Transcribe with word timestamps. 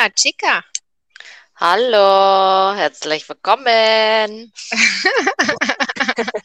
Hola, 0.00 0.08
Chica. 0.14 0.64
Hallo, 1.56 2.74
herzlich 2.74 3.28
willkommen. 3.28 4.50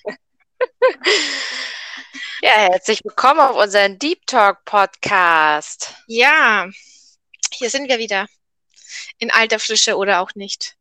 ja, 2.41 2.51
herzlich 2.51 2.99
willkommen 3.05 3.39
auf 3.39 3.55
unseren 3.55 3.97
Deep 3.97 4.27
Talk 4.27 4.65
Podcast. 4.65 5.93
Ja, 6.07 6.67
hier 7.53 7.69
sind 7.69 7.87
wir 7.87 7.97
wieder. 7.97 8.27
In 9.19 9.31
alter 9.31 9.59
Frische 9.59 9.95
oder 9.95 10.19
auch 10.19 10.35
nicht. 10.35 10.75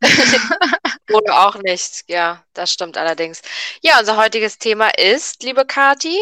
oder 1.12 1.46
auch 1.46 1.56
nicht, 1.56 2.04
ja, 2.06 2.42
das 2.54 2.72
stimmt 2.72 2.96
allerdings. 2.96 3.42
Ja, 3.82 3.98
unser 3.98 4.16
heutiges 4.16 4.56
Thema 4.56 4.88
ist, 4.96 5.42
liebe 5.42 5.66
Kati, 5.66 6.18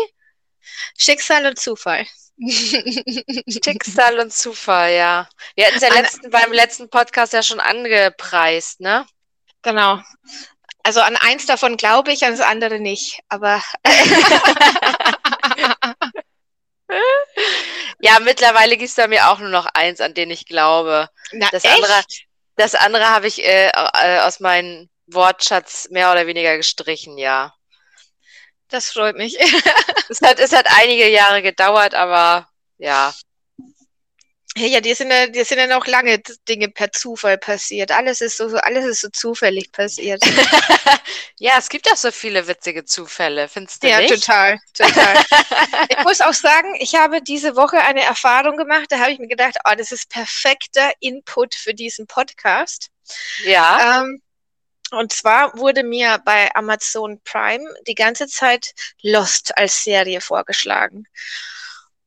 Schicksal 0.98 1.46
und 1.46 1.60
Zufall. 1.60 2.08
Schicksal 3.48 4.18
und 4.18 4.32
Zufall, 4.32 4.92
ja. 4.92 5.28
Wir 5.54 5.66
hatten 5.66 5.76
es 5.76 5.82
ja 5.82 5.92
letzten, 5.92 6.30
beim 6.30 6.52
letzten 6.52 6.88
Podcast 6.90 7.32
ja 7.32 7.42
schon 7.42 7.60
angepreist, 7.60 8.80
ne? 8.80 9.06
Genau. 9.62 10.00
Also 10.82 11.00
an 11.00 11.16
eins 11.16 11.46
davon 11.46 11.76
glaube 11.76 12.12
ich, 12.12 12.24
an 12.24 12.32
das 12.32 12.40
andere 12.40 12.80
nicht. 12.80 13.20
Aber 13.28 13.62
ja, 18.00 18.18
mittlerweile 18.20 18.76
gibt 18.76 18.88
es 18.88 18.96
da 18.96 19.06
mir 19.06 19.28
auch 19.28 19.38
nur 19.38 19.50
noch 19.50 19.66
eins, 19.66 20.00
an 20.00 20.14
den 20.14 20.30
ich 20.30 20.46
glaube. 20.46 21.08
Na, 21.32 21.48
das 21.52 21.64
echt? 21.64 21.74
andere, 21.74 22.02
das 22.56 22.74
andere 22.74 23.08
habe 23.10 23.28
ich 23.28 23.44
äh, 23.44 23.68
äh, 23.68 24.20
aus 24.20 24.40
meinem 24.40 24.88
Wortschatz 25.06 25.88
mehr 25.90 26.10
oder 26.10 26.26
weniger 26.26 26.56
gestrichen, 26.56 27.16
ja. 27.18 27.54
Das 28.72 28.90
freut 28.90 29.16
mich. 29.16 29.38
es, 30.08 30.22
hat, 30.22 30.40
es 30.40 30.52
hat 30.52 30.66
einige 30.78 31.08
Jahre 31.08 31.42
gedauert, 31.42 31.94
aber 31.94 32.48
ja. 32.78 33.14
Ja, 34.56 34.80
die 34.80 34.94
sind 34.94 35.10
ja, 35.10 35.26
die 35.26 35.44
sind 35.44 35.58
ja 35.58 35.66
noch 35.66 35.86
lange 35.86 36.18
Dinge 36.48 36.68
per 36.68 36.90
Zufall 36.90 37.38
passiert. 37.38 37.90
Alles 37.90 38.20
ist 38.20 38.38
so, 38.38 38.46
alles 38.56 38.84
ist 38.84 39.00
so 39.02 39.08
zufällig 39.10 39.72
passiert. 39.72 40.22
ja, 41.38 41.54
es 41.58 41.68
gibt 41.68 41.90
auch 41.90 41.96
so 41.96 42.10
viele 42.10 42.46
witzige 42.48 42.84
Zufälle, 42.84 43.48
findest 43.48 43.82
du 43.82 43.88
ja, 43.88 44.00
nicht? 44.00 44.10
Ja, 44.10 44.16
total, 44.16 44.58
total. 44.74 45.24
ich 45.88 46.04
muss 46.04 46.20
auch 46.20 46.34
sagen, 46.34 46.74
ich 46.80 46.94
habe 46.94 47.22
diese 47.22 47.56
Woche 47.56 47.78
eine 47.78 48.02
Erfahrung 48.02 48.56
gemacht, 48.56 48.86
da 48.88 48.98
habe 48.98 49.12
ich 49.12 49.18
mir 49.18 49.28
gedacht, 49.28 49.56
oh, 49.64 49.74
das 49.76 49.90
ist 49.92 50.08
perfekter 50.10 50.92
Input 51.00 51.54
für 51.54 51.72
diesen 51.74 52.06
Podcast. 52.06 52.88
Ja. 53.44 54.02
Ähm, 54.02 54.22
und 54.92 55.12
zwar 55.12 55.56
wurde 55.58 55.82
mir 55.82 56.20
bei 56.24 56.54
Amazon 56.54 57.20
Prime 57.24 57.64
die 57.86 57.94
ganze 57.94 58.26
Zeit 58.26 58.72
Lost 59.02 59.56
als 59.56 59.84
Serie 59.84 60.20
vorgeschlagen. 60.20 61.06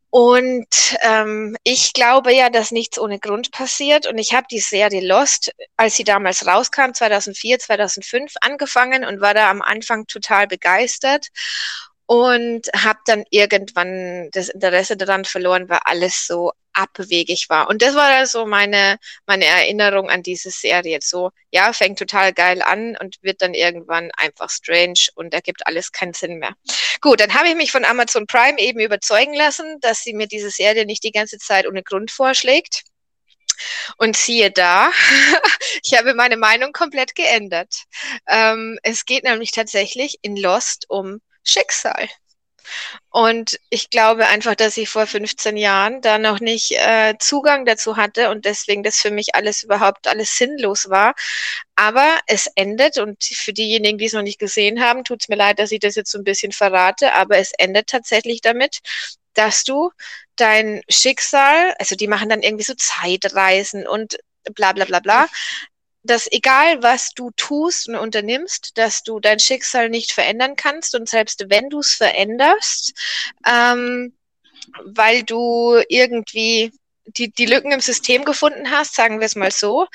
Und 0.09 0.95
ähm, 1.01 1.57
ich 1.63 1.91
glaube 1.91 2.33
ja, 2.33 2.49
dass 2.49 2.71
nichts 2.71 2.97
ohne 2.97 3.19
Grund 3.19 3.51
passiert. 3.51 4.07
Und 4.07 4.17
ich 4.17 4.33
habe 4.33 4.47
die 4.49 4.61
Serie 4.61 5.05
Lost, 5.05 5.51
als 5.75 5.97
sie 5.97 6.05
damals 6.05 6.47
rauskam, 6.47 6.93
2004, 6.93 7.59
2005, 7.59 8.33
angefangen 8.39 9.03
und 9.03 9.19
war 9.19 9.33
da 9.33 9.49
am 9.49 9.61
Anfang 9.61 10.07
total 10.07 10.47
begeistert 10.47 11.27
und 12.07 12.67
habe 12.75 12.99
dann 13.05 13.23
irgendwann 13.29 14.29
das 14.31 14.49
Interesse 14.49 14.97
daran 14.97 15.25
verloren, 15.25 15.69
weil 15.69 15.79
alles 15.83 16.27
so 16.27 16.51
abwegig 16.73 17.49
war. 17.49 17.69
Und 17.69 17.81
das 17.81 17.95
war 17.95 18.09
dann 18.09 18.27
so 18.27 18.45
meine, 18.45 18.97
meine 19.25 19.45
Erinnerung 19.45 20.09
an 20.09 20.21
diese 20.21 20.51
Serie. 20.51 20.99
So, 21.01 21.31
ja, 21.51 21.73
fängt 21.73 21.97
total 21.97 22.33
geil 22.33 22.61
an 22.61 22.97
und 22.99 23.17
wird 23.21 23.41
dann 23.41 23.53
irgendwann 23.53 24.11
einfach 24.17 24.49
strange 24.49 25.07
und 25.15 25.33
ergibt 25.33 25.65
alles 25.65 25.91
keinen 25.91 26.13
Sinn 26.13 26.37
mehr. 26.37 26.53
Gut, 27.01 27.19
dann 27.19 27.33
habe 27.33 27.47
ich 27.49 27.55
mich 27.55 27.71
von 27.71 27.85
Amazon 27.85 28.27
Prime 28.27 28.59
eben 28.59 28.79
überzeugen 28.79 29.33
lassen, 29.33 29.79
dass 29.81 29.99
sie 29.99 30.13
mir 30.13 30.27
diese 30.27 30.49
Serie 30.49 30.85
nicht 30.85 31.03
die 31.03 31.11
ganze 31.11 31.37
Zeit 31.39 31.65
ohne 31.65 31.81
Grund 31.81 32.11
vorschlägt. 32.11 32.83
Und 33.97 34.17
siehe 34.17 34.51
da, 34.51 34.91
ich 35.83 35.97
habe 35.97 36.13
meine 36.13 36.35
Meinung 36.35 36.73
komplett 36.73 37.15
geändert. 37.15 37.85
Ähm, 38.27 38.77
es 38.83 39.05
geht 39.05 39.23
nämlich 39.23 39.51
tatsächlich 39.51 40.17
in 40.21 40.35
Lost 40.35 40.85
um 40.89 41.21
Schicksal. 41.45 42.09
Und 43.09 43.59
ich 43.69 43.89
glaube 43.89 44.27
einfach, 44.27 44.55
dass 44.55 44.77
ich 44.77 44.89
vor 44.89 45.07
15 45.07 45.57
Jahren 45.57 46.01
da 46.01 46.17
noch 46.17 46.39
nicht 46.39 46.71
äh, 46.71 47.15
Zugang 47.19 47.65
dazu 47.65 47.97
hatte 47.97 48.29
und 48.29 48.45
deswegen 48.45 48.83
das 48.83 48.97
für 48.97 49.11
mich 49.11 49.35
alles 49.35 49.63
überhaupt 49.63 50.07
alles 50.07 50.37
sinnlos 50.37 50.89
war. 50.89 51.13
Aber 51.75 52.19
es 52.27 52.47
endet 52.55 52.97
und 52.97 53.23
für 53.23 53.53
diejenigen, 53.53 53.97
die 53.97 54.05
es 54.05 54.13
noch 54.13 54.21
nicht 54.21 54.39
gesehen 54.39 54.81
haben, 54.81 55.03
tut 55.03 55.21
es 55.21 55.29
mir 55.29 55.35
leid, 55.35 55.59
dass 55.59 55.71
ich 55.71 55.79
das 55.79 55.95
jetzt 55.95 56.11
so 56.11 56.17
ein 56.17 56.23
bisschen 56.23 56.51
verrate, 56.51 57.13
aber 57.13 57.37
es 57.37 57.51
endet 57.57 57.87
tatsächlich 57.87 58.41
damit, 58.41 58.79
dass 59.33 59.63
du 59.63 59.91
dein 60.35 60.81
Schicksal, 60.89 61.73
also 61.79 61.95
die 61.95 62.07
machen 62.07 62.29
dann 62.29 62.41
irgendwie 62.41 62.63
so 62.63 62.73
Zeitreisen 62.75 63.87
und 63.87 64.17
bla 64.53 64.73
bla 64.73 64.85
bla 64.85 64.99
bla, 64.99 65.27
dass 66.05 66.31
egal 66.31 66.81
was 66.83 67.11
du 67.13 67.31
tust 67.31 67.89
und 67.89 67.95
unternimmst, 67.95 68.77
dass 68.77 69.03
du 69.03 69.19
dein 69.19 69.39
Schicksal 69.39 69.89
nicht 69.89 70.11
verändern 70.11 70.55
kannst. 70.55 70.95
Und 70.95 71.09
selbst 71.09 71.45
wenn 71.49 71.69
du 71.69 71.79
es 71.79 71.95
veränderst, 71.95 72.93
ähm, 73.47 74.13
weil 74.83 75.23
du 75.23 75.81
irgendwie 75.89 76.71
die, 77.05 77.31
die 77.31 77.45
Lücken 77.45 77.71
im 77.71 77.81
System 77.81 78.25
gefunden 78.25 78.71
hast, 78.71 78.95
sagen 78.95 79.19
wir 79.19 79.25
es 79.25 79.35
mal 79.35 79.51
so, 79.51 79.87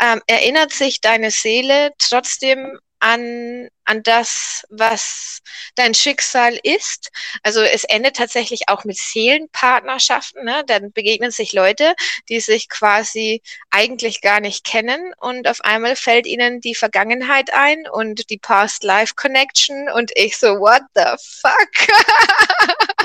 ähm, 0.00 0.22
erinnert 0.26 0.72
sich 0.72 1.00
deine 1.00 1.30
Seele 1.30 1.92
trotzdem 1.98 2.78
an, 3.00 3.68
an 3.84 4.02
das, 4.02 4.64
was 4.70 5.40
dein 5.74 5.94
Schicksal 5.94 6.58
ist. 6.62 7.10
Also 7.42 7.60
es 7.60 7.84
endet 7.84 8.16
tatsächlich 8.16 8.68
auch 8.68 8.84
mit 8.84 8.96
Seelenpartnerschaften. 8.96 10.44
Ne? 10.44 10.64
Dann 10.66 10.92
begegnen 10.92 11.30
sich 11.30 11.52
Leute, 11.52 11.94
die 12.28 12.40
sich 12.40 12.68
quasi 12.68 13.42
eigentlich 13.70 14.20
gar 14.20 14.40
nicht 14.40 14.64
kennen 14.64 15.12
und 15.20 15.48
auf 15.48 15.60
einmal 15.62 15.96
fällt 15.96 16.26
ihnen 16.26 16.60
die 16.60 16.74
Vergangenheit 16.74 17.52
ein 17.52 17.86
und 17.90 18.30
die 18.30 18.38
Past-Life-Connection 18.38 19.90
und 19.90 20.10
ich 20.14 20.38
so, 20.38 20.58
what 20.58 20.82
the 20.94 21.04
fuck? 21.18 21.70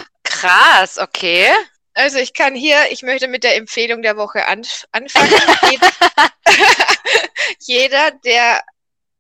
Krass, 0.23 0.97
okay. 0.97 1.49
Also 1.93 2.17
ich 2.17 2.33
kann 2.33 2.55
hier, 2.55 2.77
ich 2.91 3.01
möchte 3.03 3.27
mit 3.27 3.43
der 3.43 3.57
Empfehlung 3.57 4.01
der 4.01 4.15
Woche 4.15 4.45
an, 4.45 4.65
anfangen. 4.91 5.33
jeder, 7.59 8.11
der 8.23 8.63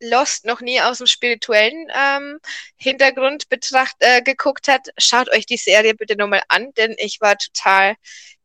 Lost 0.01 0.45
noch 0.45 0.61
nie 0.61 0.81
aus 0.81 0.99
dem 0.99 1.07
spirituellen 1.07 1.87
ähm, 1.95 2.39
Hintergrund 2.77 3.49
betracht, 3.49 3.95
äh, 3.99 4.21
geguckt 4.21 4.67
hat, 4.67 4.87
schaut 4.97 5.29
euch 5.31 5.45
die 5.45 5.57
Serie 5.57 5.93
bitte 5.93 6.15
nochmal 6.15 6.43
an, 6.47 6.73
denn 6.75 6.95
ich 6.97 7.21
war 7.21 7.37
total 7.37 7.95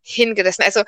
hingerissen. 0.02 0.64
Also 0.64 0.82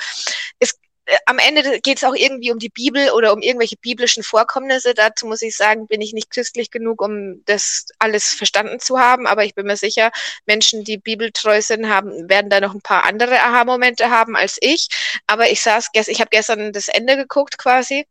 es, 0.58 0.74
äh, 1.06 1.16
am 1.26 1.38
Ende 1.38 1.80
geht 1.80 1.98
es 1.98 2.04
auch 2.04 2.14
irgendwie 2.14 2.52
um 2.52 2.58
die 2.58 2.68
Bibel 2.68 3.10
oder 3.12 3.32
um 3.32 3.40
irgendwelche 3.42 3.76
biblischen 3.76 4.22
Vorkommnisse. 4.22 4.94
Dazu 4.94 5.26
muss 5.26 5.42
ich 5.42 5.56
sagen, 5.56 5.86
bin 5.86 6.00
ich 6.00 6.12
nicht 6.12 6.30
christlich 6.30 6.70
genug, 6.70 7.00
um 7.02 7.44
das 7.46 7.86
alles 7.98 8.34
verstanden 8.34 8.80
zu 8.80 8.98
haben. 8.98 9.26
Aber 9.26 9.44
ich 9.44 9.54
bin 9.54 9.66
mir 9.66 9.76
sicher, 9.76 10.10
Menschen, 10.46 10.84
die 10.84 10.98
bibeltreu 10.98 11.62
sind, 11.62 11.88
haben, 11.88 12.28
werden 12.28 12.50
da 12.50 12.60
noch 12.60 12.74
ein 12.74 12.82
paar 12.82 13.04
andere 13.04 13.40
Aha-Momente 13.40 14.10
haben 14.10 14.36
als 14.36 14.58
ich. 14.60 14.88
Aber 15.26 15.50
ich 15.50 15.62
saß, 15.62 15.88
ich 15.94 16.20
habe 16.20 16.30
gestern 16.30 16.72
das 16.72 16.88
Ende 16.88 17.16
geguckt 17.16 17.58
quasi 17.58 18.06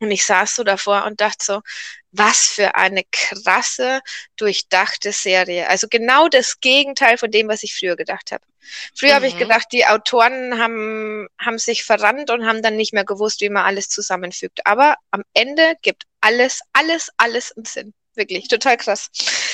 und 0.00 0.10
ich 0.10 0.24
saß 0.24 0.54
so 0.54 0.64
davor 0.64 1.04
und 1.04 1.20
dachte 1.20 1.44
so, 1.44 1.60
was 2.10 2.46
für 2.46 2.76
eine 2.76 3.02
krasse, 3.10 4.00
durchdachte 4.36 5.12
Serie. 5.12 5.68
Also 5.68 5.88
genau 5.88 6.28
das 6.28 6.60
Gegenteil 6.60 7.18
von 7.18 7.30
dem, 7.30 7.48
was 7.48 7.62
ich 7.62 7.76
früher 7.76 7.96
gedacht 7.96 8.32
habe. 8.32 8.44
Früher 8.94 9.10
mhm. 9.10 9.14
habe 9.14 9.26
ich 9.26 9.38
gedacht, 9.38 9.66
die 9.72 9.86
Autoren 9.86 10.60
haben, 10.60 11.26
haben 11.38 11.58
sich 11.58 11.84
verrannt 11.84 12.30
und 12.30 12.46
haben 12.46 12.62
dann 12.62 12.76
nicht 12.76 12.92
mehr 12.92 13.04
gewusst, 13.04 13.40
wie 13.40 13.48
man 13.48 13.64
alles 13.64 13.88
zusammenfügt. 13.88 14.66
Aber 14.66 14.96
am 15.10 15.22
Ende 15.32 15.74
gibt 15.82 16.04
alles, 16.20 16.60
alles, 16.72 17.10
alles 17.16 17.52
einen 17.52 17.64
Sinn. 17.64 17.94
Wirklich, 18.14 18.48
total 18.48 18.76
krass. 18.76 19.10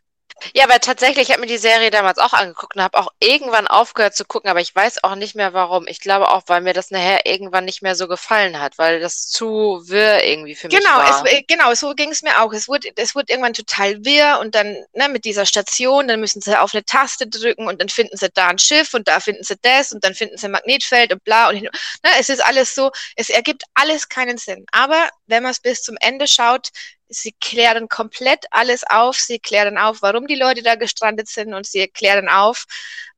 Ja, 0.55 0.65
aber 0.65 0.81
tatsächlich, 0.81 1.29
ich 1.29 1.31
habe 1.33 1.41
mir 1.41 1.47
die 1.47 1.59
Serie 1.59 1.91
damals 1.91 2.19
auch 2.19 2.33
angeguckt 2.33 2.77
und 2.77 2.83
habe 2.83 2.99
auch 2.99 3.09
irgendwann 3.21 3.67
aufgehört 3.67 4.15
zu 4.15 4.25
gucken, 4.25 4.49
aber 4.51 4.61
ich 4.61 4.75
weiß 4.75 5.05
auch 5.05 5.15
nicht 5.15 5.35
mehr 5.35 5.53
warum. 5.53 5.87
Ich 5.89 6.01
glaube 6.01 6.29
auch, 6.29 6.43
weil 6.47 6.61
mir 6.61 6.73
das 6.73 6.91
nachher 6.91 7.27
irgendwann 7.27 7.65
nicht 7.65 7.83
mehr 7.83 7.95
so 7.95 8.09
gefallen 8.09 8.61
hat, 8.61 8.79
weil 8.79 9.01
das 9.01 9.29
zu 9.29 9.83
wirr 9.87 10.25
irgendwie 10.25 10.55
für 10.55 10.69
mich 10.69 10.79
genau, 10.79 10.99
war. 10.99 11.25
Es, 11.27 11.43
genau, 11.47 11.75
so 11.75 11.95
ging 11.95 12.11
es 12.11 12.23
mir 12.23 12.43
auch. 12.43 12.53
Es 12.53 12.69
wurde, 12.69 12.89
es 12.97 13.15
wurde 13.15 13.33
irgendwann 13.33 13.53
total 13.53 14.05
wirr 14.05 14.39
und 14.41 14.55
dann 14.55 14.77
ne, 14.95 15.09
mit 15.09 15.25
dieser 15.25 15.47
Station, 15.47 16.09
dann 16.09 16.21
müssen 16.21 16.41
sie 16.41 16.59
auf 16.59 16.75
eine 16.75 16.85
Taste 16.85 17.27
drücken 17.27 17.67
und 17.67 17.81
dann 17.81 17.89
finden 17.89 18.17
sie 18.17 18.31
da 18.31 18.49
ein 18.49 18.59
Schiff 18.59 18.95
und 18.95 19.09
da 19.09 19.21
finden 19.21 19.45
sie 19.45 19.57
das 19.61 19.93
und 19.93 20.05
dann 20.05 20.15
finden 20.15 20.37
sie 20.37 20.47
ein 20.47 20.53
Magnetfeld 20.53 21.13
und 21.13 21.25
bla 21.25 21.49
und 21.49 21.63
ne, 21.63 21.71
es 22.19 22.29
ist 22.29 22.45
alles 22.45 22.75
so, 22.75 22.91
es 23.17 23.29
ergibt 23.29 23.65
alles 23.75 24.09
keinen 24.09 24.39
Sinn. 24.39 24.67
Aber 24.73 25.09
wenn 25.27 25.43
man 25.43 25.53
es 25.53 25.61
bis 25.61 25.83
zum 25.83 25.97
Ende 26.01 26.27
schaut, 26.27 26.71
sie 27.09 27.33
klären 27.33 27.89
komplett 27.89 28.47
alles 28.51 28.85
auf. 28.89 29.17
Sie 29.17 29.39
klären 29.39 29.79
auf, 29.79 30.03
warum 30.03 30.27
die 30.27 30.35
Leute 30.35 30.63
da 30.63 30.75
gestrandet 30.75 31.29
sind 31.29 31.55
und 31.55 31.67
sie 31.67 31.89
klären 31.89 32.29
auf, 32.29 32.65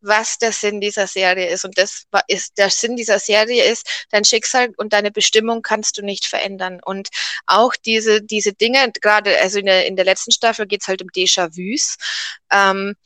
was 0.01 0.39
der 0.39 0.53
Sinn 0.53 0.81
dieser 0.81 1.07
Serie 1.07 1.49
ist. 1.49 1.65
Und 1.65 1.77
das 1.79 2.05
ist, 2.29 2.59
der 2.59 2.71
Sinn 2.71 2.97
dieser 2.97 3.19
Serie 3.19 3.65
ist, 3.65 4.07
dein 4.11 4.25
Schicksal 4.25 4.71
und 4.77 4.93
deine 4.93 5.11
Bestimmung 5.11 5.63
kannst 5.63 5.99
du 5.99 6.03
nicht 6.03 6.27
verändern. 6.27 6.81
Und 6.85 7.09
auch 7.47 7.75
diese, 7.75 8.23
diese 8.23 8.53
Dinge, 8.53 8.93
gerade, 9.01 9.39
also 9.41 9.59
in 9.59 9.67
der, 9.67 9.87
in 9.87 9.97
der 9.97 10.05
letzten 10.05 10.33
Staffel 10.33 10.67
geht's 10.67 10.89
halt 10.89 11.03
um 11.03 11.09
Déjà-vus, 11.09 11.97
ähm, 12.53 12.97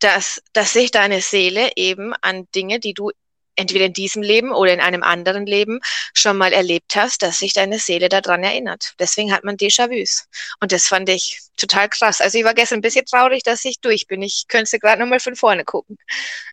dass, 0.00 0.42
dass 0.52 0.72
sich 0.72 0.90
deine 0.90 1.20
Seele 1.20 1.70
eben 1.76 2.12
an 2.20 2.48
Dinge, 2.54 2.80
die 2.80 2.94
du 2.94 3.12
entweder 3.56 3.86
in 3.86 3.92
diesem 3.92 4.22
Leben 4.22 4.52
oder 4.52 4.72
in 4.72 4.80
einem 4.80 5.02
anderen 5.02 5.46
Leben 5.46 5.80
schon 6.14 6.36
mal 6.36 6.52
erlebt 6.52 6.94
hast, 6.94 7.22
dass 7.22 7.38
sich 7.38 7.52
deine 7.52 7.78
Seele 7.78 8.08
daran 8.08 8.44
erinnert. 8.44 8.94
Deswegen 8.98 9.32
hat 9.32 9.44
man 9.44 9.56
Déjà-vus. 9.56 10.26
Und 10.60 10.72
das 10.72 10.86
fand 10.86 11.08
ich 11.08 11.40
total 11.56 11.88
krass. 11.88 12.20
Also 12.20 12.38
ich 12.38 12.44
war 12.44 12.54
gestern 12.54 12.78
ein 12.78 12.82
bisschen 12.82 13.06
traurig, 13.06 13.42
dass 13.42 13.64
ich 13.64 13.80
durch 13.80 14.06
bin. 14.06 14.22
Ich 14.22 14.46
könnte 14.48 14.78
gerade 14.78 15.00
nochmal 15.00 15.20
von 15.20 15.36
vorne 15.36 15.64
gucken. 15.64 15.98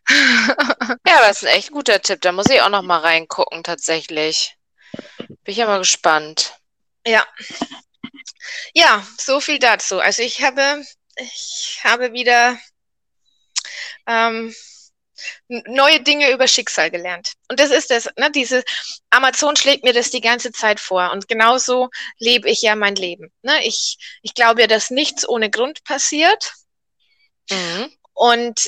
ja, 0.08 1.20
das 1.20 1.42
ist 1.42 1.48
ein 1.48 1.56
echt 1.56 1.70
guter 1.70 2.00
Tipp. 2.00 2.20
Da 2.22 2.32
muss 2.32 2.50
ich 2.50 2.60
auch 2.60 2.70
noch 2.70 2.82
mal 2.82 2.98
reingucken, 2.98 3.62
tatsächlich. 3.62 4.56
Bin 5.18 5.38
ich 5.46 5.56
ja 5.58 5.66
mal 5.66 5.78
gespannt. 5.78 6.54
Ja. 7.06 7.24
Ja, 8.72 9.06
so 9.18 9.40
viel 9.40 9.58
dazu. 9.58 10.00
Also 10.00 10.22
ich 10.22 10.42
habe, 10.42 10.84
ich 11.16 11.80
habe 11.84 12.12
wieder 12.12 12.58
ähm, 14.06 14.54
neue 15.48 16.00
Dinge 16.00 16.30
über 16.32 16.48
Schicksal 16.48 16.90
gelernt. 16.90 17.32
Und 17.48 17.60
das 17.60 17.70
ist 17.70 17.90
das, 17.90 18.08
ne, 18.16 18.30
diese 18.30 18.64
Amazon 19.10 19.56
schlägt 19.56 19.84
mir 19.84 19.92
das 19.92 20.10
die 20.10 20.20
ganze 20.20 20.52
Zeit 20.52 20.80
vor. 20.80 21.10
Und 21.12 21.28
genauso 21.28 21.90
lebe 22.18 22.48
ich 22.50 22.62
ja 22.62 22.76
mein 22.76 22.96
Leben. 22.96 23.32
Ne? 23.42 23.64
Ich, 23.64 23.98
ich 24.22 24.34
glaube 24.34 24.62
ja, 24.62 24.66
dass 24.66 24.90
nichts 24.90 25.28
ohne 25.28 25.50
Grund 25.50 25.84
passiert. 25.84 26.52
Mhm. 27.50 27.92
Und 28.12 28.66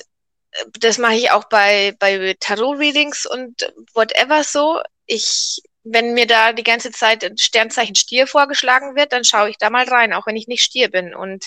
äh, 0.53 0.65
das 0.81 0.99
mache 0.99 1.15
ich 1.15 1.31
auch 1.31 1.45
bei, 1.45 1.95
bei 1.99 2.37
Tarot-Readings 2.39 3.27
und 3.27 3.73
whatever 3.95 4.45
so. 4.45 4.81
Ich, 5.07 5.61
wenn 5.85 6.15
mir 6.15 6.27
da 6.27 6.53
die 6.53 6.65
ganze 6.65 6.91
Zeit 6.91 7.25
ein 7.25 7.39
Sternzeichen 7.39 7.95
Stier 7.95 8.27
vorgeschlagen 8.27 8.97
wird, 8.97 9.13
dann 9.13 9.25
schaue 9.25 9.51
ich 9.51 9.59
da 9.59 9.71
mal 9.71 9.89
rein, 9.89 10.13
auch 10.13 10.27
wenn 10.27 10.37
ich 10.37 10.49
nicht 10.49 10.63
Stier 10.63 10.91
bin. 10.91 11.15
Und 11.15 11.47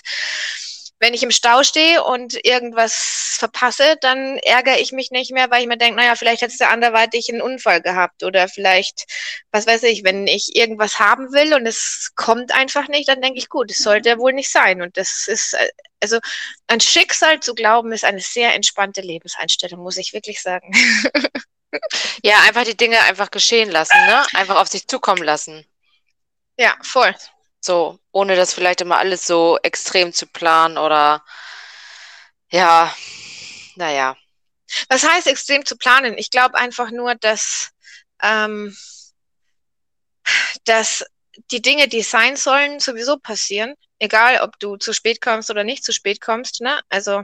wenn 1.00 1.13
ich 1.13 1.24
im 1.24 1.31
Stau 1.31 1.63
stehe 1.63 2.04
und 2.04 2.46
irgendwas 2.46 3.38
verpasse, 3.40 3.96
dann 4.01 4.38
ärgere 4.40 4.80
ich 4.80 4.92
mich 4.92 5.12
nicht 5.12 5.31
mehr, 5.31 5.50
weil 5.50 5.62
ich 5.62 5.68
mir 5.68 5.78
denke, 5.78 5.96
naja, 5.98 6.16
vielleicht 6.16 6.42
hättest 6.42 6.60
du 6.60 6.68
anderweitig 6.68 7.30
einen 7.30 7.42
Unfall 7.42 7.81
gehabt 7.81 8.24
oder 8.24 8.48
vielleicht, 8.48 9.06
was 9.51 9.66
weiß 9.66 9.84
ich, 9.84 10.04
wenn 10.04 10.28
ich 10.28 10.56
irgendwas 10.56 11.00
haben 11.00 11.31
will 11.31 11.54
und 11.54 11.66
es 11.66 12.12
kommt 12.16 12.54
einfach 12.54 12.88
nicht, 12.90 13.07
dann 13.07 13.22
denke 13.22 13.40
ich, 13.40 13.50
gut, 13.50 13.72
es 13.72 13.80
sollte 13.80 14.18
wohl 14.19 14.34
nicht 14.34 14.51
sein. 14.51 14.81
Und 14.81 14.98
das 14.98 15.28
ist, 15.28 15.56
also 16.01 16.19
an 16.68 16.81
Schicksal 16.81 17.40
zu 17.40 17.56
glauben, 17.56 17.94
ist 17.94 18.06
eine 18.06 18.19
sehr 18.19 18.54
entspannte 18.54 19.01
Lebenseinstellung, 19.01 19.81
muss 19.81 19.98
ich 19.98 20.13
wirklich 20.13 20.42
sagen. 20.42 20.72
Ja, 22.24 22.40
einfach 22.48 22.63
die 22.63 22.75
Dinge 22.75 23.00
einfach 23.01 23.30
geschehen 23.30 23.69
lassen, 23.69 23.98
ne? 24.07 24.25
Einfach 24.34 24.56
auf 24.56 24.68
sich 24.68 24.88
zukommen 24.88 25.22
lassen. 25.22 25.66
Ja, 26.57 26.75
voll. 26.81 27.13
So, 27.61 28.00
ohne 28.11 28.35
das 28.35 28.53
vielleicht 28.53 28.81
immer 28.81 28.97
alles 28.97 29.27
so 29.27 29.57
extrem 29.63 30.13
zu 30.13 30.27
planen 30.27 30.77
oder 30.77 31.23
ja, 32.51 32.94
naja. 33.75 34.15
Was 34.88 35.03
heißt 35.07 35.27
extrem 35.27 35.65
zu 35.65 35.77
planen? 35.77 36.17
Ich 36.17 36.31
glaube 36.31 36.56
einfach 36.57 36.91
nur, 36.91 37.15
dass, 37.15 37.71
ähm, 38.21 38.75
dass 40.65 41.06
die 41.51 41.61
Dinge, 41.61 41.88
die 41.88 42.01
sein 42.01 42.35
sollen, 42.35 42.79
sowieso 42.79 43.17
passieren. 43.17 43.75
Egal, 44.00 44.41
ob 44.41 44.59
du 44.59 44.77
zu 44.77 44.94
spät 44.94 45.21
kommst 45.21 45.50
oder 45.50 45.63
nicht 45.63 45.83
zu 45.83 45.91
spät 45.94 46.21
kommst. 46.21 46.62
Ne? 46.62 46.79
Also 46.89 47.23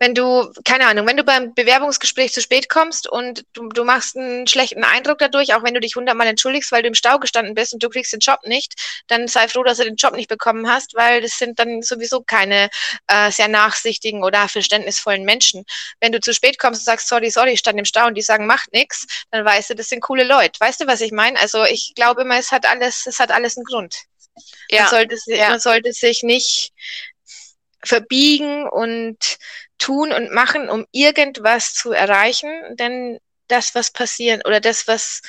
wenn 0.00 0.14
du, 0.14 0.50
keine 0.64 0.86
Ahnung, 0.86 1.06
wenn 1.06 1.18
du 1.18 1.24
beim 1.24 1.52
Bewerbungsgespräch 1.54 2.32
zu 2.32 2.40
spät 2.40 2.70
kommst 2.70 3.06
und 3.06 3.44
du, 3.52 3.68
du 3.68 3.84
machst 3.84 4.16
einen 4.16 4.46
schlechten 4.46 4.82
Eindruck 4.82 5.18
dadurch, 5.18 5.54
auch 5.54 5.62
wenn 5.62 5.74
du 5.74 5.80
dich 5.80 5.94
hundertmal 5.94 6.26
entschuldigst, 6.26 6.72
weil 6.72 6.80
du 6.80 6.88
im 6.88 6.94
Stau 6.94 7.18
gestanden 7.18 7.54
bist 7.54 7.74
und 7.74 7.82
du 7.82 7.90
kriegst 7.90 8.14
den 8.14 8.20
Job 8.20 8.40
nicht, 8.44 9.02
dann 9.08 9.28
sei 9.28 9.46
froh, 9.46 9.62
dass 9.62 9.76
du 9.76 9.84
den 9.84 9.96
Job 9.96 10.14
nicht 10.14 10.28
bekommen 10.28 10.70
hast, 10.70 10.94
weil 10.94 11.20
das 11.20 11.36
sind 11.36 11.58
dann 11.58 11.82
sowieso 11.82 12.22
keine 12.22 12.70
äh, 13.08 13.30
sehr 13.30 13.48
nachsichtigen 13.48 14.24
oder 14.24 14.48
verständnisvollen 14.48 15.24
Menschen. 15.24 15.64
Wenn 16.00 16.12
du 16.12 16.20
zu 16.20 16.32
spät 16.32 16.58
kommst 16.58 16.80
und 16.80 16.86
sagst, 16.86 17.06
sorry, 17.06 17.30
sorry, 17.30 17.52
ich 17.52 17.60
stand 17.60 17.78
im 17.78 17.84
Stau 17.84 18.06
und 18.06 18.14
die 18.14 18.22
sagen, 18.22 18.46
macht 18.46 18.72
nichts, 18.72 19.06
dann 19.30 19.44
weißt 19.44 19.68
du, 19.68 19.74
das 19.74 19.90
sind 19.90 20.00
coole 20.00 20.24
Leute. 20.24 20.58
Weißt 20.60 20.80
du, 20.80 20.86
was 20.86 21.02
ich 21.02 21.12
meine? 21.12 21.38
Also 21.38 21.64
ich 21.64 21.92
glaube 21.94 22.22
immer, 22.22 22.38
es 22.38 22.52
hat 22.52 22.64
alles, 22.64 23.04
es 23.06 23.18
hat 23.18 23.30
alles 23.30 23.58
einen 23.58 23.64
Grund. 23.64 23.96
Ja. 24.70 24.82
Man, 24.82 24.90
sollte, 24.90 25.16
ja. 25.26 25.50
man 25.50 25.60
sollte 25.60 25.92
sich 25.92 26.22
nicht 26.22 26.72
verbiegen 27.84 28.66
und 28.66 29.18
tun 29.80 30.12
und 30.12 30.30
machen, 30.32 30.68
um 30.68 30.86
irgendwas 30.92 31.74
zu 31.74 31.90
erreichen, 31.90 32.76
denn 32.76 33.18
das, 33.48 33.74
was 33.74 33.90
passieren 33.90 34.42
oder 34.44 34.60
das, 34.60 34.86
was 34.86 35.22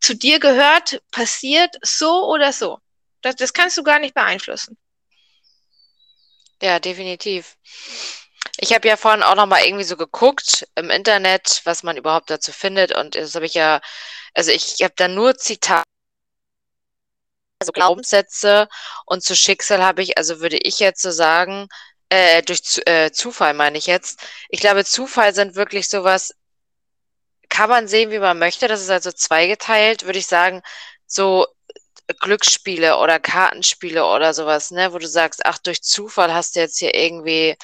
zu 0.00 0.14
dir 0.14 0.38
gehört, 0.38 1.02
passiert 1.10 1.76
so 1.82 2.26
oder 2.28 2.52
so. 2.52 2.78
Das, 3.20 3.36
das 3.36 3.52
kannst 3.52 3.76
du 3.76 3.82
gar 3.82 3.98
nicht 3.98 4.14
beeinflussen. 4.14 4.78
Ja, 6.62 6.78
definitiv. 6.78 7.56
Ich 8.58 8.72
habe 8.72 8.88
ja 8.88 8.96
vorhin 8.96 9.22
auch 9.22 9.34
noch 9.34 9.46
mal 9.46 9.64
irgendwie 9.64 9.84
so 9.84 9.96
geguckt 9.96 10.66
im 10.76 10.90
Internet, 10.90 11.60
was 11.64 11.82
man 11.82 11.96
überhaupt 11.96 12.30
dazu 12.30 12.52
findet 12.52 12.94
und 12.94 13.16
das 13.16 13.34
habe 13.34 13.46
ich 13.46 13.54
ja, 13.54 13.80
also 14.34 14.50
ich 14.52 14.76
habe 14.82 14.94
da 14.96 15.08
nur 15.08 15.36
Zitate, 15.36 15.84
also 17.60 17.72
Glaubenssätze 17.72 18.68
und 19.06 19.22
zu 19.22 19.34
Schicksal 19.34 19.82
habe 19.82 20.02
ich, 20.02 20.16
also 20.18 20.40
würde 20.40 20.58
ich 20.58 20.78
jetzt 20.78 21.02
so 21.02 21.10
sagen, 21.10 21.68
äh, 22.08 22.42
durch 22.42 22.80
äh, 22.86 23.10
Zufall 23.12 23.54
meine 23.54 23.78
ich 23.78 23.86
jetzt. 23.86 24.20
Ich 24.48 24.60
glaube, 24.60 24.84
Zufall 24.84 25.34
sind 25.34 25.54
wirklich 25.56 25.88
sowas, 25.88 26.34
kann 27.48 27.70
man 27.70 27.88
sehen, 27.88 28.10
wie 28.10 28.18
man 28.18 28.38
möchte. 28.38 28.68
Das 28.68 28.80
ist 28.82 28.90
also 28.90 29.12
zweigeteilt, 29.12 30.04
würde 30.04 30.18
ich 30.18 30.26
sagen, 30.26 30.62
so 31.06 31.46
Glücksspiele 32.20 32.98
oder 32.98 33.18
Kartenspiele 33.20 34.04
oder 34.04 34.34
sowas, 34.34 34.70
ne, 34.70 34.92
wo 34.92 34.98
du 34.98 35.08
sagst, 35.08 35.44
ach, 35.46 35.58
durch 35.58 35.82
Zufall 35.82 36.34
hast 36.34 36.56
du 36.56 36.60
jetzt 36.60 36.78
hier 36.78 36.94
irgendwie 36.94 37.56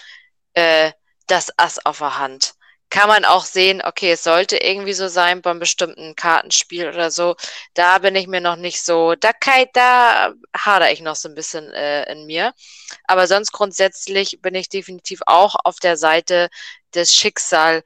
äh, 0.55 0.93
das 1.27 1.51
Ass 1.59 1.85
auf 1.85 1.99
der 1.99 2.19
Hand 2.19 2.55
kann 2.91 3.09
man 3.09 3.25
auch 3.25 3.45
sehen, 3.45 3.83
okay, 3.85 4.13
es 4.13 4.25
sollte 4.25 4.57
irgendwie 4.57 4.93
so 4.93 5.09
sein 5.09 5.43
beim 5.43 5.61
bestimmten 5.61 6.17
Kartenspiel 6.17 6.89
oder 6.89 7.11
so. 7.11 7.37
Da 7.75 7.99
bin 7.99 8.17
ich 8.17 8.27
mir 8.27 8.41
noch 8.41 8.57
nicht 8.57 8.85
so, 8.85 9.15
da, 9.15 9.31
da 9.73 10.33
hader 10.57 10.91
ich 10.93 11.01
noch 11.01 11.17
so 11.17 11.29
ein 11.29 11.35
bisschen 11.37 11.73
äh, 11.73 12.11
in 12.13 12.27
mir. 12.27 12.53
Aber 13.07 13.27
sonst 13.29 13.53
grundsätzlich 13.53 14.41
bin 14.43 14.57
ich 14.57 14.69
definitiv 14.69 15.21
auch 15.27 15.55
auf 15.65 15.77
der 15.77 15.97
Seite 15.97 16.51
des 16.95 17.15
Schicksal 17.15 17.83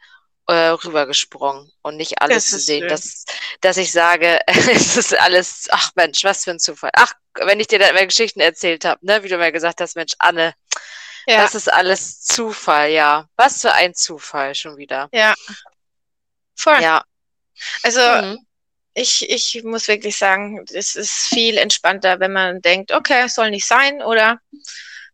äh, 0.47 0.69
rübergesprungen 0.69 1.71
und 1.83 1.97
nicht 1.97 2.21
alles 2.21 2.51
zu 2.51 2.59
sehen, 2.59 2.89
dass, 2.89 3.25
dass 3.61 3.77
ich 3.77 3.93
sage, 3.93 4.41
es 4.47 4.97
ist 4.97 5.19
alles, 5.19 5.69
ach 5.71 5.91
Mensch, 5.95 6.25
was 6.25 6.45
für 6.45 6.53
ein 6.53 6.59
Zufall. 6.59 6.91
Ach, 6.95 7.13
wenn 7.35 7.61
ich 7.61 7.67
dir 7.67 7.79
da 7.79 7.89
immer 7.89 8.07
Geschichten 8.07 8.41
erzählt 8.41 8.85
habe, 8.85 9.05
ne, 9.05 9.23
wie 9.23 9.29
du 9.29 9.39
mir 9.39 9.53
gesagt 9.53 9.81
hast, 9.81 9.97
Mensch, 9.97 10.13
Anne, 10.19 10.55
ja. 11.27 11.43
Das 11.43 11.55
ist 11.55 11.73
alles 11.73 12.21
Zufall, 12.23 12.91
ja. 12.91 13.29
Was 13.37 13.61
für 13.61 13.73
ein 13.73 13.95
Zufall 13.95 14.55
schon 14.55 14.77
wieder. 14.77 15.09
Ja. 15.13 15.35
Voll. 16.55 16.81
Ja. 16.81 17.05
Also, 17.83 18.01
mhm. 18.01 18.47
ich, 18.95 19.29
ich 19.29 19.63
muss 19.65 19.89
wirklich 19.89 20.17
sagen, 20.17 20.65
es 20.73 20.97
ist 20.97 21.29
viel 21.29 21.57
entspannter, 21.57 22.21
wenn 22.21 22.33
man 22.33 22.61
denkt, 22.61 22.93
okay, 22.93 23.29
soll 23.29 23.51
nicht 23.51 23.67
sein 23.67 24.03
oder 24.03 24.41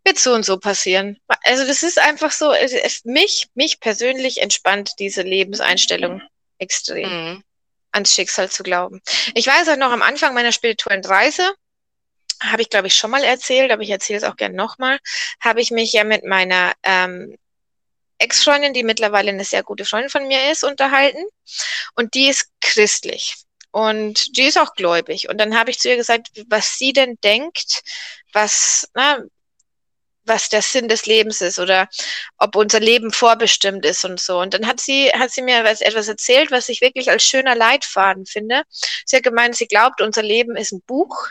wird 0.04 0.18
so 0.18 0.32
und 0.32 0.44
so 0.44 0.58
passieren. 0.58 1.18
Also, 1.44 1.66
das 1.66 1.82
ist 1.82 1.98
einfach 1.98 2.32
so, 2.32 2.52
es, 2.52 3.04
mich, 3.04 3.48
mich 3.54 3.80
persönlich 3.80 4.40
entspannt 4.40 4.92
diese 4.98 5.22
Lebenseinstellung 5.22 6.22
extrem. 6.58 7.08
Mhm. 7.08 7.44
Ans 7.92 8.14
Schicksal 8.14 8.48
zu 8.48 8.62
glauben. 8.62 9.02
Ich 9.34 9.48
weiß 9.48 9.68
auch 9.68 9.76
noch 9.76 9.90
am 9.90 10.02
Anfang 10.02 10.32
meiner 10.32 10.52
spirituellen 10.52 11.04
Reise, 11.04 11.52
habe 12.40 12.62
ich, 12.62 12.70
glaube 12.70 12.86
ich, 12.86 12.94
schon 12.94 13.10
mal 13.10 13.24
erzählt, 13.24 13.70
aber 13.70 13.82
ich 13.82 13.90
erzähle 13.90 14.18
es 14.18 14.24
auch 14.24 14.36
gern 14.36 14.54
nochmal, 14.54 14.98
habe 15.40 15.60
ich 15.60 15.70
mich 15.70 15.92
ja 15.92 16.04
mit 16.04 16.24
meiner 16.24 16.72
ähm, 16.82 17.36
Ex-Freundin, 18.18 18.74
die 18.74 18.82
mittlerweile 18.82 19.30
eine 19.30 19.44
sehr 19.44 19.62
gute 19.62 19.84
Freundin 19.84 20.10
von 20.10 20.26
mir 20.28 20.50
ist, 20.50 20.64
unterhalten. 20.64 21.24
Und 21.94 22.14
die 22.14 22.28
ist 22.28 22.50
christlich. 22.60 23.36
Und 23.72 24.36
die 24.36 24.44
ist 24.44 24.58
auch 24.58 24.74
gläubig. 24.74 25.28
Und 25.28 25.38
dann 25.38 25.58
habe 25.58 25.70
ich 25.70 25.78
zu 25.78 25.88
ihr 25.88 25.96
gesagt, 25.96 26.28
was 26.48 26.76
sie 26.76 26.92
denn 26.92 27.18
denkt, 27.22 27.82
was, 28.32 28.88
na, 28.94 29.22
was 30.24 30.48
der 30.48 30.62
Sinn 30.62 30.88
des 30.88 31.06
Lebens 31.06 31.40
ist 31.40 31.58
oder 31.58 31.88
ob 32.38 32.56
unser 32.56 32.80
Leben 32.80 33.10
vorbestimmt 33.10 33.84
ist 33.84 34.04
und 34.04 34.20
so. 34.20 34.40
Und 34.40 34.54
dann 34.54 34.66
hat 34.66 34.80
sie, 34.80 35.10
hat 35.10 35.30
sie 35.30 35.42
mir 35.42 35.64
etwas 35.64 36.08
erzählt, 36.08 36.50
was 36.50 36.68
ich 36.68 36.80
wirklich 36.80 37.10
als 37.10 37.22
schöner 37.24 37.54
Leitfaden 37.54 38.26
finde. 38.26 38.62
Sie 39.06 39.16
hat 39.16 39.22
gemeint, 39.22 39.56
sie 39.56 39.66
glaubt, 39.66 40.00
unser 40.00 40.22
Leben 40.22 40.56
ist 40.56 40.72
ein 40.72 40.82
Buch 40.82 41.30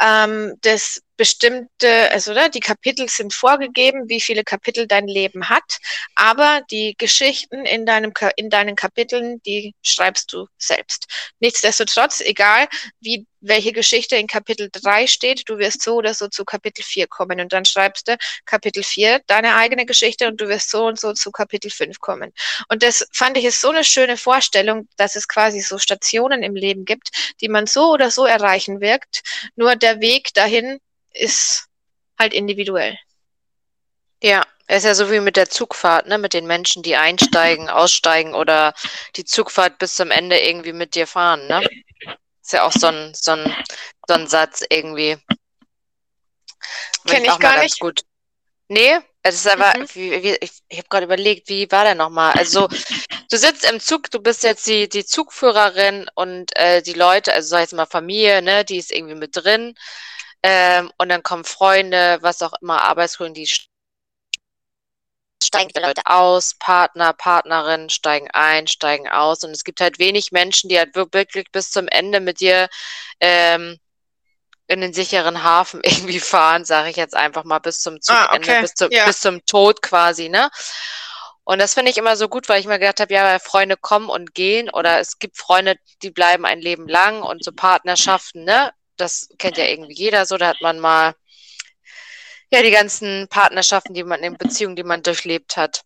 ähm, 0.00 0.54
das 0.62 1.02
bestimmte, 1.16 2.10
also 2.10 2.32
ne, 2.32 2.50
die 2.50 2.60
Kapitel 2.60 3.08
sind 3.08 3.34
vorgegeben, 3.34 4.08
wie 4.08 4.20
viele 4.20 4.44
Kapitel 4.44 4.86
dein 4.86 5.06
Leben 5.06 5.48
hat, 5.48 5.78
aber 6.14 6.62
die 6.70 6.94
Geschichten 6.98 7.64
in 7.64 7.86
deinem 7.86 8.12
in 8.36 8.50
deinen 8.50 8.76
Kapiteln, 8.76 9.40
die 9.42 9.74
schreibst 9.82 10.32
du 10.32 10.46
selbst. 10.58 11.06
Nichtsdestotrotz, 11.40 12.20
egal 12.20 12.68
wie 13.00 13.26
welche 13.46 13.72
Geschichte 13.72 14.16
in 14.16 14.26
Kapitel 14.26 14.70
3 14.72 15.06
steht, 15.06 15.48
du 15.48 15.58
wirst 15.58 15.82
so 15.82 15.96
oder 15.96 16.14
so 16.14 16.28
zu 16.28 16.44
Kapitel 16.44 16.82
4 16.82 17.06
kommen 17.06 17.40
und 17.40 17.52
dann 17.52 17.64
schreibst 17.64 18.08
du 18.08 18.16
Kapitel 18.46 18.82
4 18.82 19.20
deine 19.26 19.56
eigene 19.56 19.84
Geschichte 19.84 20.26
und 20.28 20.40
du 20.40 20.48
wirst 20.48 20.70
so 20.70 20.86
und 20.86 20.98
so 20.98 21.12
zu 21.12 21.30
Kapitel 21.30 21.70
5 21.70 22.00
kommen. 22.00 22.32
Und 22.68 22.82
das 22.82 23.06
fand 23.12 23.36
ich 23.36 23.44
ist 23.44 23.60
so 23.60 23.70
eine 23.70 23.84
schöne 23.84 24.16
Vorstellung, 24.16 24.88
dass 24.96 25.14
es 25.16 25.28
quasi 25.28 25.60
so 25.60 25.78
Stationen 25.78 26.42
im 26.42 26.54
Leben 26.54 26.84
gibt, 26.84 27.10
die 27.40 27.48
man 27.48 27.66
so 27.66 27.92
oder 27.92 28.10
so 28.10 28.24
erreichen 28.24 28.80
wirkt. 28.80 29.22
Nur 29.56 29.76
der 29.76 30.00
Weg 30.00 30.32
dahin 30.34 30.80
ist 31.14 31.68
halt 32.18 32.34
individuell. 32.34 32.98
Ja, 34.22 34.44
es 34.66 34.78
ist 34.78 34.84
ja 34.84 34.94
so 34.94 35.10
wie 35.10 35.20
mit 35.20 35.36
der 35.36 35.50
Zugfahrt, 35.50 36.06
ne? 36.06 36.18
Mit 36.18 36.32
den 36.32 36.46
Menschen, 36.46 36.82
die 36.82 36.96
einsteigen, 36.96 37.68
aussteigen 37.68 38.34
oder 38.34 38.74
die 39.16 39.24
Zugfahrt 39.24 39.78
bis 39.78 39.94
zum 39.94 40.10
Ende 40.10 40.38
irgendwie 40.38 40.72
mit 40.72 40.94
dir 40.94 41.06
fahren, 41.06 41.46
ne? 41.46 41.66
Ist 42.42 42.52
ja 42.52 42.64
auch 42.64 42.72
so 42.72 42.88
ein, 42.88 43.12
so 43.14 43.32
ein, 43.32 43.54
so 44.06 44.14
ein 44.14 44.26
Satz 44.26 44.64
irgendwie. 44.68 45.16
Kenn 47.06 47.24
ich 47.24 47.38
gar 47.38 47.62
nicht. 47.62 47.78
Gut. 47.80 48.02
Nee, 48.68 48.98
es 49.22 49.36
ist 49.36 49.46
aber, 49.46 49.78
mhm. 49.78 49.86
wie, 49.94 50.22
wie, 50.22 50.36
ich, 50.40 50.52
ich 50.68 50.78
habe 50.78 50.88
gerade 50.88 51.04
überlegt, 51.04 51.48
wie 51.48 51.70
war 51.70 51.84
der 51.84 51.94
nochmal? 51.94 52.32
Also, 52.32 52.68
du 53.30 53.36
sitzt 53.36 53.64
im 53.64 53.80
Zug, 53.80 54.10
du 54.10 54.20
bist 54.20 54.42
jetzt 54.42 54.66
die, 54.66 54.88
die 54.88 55.04
Zugführerin 55.04 56.06
und 56.14 56.56
äh, 56.56 56.82
die 56.82 56.92
Leute, 56.92 57.32
also 57.32 57.48
sag 57.48 57.58
ich 57.58 57.62
jetzt 57.62 57.74
mal 57.74 57.86
Familie, 57.86 58.42
ne, 58.42 58.64
die 58.64 58.78
ist 58.78 58.92
irgendwie 58.92 59.14
mit 59.14 59.36
drin. 59.36 59.74
Ähm, 60.46 60.92
und 60.98 61.08
dann 61.08 61.22
kommen 61.22 61.44
Freunde, 61.44 62.18
was 62.20 62.42
auch 62.42 62.52
immer, 62.60 62.82
Arbeitskollegen, 62.82 63.34
die 63.34 63.50
steigen 65.42 65.70
Leute 65.80 66.02
aus, 66.04 66.54
Partner, 66.58 67.14
Partnerin 67.14 67.88
steigen 67.88 68.28
ein, 68.30 68.66
steigen 68.66 69.08
aus. 69.08 69.42
Und 69.42 69.52
es 69.52 69.64
gibt 69.64 69.80
halt 69.80 69.98
wenig 69.98 70.32
Menschen, 70.32 70.68
die 70.68 70.78
halt 70.78 70.94
wirklich 70.94 71.50
bis 71.50 71.70
zum 71.70 71.88
Ende 71.88 72.20
mit 72.20 72.40
dir 72.40 72.68
ähm, 73.20 73.78
in 74.66 74.82
den 74.82 74.92
sicheren 74.92 75.42
Hafen 75.42 75.80
irgendwie 75.84 76.20
fahren, 76.20 76.66
sage 76.66 76.90
ich 76.90 76.96
jetzt 76.96 77.16
einfach 77.16 77.44
mal 77.44 77.60
bis 77.60 77.80
zum 77.80 78.02
Zugende, 78.02 78.30
ah, 78.30 78.36
okay. 78.36 78.60
bis, 78.60 78.74
zu, 78.74 78.88
ja. 78.90 79.06
bis 79.06 79.20
zum 79.20 79.46
Tod 79.46 79.80
quasi, 79.80 80.28
ne? 80.28 80.50
Und 81.44 81.58
das 81.58 81.72
finde 81.72 81.90
ich 81.90 81.96
immer 81.96 82.16
so 82.16 82.28
gut, 82.28 82.50
weil 82.50 82.60
ich 82.60 82.66
mir 82.66 82.78
gedacht 82.78 83.00
habe, 83.00 83.14
ja, 83.14 83.38
Freunde 83.38 83.78
kommen 83.78 84.10
und 84.10 84.34
gehen 84.34 84.68
oder 84.68 85.00
es 85.00 85.18
gibt 85.18 85.38
Freunde, 85.38 85.76
die 86.02 86.10
bleiben 86.10 86.44
ein 86.44 86.60
Leben 86.60 86.86
lang 86.86 87.22
und 87.22 87.42
so 87.42 87.50
Partnerschaften, 87.50 88.44
ne? 88.44 88.72
Das 88.96 89.28
kennt 89.38 89.58
ja 89.58 89.64
irgendwie 89.64 89.94
jeder 89.94 90.26
so, 90.26 90.36
da 90.36 90.48
hat 90.48 90.60
man 90.60 90.78
mal 90.78 91.14
ja 92.50 92.62
die 92.62 92.70
ganzen 92.70 93.28
Partnerschaften, 93.28 93.94
die 93.94 94.04
man 94.04 94.22
in 94.22 94.36
Beziehungen, 94.36 94.76
die 94.76 94.84
man 94.84 95.02
durchlebt 95.02 95.56
hat. 95.56 95.82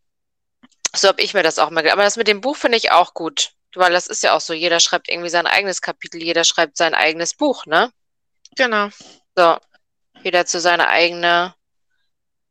So 0.94 1.08
habe 1.08 1.22
ich 1.22 1.34
mir 1.34 1.42
das 1.42 1.58
auch 1.58 1.70
mal 1.70 1.82
gedacht. 1.82 1.94
Aber 1.94 2.04
das 2.04 2.16
mit 2.16 2.28
dem 2.28 2.40
Buch 2.40 2.56
finde 2.56 2.78
ich 2.78 2.92
auch 2.92 3.14
gut, 3.14 3.52
weil 3.74 3.92
das 3.92 4.06
ist 4.06 4.22
ja 4.22 4.34
auch 4.34 4.40
so, 4.40 4.52
jeder 4.52 4.80
schreibt 4.80 5.08
irgendwie 5.08 5.30
sein 5.30 5.46
eigenes 5.46 5.82
Kapitel, 5.82 6.22
jeder 6.22 6.44
schreibt 6.44 6.76
sein 6.76 6.94
eigenes 6.94 7.34
Buch, 7.34 7.66
ne? 7.66 7.92
Genau. 8.56 8.88
So, 9.36 9.58
jeder 10.22 10.46
zu 10.46 10.60
seiner 10.60 10.88
eigene, 10.88 11.54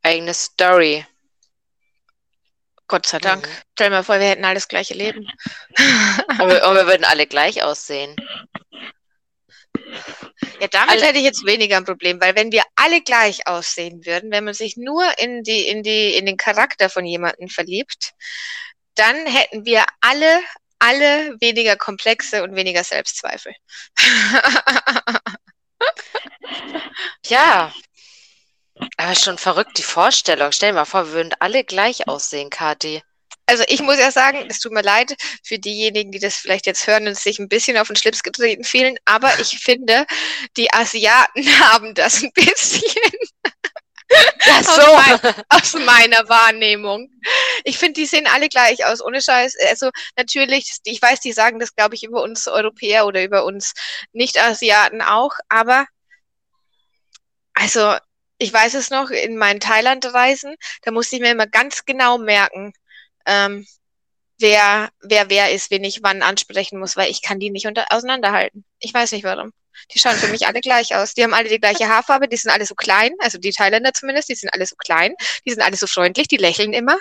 eigene 0.04 0.34
Story. 0.34 1.06
Gott 2.88 3.06
sei 3.06 3.20
Dank. 3.20 3.46
Mhm. 3.46 3.52
Stell 3.74 3.90
dir 3.90 3.96
mal 3.98 4.04
vor, 4.04 4.20
wir 4.20 4.28
hätten 4.28 4.46
alles 4.46 4.68
gleiche 4.68 4.94
Leben. 4.94 5.28
und, 6.40 6.50
wir, 6.50 6.66
und 6.68 6.76
wir 6.76 6.88
würden 6.88 7.04
alle 7.04 7.28
gleich 7.28 7.62
aussehen. 7.62 8.16
Ja, 10.60 10.68
damit 10.68 10.90
alle. 10.90 11.06
hätte 11.06 11.20
ich 11.20 11.24
jetzt 11.24 11.46
weniger 11.46 11.78
ein 11.78 11.86
Problem, 11.86 12.20
weil 12.20 12.36
wenn 12.36 12.52
wir 12.52 12.64
alle 12.76 13.02
gleich 13.02 13.48
aussehen 13.48 14.06
würden, 14.06 14.32
wenn 14.32 14.44
man 14.44 14.54
sich 14.54 14.76
nur 14.78 15.06
in 15.20 15.44
die, 15.44 15.68
in 15.68 15.84
die, 15.84 16.16
in 16.16 16.26
den 16.26 16.38
Charakter 16.38 16.90
von 16.90 17.06
jemandem 17.06 17.48
verliebt, 17.50 18.14
dann 18.96 19.28
hätten 19.28 19.66
wir 19.66 19.86
alle, 20.02 20.42
alle 20.80 21.36
weniger 21.40 21.76
Komplexe 21.76 22.44
und 22.44 22.56
weniger 22.56 22.84
Selbstzweifel. 22.84 23.54
Ja. 27.26 27.74
Aber 28.98 29.16
schon 29.16 29.38
verrückt, 29.38 29.78
die 29.78 29.84
Vorstellung. 29.84 30.52
Stell 30.52 30.72
dir 30.72 30.76
mal 30.76 30.86
vor, 30.86 31.08
wir 31.08 31.14
würden 31.14 31.34
alle 31.40 31.64
gleich 31.64 32.08
aussehen, 32.08 32.50
Kathi. 32.50 33.02
Also 33.48 33.63
ich 33.68 33.82
muss 33.82 33.98
ja 33.98 34.12
sagen, 34.12 34.46
es 34.50 34.60
tut 34.60 34.74
mir 34.74 34.82
leid 34.82 35.16
für 35.42 35.58
diejenigen, 35.58 36.12
die 36.12 36.20
das 36.20 36.36
vielleicht 36.36 36.66
jetzt 36.66 36.86
hören 36.86 37.08
und 37.08 37.18
sich 37.18 37.39
ein 37.39 37.48
bisschen 37.48 37.77
auf 37.77 37.88
den 37.88 37.96
Schlips 37.96 38.22
getreten 38.22 38.66
fühlen, 38.66 38.98
aber 39.06 39.39
ich 39.39 39.60
finde, 39.63 40.06
die 40.58 40.72
Asiaten 40.74 41.46
haben 41.60 41.96
das 41.96 42.22
ein 42.22 42.32
bisschen. 42.34 42.84
Ach 44.10 44.63
so. 44.63 44.82
aus, 44.82 45.22
mein, 45.22 45.36
aus, 45.50 45.74
meiner 45.74 46.30
Wahrnehmung. 46.30 47.10
Ich 47.63 47.77
finde, 47.77 47.94
die 47.94 48.06
sehen 48.06 48.27
alle 48.27 48.48
gleich 48.48 48.86
aus, 48.86 49.01
ohne 49.01 49.22
Scheiß. 49.22 49.56
Also 49.70 49.89
natürlich, 50.16 50.77
ich 50.86 51.01
weiß, 51.01 51.20
die 51.20 51.34
sagen 51.34 51.60
das, 51.60 51.75
glaube 51.75 51.96
ich, 51.96 52.04
über 52.04 52.22
uns 52.22 52.48
Europäer 52.48 53.06
oder 53.06 53.24
über 53.24 53.44
uns 53.44 53.74
Nicht-Asiaten 54.13 55.01
auch, 55.01 55.34
aber 55.50 55.86
also 57.54 57.96
ich 58.38 58.54
weiß 58.54 58.75
es 58.75 58.92
noch, 58.92 59.10
in 59.10 59.38
meinen 59.38 59.60
Thailand-Reisen, 59.60 60.56
da 60.84 60.92
musste 60.92 61.16
ich 61.16 61.22
mir 61.22 61.32
immer 61.32 61.48
ganz 61.48 61.86
genau 61.86 62.18
merken, 62.18 62.72
ähm, 63.27 63.67
wer, 64.39 64.89
wer 65.01 65.29
wer 65.29 65.51
ist, 65.51 65.72
wen 65.72 65.84
ich 65.84 66.01
wann 66.03 66.22
ansprechen 66.22 66.79
muss, 66.79 66.96
weil 66.96 67.12
ich 67.12 67.22
kann 67.22 67.39
die 67.39 67.50
nicht 67.50 67.67
unter, 67.67 67.86
auseinanderhalten. 67.89 68.65
Ich 68.79 68.93
weiß 68.93 69.12
nicht 69.12 69.24
warum. 69.24 69.53
Die 69.91 70.00
schauen 70.00 70.15
für 70.15 70.27
mich 70.27 70.48
alle 70.48 70.60
gleich 70.60 70.96
aus. 70.96 71.13
Die 71.13 71.24
haben 71.24 71.34
alle 71.34 71.50
die 71.50 71.60
gleiche 71.60 71.88
Haarfarbe, 71.88 72.27
die 72.27 72.38
sind 72.38 72.51
alle 72.51 72.65
so 72.65 72.74
klein, 72.74 73.12
also 73.19 73.38
die 73.38 73.51
Thailänder 73.51 73.93
zumindest, 73.93 74.29
die 74.29 74.36
sind 74.36 74.50
alle 74.50 74.65
so 74.65 74.75
klein, 74.75 75.13
die 75.46 75.51
sind 75.51 75.62
alle 75.62 75.77
so 75.77 75.86
freundlich, 75.88 76.27
die 76.27 76.38
lächeln 76.38 76.74
immer. 76.74 76.98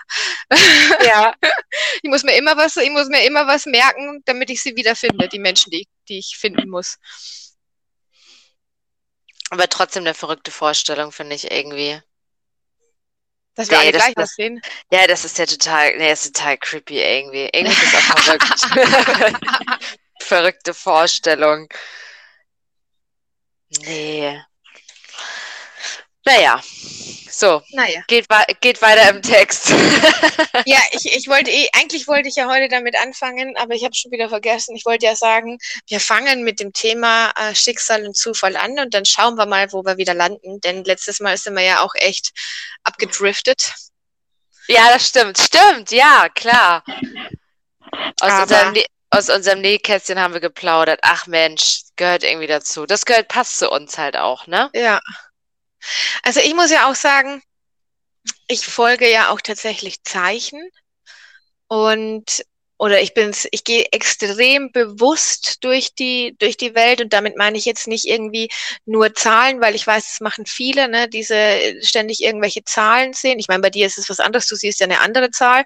Ja. 1.05 1.35
ich 2.03 2.11
muss 2.11 2.23
mir 2.23 2.37
immer 2.37 2.57
was, 2.57 2.77
ich 2.77 2.91
muss 2.91 3.09
mir 3.09 3.25
immer 3.25 3.47
was 3.47 3.67
merken, 3.67 4.23
damit 4.27 4.51
ich 4.51 4.63
sie 4.63 4.77
wiederfinde, 4.77 5.29
die 5.29 5.39
Menschen, 5.39 5.71
die, 5.71 5.89
die 6.09 6.19
ich 6.19 6.37
finden 6.39 6.69
muss. 6.69 6.99
Aber 9.51 9.69
trotzdem 9.69 10.03
eine 10.03 10.15
verrückte 10.15 10.51
Vorstellung, 10.51 11.13
finde 11.13 11.37
ich 11.37 11.51
irgendwie. 11.51 12.01
Dass 13.57 13.71
wir 13.71 13.79
nee, 13.79 13.85
alle 13.85 13.93
das, 13.93 14.03
gleich 14.03 14.15
das, 14.15 14.31
aussehen. 14.31 14.61
Ja, 14.91 15.07
das 15.07 15.25
ist 15.25 15.39
ja 15.39 15.47
total, 15.47 15.97
nee, 15.97 16.13
ist 16.13 16.35
total 16.35 16.59
creepy 16.59 17.01
irgendwie. 17.01 17.49
Irgendwie 17.53 17.73
ist 17.73 17.95
das 17.95 18.11
auch 18.11 18.19
verrückt. 18.19 19.89
Verrückte 20.21 20.75
Vorstellung. 20.75 21.69
Nee. 23.71 24.41
Naja, 26.27 26.61
so. 27.31 27.63
Naja. 27.71 28.03
Geht, 28.09 28.27
geht 28.61 28.83
weiter 28.83 29.11
im 29.11 29.23
Text. 29.23 29.69
ja, 30.67 30.79
ich, 30.91 31.05
ich 31.15 31.29
wollte 31.29 31.51
eh, 31.51 31.69
eigentlich 31.73 32.09
wollte 32.09 32.29
ich 32.29 32.35
ja 32.35 32.49
heute 32.49 32.69
damit 32.69 32.97
anfangen, 32.99 33.57
aber 33.57 33.75
ich 33.75 33.85
habe 33.85 33.95
schon 33.95 34.11
wieder 34.11 34.29
vergessen. 34.29 34.75
Ich 34.75 34.85
wollte 34.85 35.07
ja 35.07 35.15
sagen, 35.15 35.59
wir 35.87 36.01
fangen 36.01 36.43
mit 36.43 36.59
dem 36.59 36.73
Thema 36.73 37.31
äh, 37.37 37.55
Schicksal 37.55 38.07
und 38.07 38.17
Zufall 38.17 38.57
an 38.57 38.79
und 38.79 38.95
dann 38.95 39.05
schauen 39.05 39.37
wir 39.37 39.47
mal, 39.47 39.71
wo 39.73 39.85
wir 39.85 39.99
wieder 39.99 40.15
landen. 40.15 40.61
Denn 40.63 40.83
letztes 40.85 41.21
Mal 41.21 41.37
sind 41.37 41.55
wir 41.55 41.63
ja 41.63 41.81
auch 41.81 41.95
echt 41.95 42.33
abgedriftet. 42.83 43.75
Ja, 44.67 44.89
das 44.93 45.07
stimmt. 45.07 45.39
Stimmt, 45.39 45.91
ja, 45.93 46.29
klar. 46.35 46.83
Aus 48.21 48.33
aber, 48.33 48.43
unserem, 48.43 48.85
aus 49.11 49.29
unserem 49.29 49.61
Nähkästchen 49.61 50.19
haben 50.19 50.35
wir 50.35 50.41
geplaudert. 50.41 51.01
Ach 51.03 51.27
Mensch, 51.27 51.83
gehört 51.95 52.25
irgendwie 52.25 52.49
dazu. 52.49 52.85
Das 52.87 53.05
gehört, 53.05 53.29
passt 53.29 53.59
zu 53.59 53.71
uns 53.71 53.97
halt 53.97 54.17
auch, 54.17 54.47
ne? 54.47 54.71
Ja. 54.75 55.01
Also 56.23 56.41
ich 56.41 56.55
muss 56.55 56.71
ja 56.71 56.91
auch 56.91 56.95
sagen, 56.95 57.43
ich 58.49 58.67
folge 58.67 59.11
ja 59.11 59.31
auch 59.31 59.41
tatsächlich 59.41 60.03
Zeichen 60.03 60.71
und 61.69 62.45
oder 62.79 63.01
ich 63.01 63.15
bin's, 63.15 63.49
ich 63.53 63.65
gehe 63.65 63.87
extrem 63.93 64.71
bewusst 64.71 65.65
durch 65.65 65.95
die 65.95 66.37
durch 66.39 66.59
die 66.59 66.75
Welt 66.75 67.01
und 67.01 67.13
damit 67.13 67.37
meine 67.37 67.57
ich 67.57 67.65
jetzt 67.65 67.87
nicht 67.87 68.05
irgendwie 68.05 68.51
nur 68.85 69.15
Zahlen, 69.15 69.61
weil 69.63 69.75
ich 69.75 69.87
weiß, 69.87 70.05
das 70.05 70.21
machen 70.21 70.45
viele, 70.47 70.89
ne, 70.89 71.09
diese 71.09 71.75
ständig 71.83 72.23
irgendwelche 72.23 72.65
Zahlen 72.65 73.15
sehen. 73.15 73.39
Ich 73.39 73.49
meine, 73.49 73.63
bei 73.63 73.71
dir 73.71 73.87
ist 73.87 73.99
es 73.99 74.11
was 74.11 74.21
anderes, 74.21 74.47
du 74.49 74.57
siehst 74.57 74.81
ja 74.81 74.85
eine 74.87 75.01
andere 75.01 75.31
Zahl, 75.31 75.65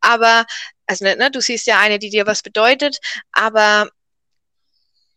aber 0.00 0.46
also 0.86 1.04
ne, 1.04 1.30
du 1.32 1.40
siehst 1.40 1.66
ja 1.66 1.80
eine, 1.80 1.98
die 1.98 2.10
dir 2.10 2.26
was 2.26 2.42
bedeutet, 2.42 2.98
aber 3.32 3.88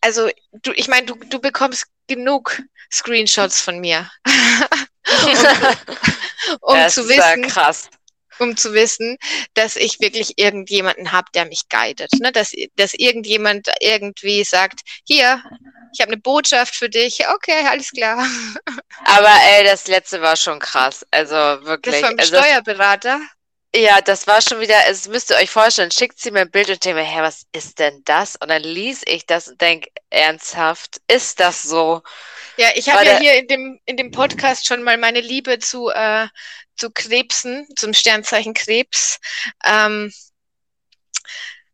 also 0.01 0.29
du, 0.51 0.71
ich 0.75 0.87
meine, 0.87 1.05
du, 1.05 1.15
du 1.15 1.39
bekommst 1.39 1.85
genug 2.07 2.61
Screenshots 2.91 3.61
von 3.61 3.79
mir. 3.79 4.09
um, 6.61 6.77
um 6.77 6.89
zu 6.89 7.07
wissen, 7.07 7.47
krass. 7.47 7.89
um 8.39 8.57
zu 8.57 8.73
wissen, 8.73 9.17
dass 9.53 9.75
ich 9.75 9.99
wirklich 9.99 10.37
irgendjemanden 10.37 11.11
habe, 11.11 11.27
der 11.33 11.45
mich 11.45 11.69
guidet. 11.69 12.11
Ne? 12.19 12.31
Dass, 12.31 12.51
dass 12.75 12.93
irgendjemand 12.93 13.69
irgendwie 13.79 14.43
sagt, 14.43 14.81
hier, 15.05 15.43
ich 15.93 16.01
habe 16.01 16.11
eine 16.11 16.21
Botschaft 16.21 16.75
für 16.75 16.89
dich. 16.89 17.27
Okay, 17.27 17.65
alles 17.67 17.91
klar. 17.91 18.25
Aber 19.05 19.33
ey, 19.49 19.63
das 19.63 19.87
letzte 19.87 20.21
war 20.21 20.35
schon 20.35 20.59
krass. 20.59 21.05
Also 21.11 21.35
wirklich. 21.35 22.01
Das 22.01 22.09
vom 22.09 22.19
also, 22.19 22.37
Steuerberater. 22.37 23.21
Ja, 23.75 23.99
das 23.99 24.25
war 24.25 24.41
schon 24.41 24.61
wieder, 24.61 24.87
es 24.87 25.07
müsst 25.09 25.31
ihr 25.31 25.35
euch 25.35 25.49
vorstellen, 25.49 25.91
schickt 25.91 26.17
sie 26.17 26.31
mir 26.31 26.41
ein 26.41 26.51
Bild 26.51 26.69
und 26.69 26.85
denkt 26.85 26.97
mir, 26.97 27.03
hä, 27.03 27.21
was 27.21 27.43
ist 27.51 27.77
denn 27.79 28.03
das? 28.05 28.37
Und 28.37 28.49
dann 28.49 28.61
lies 28.61 29.01
ich 29.05 29.25
das 29.25 29.49
und 29.49 29.59
denke, 29.59 29.89
ernsthaft, 30.09 31.01
ist 31.09 31.41
das 31.41 31.63
so? 31.63 32.01
Ja, 32.57 32.69
ich 32.75 32.89
habe 32.89 33.05
ja 33.05 33.17
hier 33.17 33.37
in 33.37 33.47
dem, 33.47 33.79
in 33.85 33.97
dem 33.97 34.11
Podcast 34.11 34.65
schon 34.65 34.83
mal 34.83 34.97
meine 34.97 35.21
Liebe 35.21 35.59
zu, 35.59 35.89
äh, 35.89 36.27
zu 36.75 36.89
Krebsen, 36.91 37.67
zum 37.75 37.93
Sternzeichen 37.93 38.53
Krebs, 38.53 39.19
ähm, 39.65 40.13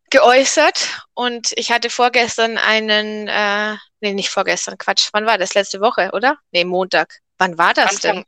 geäußert 0.10 1.06
und 1.14 1.52
ich 1.56 1.72
hatte 1.72 1.90
vorgestern 1.90 2.58
einen, 2.58 3.28
äh, 3.28 3.78
nee, 4.02 4.14
nicht 4.14 4.30
vorgestern, 4.30 4.78
Quatsch, 4.78 5.10
wann 5.14 5.26
war 5.26 5.38
das? 5.38 5.54
Letzte 5.54 5.80
Woche, 5.80 6.10
oder? 6.14 6.38
Nee, 6.52 6.66
Montag. 6.66 7.20
Wann 7.38 7.58
war 7.58 7.74
das 7.74 7.96
Anfang, 7.96 8.16
denn? 8.16 8.26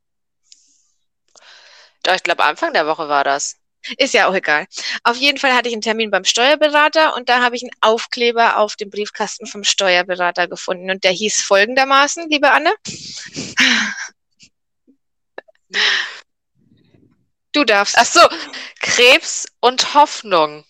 Doch, 2.04 2.16
ich 2.16 2.24
glaube, 2.24 2.44
Anfang 2.44 2.74
der 2.74 2.88
Woche 2.88 3.10
war 3.10 3.24
das. 3.24 3.58
Ist 3.98 4.14
ja 4.14 4.28
auch 4.28 4.34
egal. 4.34 4.66
Auf 5.04 5.18
jeden 5.18 5.38
Fall 5.38 5.54
hatte 5.54 5.68
ich 5.68 5.74
einen 5.74 5.82
Termin 5.82 6.12
beim 6.12 6.24
Steuerberater 6.24 7.16
und 7.16 7.30
da 7.30 7.42
habe 7.42 7.56
ich 7.56 7.64
einen 7.64 7.72
Aufkleber 7.82 8.58
auf 8.58 8.76
dem 8.76 8.90
Briefkasten 8.90 9.46
vom 9.46 9.64
Steuerberater 9.64 10.48
gefunden. 10.48 10.90
Und 10.90 11.04
der 11.04 11.12
hieß 11.12 11.42
folgendermaßen, 11.42 12.30
liebe 12.30 12.52
Anne. 12.52 12.74
Du 17.52 17.64
darfst. 17.64 17.96
Ach 17.98 18.06
so, 18.06 18.22
Krebs 18.80 19.48
und 19.60 19.94
Hoffnung. 19.94 20.66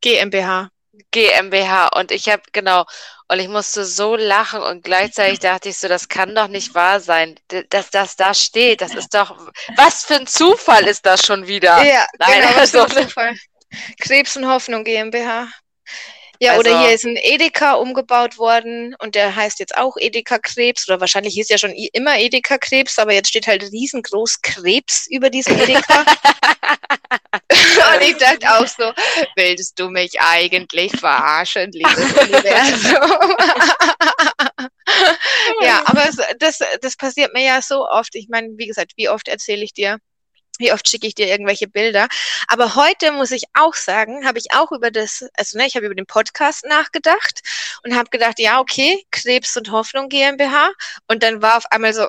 GmbH. 0.00 0.70
GmbH. 1.10 1.88
Und 1.88 2.10
ich 2.10 2.28
habe, 2.28 2.42
genau, 2.52 2.84
und 3.28 3.38
ich 3.40 3.48
musste 3.48 3.84
so 3.84 4.16
lachen 4.16 4.62
und 4.62 4.82
gleichzeitig 4.84 5.38
dachte 5.38 5.68
ich 5.68 5.76
so, 5.76 5.86
das 5.86 6.08
kann 6.08 6.34
doch 6.34 6.48
nicht 6.48 6.74
wahr 6.74 7.00
sein, 7.00 7.38
dass 7.68 7.90
das 7.90 8.16
da 8.16 8.32
steht. 8.32 8.80
Das 8.80 8.94
ist 8.94 9.14
doch, 9.14 9.36
was 9.76 10.04
für 10.04 10.14
ein 10.14 10.26
Zufall 10.26 10.86
ist 10.86 11.04
das 11.04 11.24
schon 11.26 11.46
wieder? 11.46 11.84
Ja, 11.84 12.06
Nein, 12.18 12.40
genau, 12.40 12.58
also, 12.58 12.86
Zufall. 12.86 13.36
Krebs 14.00 14.36
und 14.36 14.48
Hoffnung 14.48 14.82
GmbH. 14.82 15.48
Ja, 16.40 16.52
Also- 16.52 16.60
oder 16.60 16.80
hier 16.82 16.94
ist 16.94 17.04
ein 17.04 17.16
Edeka 17.16 17.74
umgebaut 17.74 18.38
worden 18.38 18.94
und 19.00 19.14
der 19.14 19.34
heißt 19.34 19.58
jetzt 19.58 19.76
auch 19.76 19.96
Edeka 19.98 20.38
Krebs 20.38 20.88
oder 20.88 21.00
wahrscheinlich 21.00 21.34
hieß 21.34 21.48
ja 21.48 21.58
schon 21.58 21.72
immer 21.92 22.18
Edeka 22.18 22.58
Krebs, 22.58 22.98
aber 22.98 23.12
jetzt 23.12 23.28
steht 23.28 23.46
halt 23.46 23.62
riesengroß 23.62 24.40
Krebs 24.42 25.06
über 25.10 25.30
diesem 25.30 25.58
Edeka. 25.58 26.04
und 27.50 28.02
ich 28.02 28.16
dachte 28.16 28.46
auch 28.52 28.66
so, 28.66 28.92
willst 29.36 29.78
du 29.78 29.88
mich 29.88 30.20
eigentlich 30.20 30.92
verarschen, 30.98 31.72
liebes 31.72 32.12
Universum? 32.22 33.36
ja, 35.62 35.82
aber 35.86 36.08
das, 36.38 36.58
das 36.80 36.96
passiert 36.96 37.34
mir 37.34 37.44
ja 37.44 37.60
so 37.62 37.86
oft. 37.88 38.14
Ich 38.14 38.28
meine, 38.28 38.48
wie 38.56 38.66
gesagt, 38.66 38.92
wie 38.96 39.08
oft 39.08 39.28
erzähle 39.28 39.64
ich 39.64 39.72
dir, 39.72 39.98
wie 40.58 40.72
oft 40.72 40.88
schicke 40.88 41.06
ich 41.06 41.14
dir 41.14 41.26
irgendwelche 41.26 41.68
Bilder. 41.68 42.08
Aber 42.48 42.74
heute 42.74 43.12
muss 43.12 43.30
ich 43.30 43.44
auch 43.54 43.74
sagen, 43.74 44.26
habe 44.26 44.38
ich 44.38 44.52
auch 44.52 44.72
über 44.72 44.90
das, 44.90 45.24
also 45.36 45.58
ne, 45.58 45.66
ich 45.66 45.76
habe 45.76 45.86
über 45.86 45.94
den 45.94 46.06
Podcast 46.06 46.64
nachgedacht 46.66 47.40
und 47.84 47.94
habe 47.96 48.10
gedacht, 48.10 48.38
ja, 48.38 48.60
okay, 48.60 49.06
Krebs 49.10 49.56
und 49.56 49.70
Hoffnung 49.70 50.08
GmbH. 50.08 50.70
Und 51.06 51.22
dann 51.22 51.40
war 51.42 51.56
auf 51.56 51.66
einmal 51.72 51.94
so, 51.94 52.06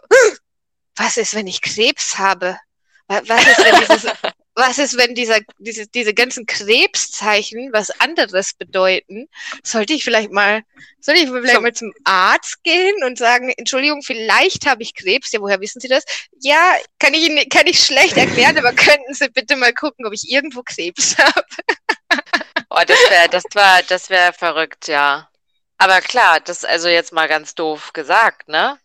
was 0.96 1.18
ist, 1.18 1.34
wenn 1.36 1.48
ich 1.48 1.62
Krebs 1.62 2.18
habe? 2.18 2.60
Wa- 3.08 3.22
Was 3.25 3.48
ist, 3.48 3.58
wenn 3.60 3.79
dieses, 3.88 4.12
was 4.59 4.77
ist, 4.77 4.97
wenn 4.97 5.15
dieser, 5.15 5.39
diese, 5.59 5.87
diese 5.87 6.13
ganzen 6.13 6.45
Krebszeichen 6.45 7.71
was 7.73 7.89
anderes 7.99 8.53
bedeuten? 8.53 9.27
Sollte 9.63 9.93
ich 9.93 10.03
vielleicht 10.03 10.31
mal, 10.31 10.61
sollte 10.99 11.21
ich 11.21 11.29
vielleicht 11.29 11.53
Zum- 11.55 11.63
mal 11.63 11.73
zum 11.73 11.93
Arzt 12.03 12.63
gehen 12.63 13.03
und 13.03 13.17
sagen, 13.17 13.51
Entschuldigung, 13.57 14.01
vielleicht 14.03 14.65
habe 14.67 14.83
ich 14.83 14.93
Krebs. 14.95 15.31
Ja, 15.31 15.41
woher 15.41 15.61
wissen 15.61 15.79
Sie 15.81 15.87
das? 15.87 16.03
Ja, 16.41 16.75
kann 16.99 17.13
ich 17.13 17.27
Ihnen, 17.27 17.49
kann 17.49 17.67
ich 17.67 17.79
schlecht 17.83 18.17
erklären, 18.17 18.57
aber 18.57 18.73
könnten 18.73 19.13
Sie 19.13 19.29
bitte 19.29 19.55
mal 19.55 19.73
gucken, 19.73 20.05
ob 20.05 20.13
ich 20.13 20.29
irgendwo 20.31 20.61
Krebs 20.63 21.17
habe? 21.19 21.43
oh, 22.69 22.81
das 22.85 22.99
wäre, 23.09 23.29
das 23.29 23.43
war, 23.53 23.83
das 23.83 24.09
wäre 24.09 24.33
verrückt, 24.33 24.87
ja. 24.87 25.29
Aber 25.77 26.01
klar, 26.01 26.39
das 26.41 26.65
also 26.65 26.89
jetzt 26.89 27.13
mal 27.13 27.27
ganz 27.27 27.55
doof 27.55 27.93
gesagt, 27.93 28.47
ne? 28.49 28.79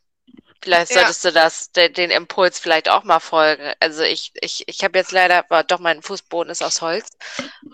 Vielleicht 0.64 0.90
Ja. 0.90 0.96
solltest 1.00 1.24
du 1.24 1.32
das, 1.32 1.72
de, 1.72 1.90
den 1.90 2.10
Impuls 2.10 2.58
vielleicht 2.58 2.88
auch 2.88 3.04
mal 3.04 3.20
folgen. 3.20 3.72
Also 3.80 4.02
ich, 4.02 4.32
ich, 4.40 4.64
ich 4.66 4.82
habe 4.82 4.98
jetzt 4.98 5.12
leider, 5.12 5.44
war 5.50 5.62
doch 5.64 5.78
mein 5.78 6.02
Fußboden 6.02 6.50
ist 6.50 6.62
aus 6.62 6.80
Holz, 6.80 7.10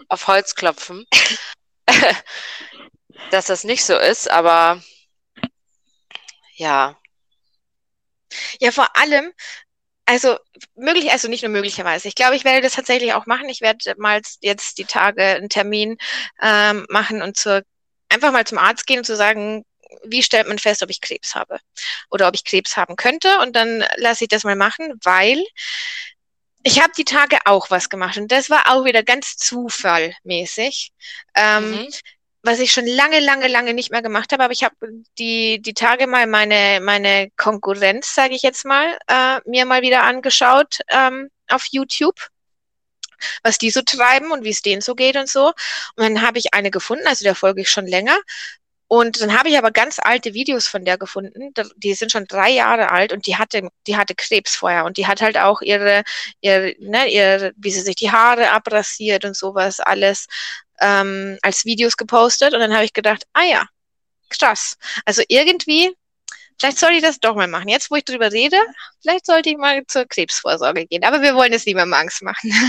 auf 0.09 0.27
Holz 0.27 0.57
klopfen, 0.57 1.07
dass 3.31 3.47
das 3.47 3.65
nicht 3.65 3.85
so 3.85 3.97
ist, 3.97 4.31
aber 4.31 4.83
ja, 6.57 6.97
Ja, 8.61 8.71
vor 8.73 8.97
allem, 8.97 9.33
also 10.07 10.37
möglich, 10.75 11.11
also 11.13 11.29
nicht 11.29 11.43
nur 11.43 11.51
möglicherweise. 11.53 12.09
Ich 12.09 12.15
glaube, 12.15 12.37
ich 12.37 12.45
werde 12.45 12.63
das 12.63 12.75
tatsächlich 12.75 13.15
auch 13.15 13.27
machen. 13.27 13.49
Ich 13.49 13.61
werde 13.61 13.95
mal 13.99 14.21
jetzt 14.41 14.79
die 14.79 14.85
Tage 14.85 15.23
einen 15.25 15.49
Termin 15.49 15.99
ähm, 16.43 16.87
machen 16.91 17.23
und 17.23 17.37
zur, 17.37 17.63
einfach 18.09 18.33
mal 18.33 18.47
zum 18.47 18.59
Arzt 18.59 18.87
gehen 18.87 18.99
und 18.99 19.05
zu 19.05 19.17
sagen, 19.17 19.65
wie 20.05 20.23
stellt 20.23 20.49
man 20.49 20.59
fest, 20.59 20.83
ob 20.83 20.91
ich 20.91 21.01
Krebs 21.01 21.35
habe 21.35 21.59
oder 22.11 22.29
ob 22.29 22.35
ich 22.35 22.45
Krebs 22.45 22.77
haben 22.77 22.97
könnte. 22.97 23.39
Und 23.41 23.57
dann 23.57 23.85
lasse 23.97 24.25
ich 24.25 24.29
das 24.29 24.45
mal 24.45 24.57
machen, 24.57 24.99
weil 25.05 25.45
ich 26.63 26.81
habe 26.81 26.93
die 26.97 27.05
Tage 27.05 27.39
auch 27.47 27.71
was 27.71 27.89
gemacht 27.89 28.19
und 28.19 28.31
das 28.31 28.51
war 28.51 28.65
auch 28.73 28.85
wieder 28.85 29.03
ganz 29.03 29.37
zufallmäßig. 29.37 30.93
Ähm, 31.35 31.71
Mhm. 31.73 31.89
was 32.43 32.59
ich 32.61 32.73
schon 32.73 32.87
lange, 32.87 33.21
lange, 33.21 33.49
lange 33.49 33.75
nicht 33.75 33.91
mehr 33.91 34.03
gemacht 34.03 34.33
habe, 34.33 34.45
aber 34.45 34.53
ich 34.55 34.65
habe 34.65 34.75
die, 35.19 35.61
die 35.61 35.75
Tage 35.75 36.07
mal 36.07 36.27
meine, 36.27 36.81
meine 36.83 37.31
Konkurrenz, 37.37 38.15
sage 38.15 38.35
ich 38.35 38.43
jetzt 38.43 38.65
mal, 38.65 38.99
äh, 39.09 39.41
mir 39.47 39.67
mal 39.67 39.83
wieder 39.83 40.05
angeschaut 40.05 40.79
ähm, 40.89 41.29
auf 41.49 41.65
YouTube, 41.71 42.19
was 43.43 43.59
die 43.59 43.71
so 43.71 43.83
treiben 43.83 44.33
und 44.33 44.45
wie 44.45 44.51
es 44.51 44.63
denen 44.63 44.81
so 44.81 44.95
geht 44.95 45.17
und 45.17 45.29
so. 45.29 45.49
Und 45.49 45.55
dann 46.05 46.23
habe 46.23 46.39
ich 46.39 46.55
eine 46.55 46.71
gefunden, 46.71 47.07
also 47.07 47.25
der 47.25 47.35
folge 47.35 47.61
ich 47.63 47.71
schon 47.71 47.87
länger. 47.87 48.19
Und 48.93 49.21
dann 49.21 49.39
habe 49.39 49.49
ich 49.49 49.57
aber 49.57 49.71
ganz 49.71 50.01
alte 50.03 50.35
Videos 50.35 50.67
von 50.67 50.85
der 50.85 50.99
gefunden, 50.99 51.55
die 51.77 51.95
sind 51.95 52.11
schon 52.11 52.25
drei 52.25 52.51
Jahre 52.51 52.91
alt 52.91 53.13
und 53.13 53.25
die 53.29 53.37
hatte, 53.37 53.69
die 53.87 53.97
hatte 53.97 54.17
Krebs 54.17 54.57
vorher. 54.57 54.85
Und 54.85 54.97
die 54.97 55.07
hat 55.07 55.23
halt 55.23 55.39
auch 55.39 55.61
ihre, 55.63 56.03
ihre, 56.41 56.75
ne, 56.81 57.07
ihre, 57.07 57.53
wie 57.57 57.71
sie 57.71 57.83
sich 57.83 57.95
die 57.95 58.11
Haare 58.11 58.51
abrasiert 58.51 59.25
und 59.25 59.37
sowas 59.37 59.79
alles 59.79 60.27
ähm, 60.81 61.39
als 61.41 61.65
Videos 61.65 61.97
gepostet. 61.97 62.53
Und 62.53 62.59
dann 62.59 62.75
habe 62.75 62.85
ich 62.85 62.93
gedacht, 62.93 63.23
ah 63.33 63.45
ja, 63.45 63.65
krass. 64.29 64.77
Also 65.05 65.23
irgendwie, 65.29 65.95
vielleicht 66.61 66.79
sollte 66.79 66.97
ich 66.97 67.03
das 67.03 67.19
doch 67.19 67.35
mal 67.35 67.49
machen. 67.49 67.69
Jetzt, 67.69 67.91
wo 67.91 67.97
ich 67.97 68.05
drüber 68.05 68.31
rede, 68.31 68.59
vielleicht 69.01 69.27
sollte 69.27 69.51
ich 69.51 69.57
mal 69.57 69.83
zur 69.87 70.05
Krebsvorsorge 70.05 70.87
gehen. 70.87 71.05
Aber 71.05 71.23
wir 71.23 71.35
wollen 71.35 71.53
es 71.53 71.67
niemandem 71.67 71.95
Angst 71.95 72.23
machen. 72.23 72.53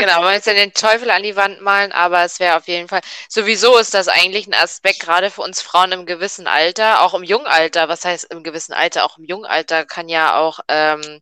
Genau, 0.00 0.22
wollen 0.22 0.34
jetzt 0.34 0.46
ja 0.46 0.54
den 0.54 0.72
Teufel 0.72 1.10
an 1.10 1.24
die 1.24 1.34
Wand 1.34 1.60
malen, 1.60 1.90
aber 1.90 2.22
es 2.22 2.38
wäre 2.38 2.56
auf 2.56 2.68
jeden 2.68 2.86
Fall, 2.86 3.00
sowieso 3.28 3.76
ist 3.78 3.94
das 3.94 4.06
eigentlich 4.06 4.46
ein 4.46 4.54
Aspekt, 4.54 5.00
gerade 5.00 5.28
für 5.28 5.42
uns 5.42 5.60
Frauen 5.60 5.90
im 5.90 6.06
gewissen 6.06 6.46
Alter, 6.46 7.02
auch 7.02 7.14
im 7.14 7.24
jungen 7.24 7.48
Alter, 7.48 7.88
was 7.88 8.04
heißt 8.04 8.26
im 8.30 8.44
gewissen 8.44 8.72
Alter, 8.72 9.04
auch 9.04 9.18
im 9.18 9.24
jungen 9.24 9.44
Alter 9.44 9.84
kann 9.84 10.08
ja 10.08 10.38
auch 10.38 10.60
ähm, 10.68 11.20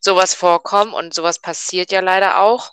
sowas 0.00 0.34
vorkommen 0.34 0.92
und 0.92 1.14
sowas 1.14 1.40
passiert 1.40 1.90
ja 1.90 2.00
leider 2.00 2.38
auch, 2.40 2.70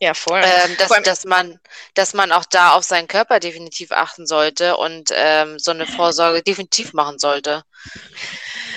Ja, 0.00 0.14
voll. 0.14 0.40
ähm, 0.44 0.76
dass, 0.76 0.86
Vor 0.86 0.96
allem- 0.96 1.04
dass 1.04 1.24
man, 1.24 1.60
dass 1.94 2.14
man 2.14 2.30
auch 2.30 2.44
da 2.44 2.72
auf 2.72 2.84
seinen 2.84 3.08
Körper 3.08 3.40
definitiv 3.40 3.90
achten 3.90 4.26
sollte 4.26 4.76
und 4.76 5.10
ähm, 5.12 5.58
so 5.58 5.72
eine 5.72 5.86
Vorsorge 5.86 6.42
definitiv 6.42 6.92
machen 6.92 7.18
sollte. 7.18 7.64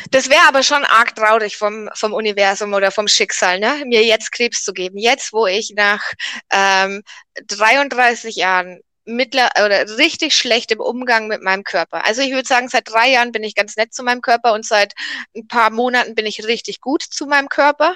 Das 0.10 0.30
wäre 0.30 0.48
aber 0.48 0.64
schon 0.64 0.84
arg 0.84 1.16
traurig 1.16 1.58
vom, 1.58 1.90
vom 1.94 2.14
Universum 2.14 2.74
oder 2.74 2.92
vom 2.92 3.08
Schicksal, 3.08 3.60
ne? 3.60 3.84
mir 3.86 4.04
jetzt 4.04 4.32
Krebs 4.32 4.64
zu 4.64 4.74
geben. 4.74 4.98
Jetzt, 4.98 5.32
wo 5.32 5.46
ich 5.46 5.74
nach 5.76 6.02
ähm, 6.50 7.04
33 7.48 8.36
Jahren 8.36 8.80
mittler 9.06 9.50
oder 9.64 9.98
richtig 9.98 10.36
schlecht 10.36 10.72
im 10.72 10.80
Umgang 10.80 11.28
mit 11.28 11.42
meinem 11.42 11.64
Körper. 11.64 12.06
Also 12.06 12.22
ich 12.22 12.32
würde 12.32 12.48
sagen, 12.48 12.68
seit 12.68 12.88
drei 12.90 13.10
Jahren 13.10 13.32
bin 13.32 13.44
ich 13.44 13.56
ganz 13.56 13.76
nett 13.76 13.94
zu 13.94 14.04
meinem 14.04 14.22
Körper 14.22 14.54
und 14.54 14.66
seit 14.66 14.94
ein 15.36 15.48
paar 15.48 15.70
Monaten 15.70 16.16
bin 16.16 16.26
ich 16.26 16.46
richtig 16.46 16.82
gut 16.82 17.02
zu 17.04 17.26
meinem 17.26 17.50
Körper. 17.50 17.96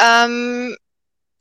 Ähm, 0.00 0.76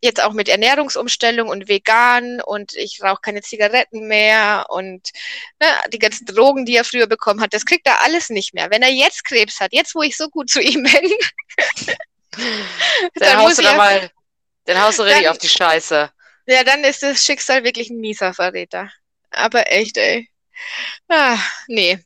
jetzt 0.05 0.21
auch 0.23 0.31
mit 0.33 0.47
Ernährungsumstellung 0.47 1.49
und 1.49 1.67
vegan 1.67 2.39
und 2.41 2.73
ich 2.75 3.01
rauche 3.03 3.19
keine 3.21 3.41
Zigaretten 3.41 4.07
mehr 4.07 4.67
und 4.69 5.09
ne, 5.59 5.67
die 5.91 5.99
ganzen 5.99 6.25
Drogen, 6.25 6.65
die 6.65 6.75
er 6.77 6.85
früher 6.85 7.07
bekommen 7.07 7.41
hat, 7.41 7.53
das 7.53 7.65
kriegt 7.65 7.85
er 7.85 8.01
alles 8.01 8.29
nicht 8.29 8.53
mehr. 8.53 8.69
Wenn 8.71 8.81
er 8.81 8.91
jetzt 8.91 9.25
Krebs 9.25 9.59
hat, 9.59 9.73
jetzt 9.73 9.93
wo 9.95 10.01
ich 10.01 10.15
so 10.15 10.29
gut 10.29 10.49
zu 10.49 10.61
ihm 10.61 10.83
bin, 10.83 11.11
Dann, 13.15 13.37
haust 13.37 13.57
du 13.59 13.61
da 13.63 13.75
mal, 13.75 14.11
dann 14.65 14.81
haust 14.81 14.99
du 14.99 15.03
richtig 15.03 15.29
auf 15.29 15.37
die 15.37 15.49
Scheiße. 15.49 16.11
ja, 16.47 16.63
dann 16.63 16.83
ist 16.83 17.03
das 17.03 17.23
Schicksal 17.23 17.63
wirklich 17.63 17.89
ein 17.89 17.99
mieser 17.99 18.33
Verräter. 18.33 18.91
Aber 19.31 19.71
echt, 19.71 19.97
ey. 19.97 20.29
Ah, 21.07 21.37
nee. 21.67 21.99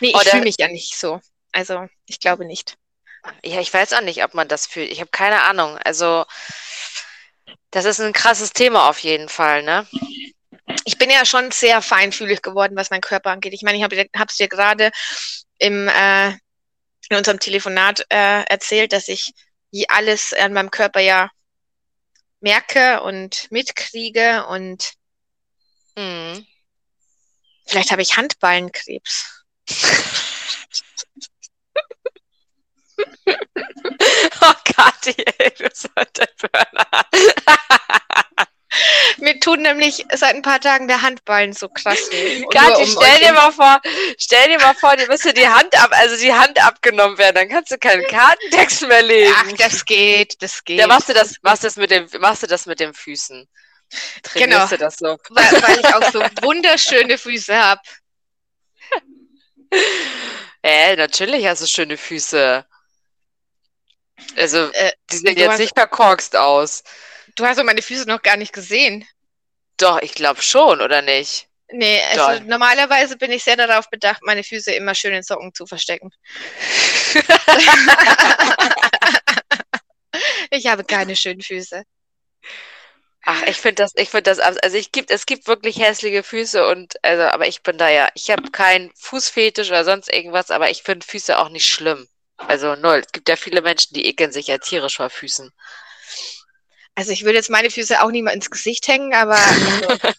Nee, 0.00 0.08
ich 0.08 0.14
Oder- 0.14 0.30
fühle 0.30 0.44
mich 0.44 0.56
ja 0.58 0.68
nicht 0.68 0.96
so. 0.96 1.20
Also, 1.52 1.86
ich 2.06 2.20
glaube 2.20 2.44
nicht. 2.44 2.76
Ja, 3.44 3.60
ich 3.60 3.72
weiß 3.72 3.92
auch 3.94 4.02
nicht, 4.02 4.22
ob 4.22 4.34
man 4.34 4.46
das 4.46 4.66
fühlt. 4.66 4.90
Ich 4.90 5.00
habe 5.00 5.10
keine 5.10 5.42
Ahnung. 5.42 5.78
Also, 5.78 6.24
das 7.76 7.84
ist 7.84 8.00
ein 8.00 8.12
krasses 8.12 8.52
Thema 8.52 8.88
auf 8.88 8.98
jeden 9.00 9.28
Fall, 9.28 9.62
ne? 9.62 9.86
ich 10.84 10.98
bin 10.98 11.10
ja 11.10 11.24
schon 11.24 11.50
sehr 11.50 11.82
feinfühlig 11.82 12.42
geworden, 12.42 12.76
was 12.76 12.90
mein 12.90 13.00
Körper 13.00 13.30
angeht. 13.30 13.52
Ich 13.52 13.62
meine, 13.62 13.78
ich 13.78 13.84
habe 13.84 14.26
es 14.28 14.36
dir 14.36 14.48
gerade 14.48 14.90
im 15.58 15.88
äh, 15.88 16.30
in 17.08 17.16
unserem 17.16 17.38
Telefonat 17.38 18.04
äh, 18.08 18.42
erzählt, 18.44 18.92
dass 18.92 19.08
ich 19.08 19.32
alles 19.88 20.32
an 20.32 20.52
meinem 20.52 20.70
Körper 20.70 21.00
ja 21.00 21.30
merke 22.40 23.02
und 23.02 23.46
mitkriege 23.50 24.46
und 24.46 24.94
Mhm. 25.96 26.46
vielleicht 27.66 27.90
habe 27.90 28.02
ich 28.02 28.16
Handballenkrebs. 28.16 29.44
Oh 34.40 34.52
Gott, 34.76 35.06
ey, 35.38 35.50
du 35.58 35.68
heute 35.96 36.28
Burner. 36.40 37.06
Mir 39.18 39.40
tut 39.40 39.60
nämlich 39.60 40.04
seit 40.12 40.34
ein 40.34 40.42
paar 40.42 40.60
Tagen 40.60 40.86
der 40.88 41.00
Handballen 41.02 41.52
so 41.54 41.68
krass 41.68 42.10
weh. 42.10 42.44
Kathi, 42.52 42.82
um 42.82 42.86
stell 42.90 43.18
dir 43.20 43.32
mal 43.32 43.50
vor, 43.52 43.80
stell 44.18 44.48
dir 44.48 44.58
mal 44.58 44.74
vor, 44.74 44.96
dir 44.96 45.06
müsste 45.08 45.32
die 45.32 45.48
Hand 45.48 45.74
ab, 45.82 45.90
also 45.92 46.16
die 46.16 46.32
Hand 46.34 46.62
abgenommen 46.62 47.16
werden, 47.16 47.36
dann 47.36 47.48
kannst 47.48 47.70
du 47.70 47.78
keinen 47.78 48.06
Kartentext 48.06 48.86
mehr 48.86 49.02
lesen. 49.02 49.34
Ach, 49.38 49.52
das 49.52 49.84
geht, 49.84 50.42
das 50.42 50.62
geht. 50.64 50.78
ja, 50.78 50.86
machst 50.86 51.08
du 51.08 51.14
das, 51.14 51.36
machst 51.42 51.64
das 51.64 51.76
mit 51.76 51.90
dem, 51.90 52.06
machst 52.18 52.42
du 52.42 52.46
das 52.46 52.66
mit 52.66 52.80
den 52.80 52.92
Füßen? 52.92 53.48
Trainierst 54.22 54.50
Genau. 54.50 54.66
du 54.68 54.78
das 54.78 54.96
so? 54.96 55.16
weil, 55.30 55.62
weil 55.62 55.78
ich 55.80 55.94
auch 55.94 56.12
so 56.12 56.20
wunderschöne 56.42 57.16
Füße 57.16 57.56
habe. 57.56 57.80
Äh, 60.62 60.96
natürlich 60.96 61.46
hast 61.46 61.62
du 61.62 61.66
schöne 61.66 61.96
Füße. 61.96 62.66
Also, 64.36 64.70
äh, 64.72 64.92
die 65.10 65.16
sehen 65.16 65.36
jetzt 65.36 65.50
hast, 65.50 65.58
nicht 65.58 65.76
verkorkst 65.76 66.36
aus. 66.36 66.84
Du 67.34 67.44
hast 67.44 67.58
doch 67.58 67.64
meine 67.64 67.82
Füße 67.82 68.08
noch 68.08 68.22
gar 68.22 68.36
nicht 68.36 68.52
gesehen. 68.52 69.04
Doch, 69.76 70.00
ich 70.00 70.14
glaube 70.14 70.40
schon, 70.42 70.80
oder 70.80 71.02
nicht? 71.02 71.48
Nee, 71.70 72.00
also 72.10 72.38
Doch. 72.38 72.46
normalerweise 72.46 73.16
bin 73.16 73.32
ich 73.32 73.42
sehr 73.42 73.56
darauf 73.56 73.90
bedacht, 73.90 74.22
meine 74.22 74.44
Füße 74.44 74.72
immer 74.72 74.94
schön 74.94 75.14
in 75.14 75.24
Socken 75.24 75.52
zu 75.52 75.66
verstecken. 75.66 76.10
ich 80.50 80.68
habe 80.68 80.84
keine 80.84 81.16
schönen 81.16 81.42
Füße. 81.42 81.82
Ach, 83.28 83.42
ich 83.48 83.56
finde 83.56 83.82
das, 83.82 83.90
ich 83.96 84.10
finde 84.10 84.30
das, 84.30 84.38
also 84.38 84.76
ich 84.76 84.92
gibt, 84.92 85.10
es 85.10 85.26
gibt 85.26 85.48
wirklich 85.48 85.80
hässliche 85.80 86.22
Füße 86.22 86.64
und, 86.68 86.94
also, 87.02 87.24
aber 87.24 87.48
ich 87.48 87.64
bin 87.64 87.76
da 87.76 87.88
ja, 87.88 88.08
ich 88.14 88.30
habe 88.30 88.52
keinen 88.52 88.92
Fußfetisch 88.94 89.68
oder 89.68 89.84
sonst 89.84 90.12
irgendwas, 90.12 90.52
aber 90.52 90.70
ich 90.70 90.84
finde 90.84 91.04
Füße 91.04 91.36
auch 91.36 91.48
nicht 91.48 91.66
schlimm. 91.66 92.06
Also 92.38 92.76
null. 92.76 93.02
Es 93.04 93.12
gibt 93.12 93.28
ja 93.28 93.36
viele 93.36 93.62
Menschen, 93.62 93.94
die 93.94 94.06
ekeln 94.06 94.32
sich 94.32 94.48
ja 94.48 94.58
tierisch 94.58 94.96
vor 94.96 95.10
Füßen. 95.10 95.50
Also 96.94 97.12
ich 97.12 97.24
würde 97.24 97.36
jetzt 97.36 97.50
meine 97.50 97.70
Füße 97.70 98.02
auch 98.02 98.10
nicht 98.10 98.22
mal 98.22 98.30
ins 98.30 98.50
Gesicht 98.50 98.88
hängen, 98.88 99.12
aber 99.14 99.36
also, 99.36 99.98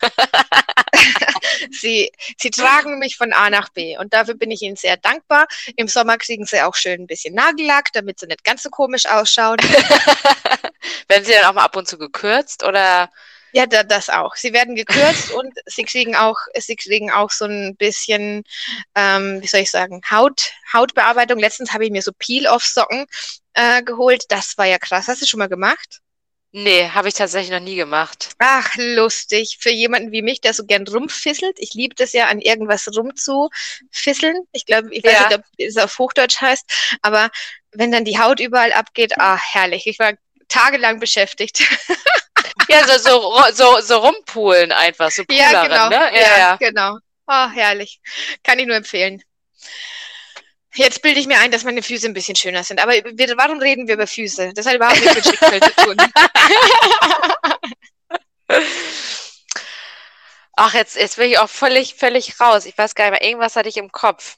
sie, 1.72 2.12
sie 2.38 2.52
tragen 2.52 3.00
mich 3.00 3.18
von 3.18 3.34
A 3.34 3.50
nach 3.50 3.70
B 3.70 3.98
und 3.98 4.14
dafür 4.14 4.36
bin 4.36 4.52
ich 4.52 4.62
ihnen 4.62 4.76
sehr 4.76 4.98
dankbar. 4.98 5.48
Im 5.76 5.88
Sommer 5.88 6.18
kriegen 6.18 6.46
sie 6.46 6.62
auch 6.62 6.76
schön 6.76 7.02
ein 7.02 7.08
bisschen 7.08 7.34
Nagellack, 7.34 7.92
damit 7.94 8.20
sie 8.20 8.28
nicht 8.28 8.44
ganz 8.44 8.64
so 8.64 8.70
komisch 8.70 9.06
ausschauen. 9.06 9.58
Werden 11.08 11.26
sie 11.26 11.34
dann 11.34 11.46
auch 11.46 11.54
mal 11.54 11.64
ab 11.64 11.76
und 11.76 11.88
zu 11.88 11.98
gekürzt 11.98 12.64
oder? 12.64 13.10
Ja, 13.54 13.66
da, 13.66 13.84
das 13.84 14.10
auch. 14.10 14.36
Sie 14.36 14.54
werden 14.54 14.76
gekürzt 14.76 15.32
und 15.34 15.54
sie 15.66 15.84
kriegen 15.84 16.16
auch, 16.16 16.38
sie 16.58 16.76
kriegen 16.76 17.12
auch 17.12 17.32
so 17.32 17.46
ein 17.46 17.76
bisschen, 17.76 18.44
ähm, 18.96 19.42
wie 19.42 19.48
soll 19.48 19.62
ich 19.62 19.72
sagen, 19.72 20.02
Haut, 20.10 20.52
Hautbearbeitung. 20.74 21.40
Letztens 21.40 21.74
habe 21.74 21.86
ich 21.86 21.92
mir 21.92 22.02
so 22.02 22.12
Peel-Off-Socken 22.18 23.06
äh, 23.54 23.84
geholt. 23.84 24.26
Das 24.30 24.58
war 24.58 24.66
ja 24.66 24.78
krass. 24.78 25.08
Hast 25.08 25.22
du 25.22 25.26
schon 25.26 25.40
mal 25.40 25.50
gemacht? 25.50 26.02
Nee, 26.52 26.90
habe 26.90 27.10
ich 27.10 27.14
tatsächlich 27.14 27.52
noch 27.52 27.60
nie 27.60 27.76
gemacht. 27.76 28.30
Ach, 28.40 28.74
lustig. 28.78 29.58
Für 29.60 29.70
jemanden 29.70 30.12
wie 30.12 30.22
mich, 30.22 30.40
der 30.42 30.54
so 30.54 30.66
gern 30.66 30.88
rumfisselt. 30.88 31.58
Ich 31.60 31.74
liebe 31.74 31.94
das 31.94 32.14
ja, 32.14 32.28
an 32.28 32.40
irgendwas 32.40 32.88
rumzufisseln. 32.88 34.48
Ich 34.54 34.66
glaube, 34.66 34.94
ich 34.94 35.04
weiß 35.04 35.14
ja. 35.14 35.28
nicht, 35.28 35.38
ob 35.38 35.44
es 35.58 35.78
auf 35.78 36.00
Hochdeutsch 36.00 36.40
heißt, 36.40 36.98
aber 37.02 37.30
wenn 37.74 37.92
dann 37.92 38.06
die 38.06 38.18
Haut 38.18 38.40
überall 38.40 38.72
abgeht, 38.72 39.20
ah, 39.20 39.38
herrlich. 39.38 39.88
Ich 39.88 40.00
war 40.00 40.14
tagelang 40.48 41.00
beschäftigt. 41.00 41.60
Ja, 42.70 42.86
so, 42.86 42.98
so, 42.98 43.44
so, 43.54 43.82
so 43.82 43.98
rumpulen 43.98 44.72
einfach, 44.72 45.10
so 45.10 45.24
Poolerin, 45.24 45.52
ja, 45.52 45.64
genau. 45.64 45.90
ne? 45.90 46.12
Ja, 46.14 46.38
ja, 46.38 46.56
genau. 46.58 46.98
Oh, 47.28 47.50
herrlich. 47.50 48.00
Kann 48.44 48.60
ich 48.60 48.66
nur 48.66 48.76
empfehlen. 48.76 49.24
Jetzt 50.74 51.02
bilde 51.02 51.20
ich 51.20 51.28
mir 51.28 51.40
ein, 51.40 51.52
dass 51.52 51.64
meine 51.64 51.82
Füße 51.82 52.08
ein 52.08 52.14
bisschen 52.14 52.36
schöner 52.36 52.64
sind. 52.64 52.80
Aber 52.82 52.92
wir, 52.94 53.38
warum 53.38 53.60
reden 53.60 53.88
wir 53.88 53.96
über 53.96 54.06
Füße? 54.06 54.52
Das 54.54 54.66
hat 54.66 54.76
überhaupt 54.76 55.00
nichts 55.00 55.16
mit 55.16 55.26
Schicksal 55.26 55.60
zu 55.60 55.76
tun. 55.76 55.98
Ach, 60.56 60.74
jetzt, 60.74 60.96
jetzt 60.96 61.18
bin 61.18 61.30
ich 61.30 61.40
auch 61.40 61.50
völlig, 61.50 61.96
völlig 61.96 62.40
raus. 62.40 62.66
Ich 62.66 62.78
weiß 62.78 62.96
gar 62.96 63.10
nicht 63.10 63.20
mehr, 63.20 63.30
irgendwas 63.30 63.56
hatte 63.56 63.70
ich 63.70 63.78
im 63.78 63.92
Kopf. 63.92 64.38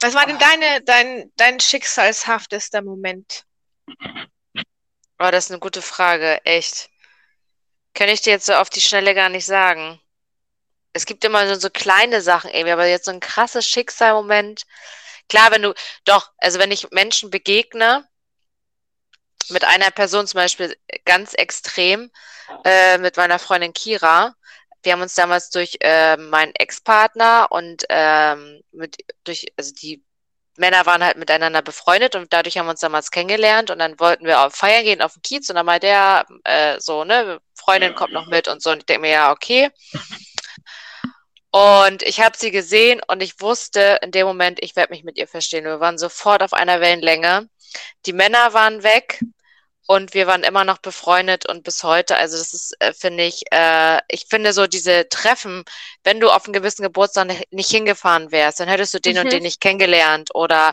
Was 0.00 0.14
war 0.14 0.26
denn 0.26 0.38
deine, 0.38 0.82
dein, 0.82 1.32
dein 1.36 1.60
schicksalshaftester 1.60 2.82
Moment? 2.82 3.44
Oh, 5.18 5.30
das 5.30 5.46
ist 5.46 5.50
eine 5.50 5.60
gute 5.60 5.82
Frage, 5.82 6.44
echt. 6.44 6.90
Kann 7.94 8.08
ich 8.08 8.22
dir 8.22 8.32
jetzt 8.32 8.46
so 8.46 8.54
auf 8.54 8.70
die 8.70 8.80
Schnelle 8.80 9.14
gar 9.14 9.28
nicht 9.28 9.46
sagen. 9.46 10.00
Es 10.92 11.06
gibt 11.06 11.24
immer 11.24 11.54
so, 11.58 11.70
kleine 11.70 12.20
Sachen 12.22 12.50
irgendwie, 12.50 12.72
aber 12.72 12.86
jetzt 12.86 13.06
so 13.06 13.12
ein 13.12 13.20
krasses 13.20 13.68
Schicksalmoment. 13.68 14.64
Klar, 15.28 15.50
wenn 15.52 15.62
du, 15.62 15.74
doch, 16.04 16.32
also 16.38 16.58
wenn 16.58 16.72
ich 16.72 16.90
Menschen 16.90 17.30
begegne, 17.30 18.06
mit 19.50 19.64
einer 19.64 19.90
Person 19.90 20.26
zum 20.26 20.38
Beispiel 20.38 20.76
ganz 21.04 21.34
extrem, 21.34 22.10
äh, 22.64 22.98
mit 22.98 23.16
meiner 23.16 23.38
Freundin 23.38 23.72
Kira, 23.72 24.34
wir 24.82 24.92
haben 24.92 25.02
uns 25.02 25.14
damals 25.14 25.50
durch 25.50 25.76
äh, 25.80 26.16
meinen 26.16 26.54
Ex-Partner 26.54 27.48
und 27.50 27.84
ähm, 27.88 28.62
mit 28.72 28.96
durch 29.24 29.46
also 29.56 29.72
die 29.72 30.04
Männer 30.56 30.86
waren 30.86 31.02
halt 31.02 31.16
miteinander 31.16 31.62
befreundet 31.62 32.14
und 32.14 32.32
dadurch 32.32 32.56
haben 32.56 32.66
wir 32.66 32.70
uns 32.70 32.80
damals 32.80 33.10
kennengelernt 33.10 33.70
und 33.70 33.78
dann 33.78 33.98
wollten 33.98 34.24
wir 34.24 34.40
auf 34.40 34.54
Feiern 34.54 34.84
gehen 34.84 35.02
auf 35.02 35.14
den 35.14 35.22
Kiez 35.22 35.48
und 35.48 35.56
dann 35.56 35.66
meinte 35.66 35.88
er 35.88 36.26
äh, 36.44 36.80
so, 36.80 37.04
ne, 37.04 37.40
Freundin 37.54 37.94
kommt 37.94 38.12
noch 38.12 38.26
mit 38.26 38.46
und 38.48 38.62
so 38.62 38.70
und 38.70 38.78
ich 38.78 38.86
denke 38.86 39.02
mir, 39.02 39.10
ja, 39.10 39.32
okay. 39.32 39.70
Und 41.50 42.02
ich 42.02 42.20
habe 42.20 42.36
sie 42.36 42.50
gesehen 42.50 43.00
und 43.06 43.22
ich 43.22 43.40
wusste 43.40 43.98
in 44.02 44.10
dem 44.10 44.26
Moment, 44.26 44.58
ich 44.60 44.74
werde 44.74 44.92
mich 44.92 45.04
mit 45.04 45.16
ihr 45.18 45.28
verstehen. 45.28 45.64
Wir 45.64 45.78
waren 45.78 45.98
sofort 45.98 46.42
auf 46.42 46.52
einer 46.52 46.80
Wellenlänge. 46.80 47.48
Die 48.06 48.12
Männer 48.12 48.54
waren 48.54 48.82
weg, 48.82 49.20
und 49.86 50.14
wir 50.14 50.26
waren 50.26 50.42
immer 50.42 50.64
noch 50.64 50.78
befreundet 50.78 51.46
und 51.46 51.62
bis 51.62 51.82
heute, 51.84 52.16
also 52.16 52.38
das 52.38 52.54
ist, 52.54 52.76
äh, 52.80 52.92
finde 52.92 53.24
ich, 53.24 53.42
äh, 53.50 53.98
ich 54.08 54.26
finde 54.28 54.52
so 54.52 54.66
diese 54.66 55.08
Treffen, 55.08 55.64
wenn 56.04 56.20
du 56.20 56.30
auf 56.30 56.44
einen 56.44 56.54
gewissen 56.54 56.82
Geburtstag 56.82 57.28
nicht 57.50 57.70
hingefahren 57.70 58.32
wärst, 58.32 58.60
dann 58.60 58.68
hättest 58.68 58.94
du 58.94 59.00
den 59.00 59.16
mhm. 59.16 59.22
und 59.22 59.32
den 59.32 59.42
nicht 59.42 59.60
kennengelernt 59.60 60.30
oder 60.34 60.72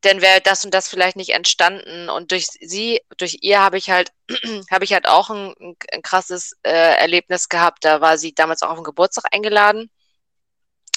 dann 0.00 0.20
wäre 0.20 0.40
das 0.40 0.64
und 0.64 0.74
das 0.74 0.88
vielleicht 0.88 1.16
nicht 1.16 1.30
entstanden 1.30 2.08
und 2.08 2.32
durch 2.32 2.46
sie, 2.60 3.00
durch 3.16 3.38
ihr 3.42 3.60
habe 3.60 3.78
ich 3.78 3.90
halt, 3.90 4.10
habe 4.70 4.84
ich 4.84 4.92
halt 4.92 5.06
auch 5.06 5.30
ein, 5.30 5.54
ein 5.92 6.02
krasses 6.02 6.56
äh, 6.64 6.70
Erlebnis 6.70 7.48
gehabt. 7.48 7.84
Da 7.84 8.00
war 8.00 8.18
sie 8.18 8.34
damals 8.34 8.62
auch 8.62 8.70
auf 8.70 8.78
den 8.78 8.84
Geburtstag 8.84 9.26
eingeladen 9.32 9.90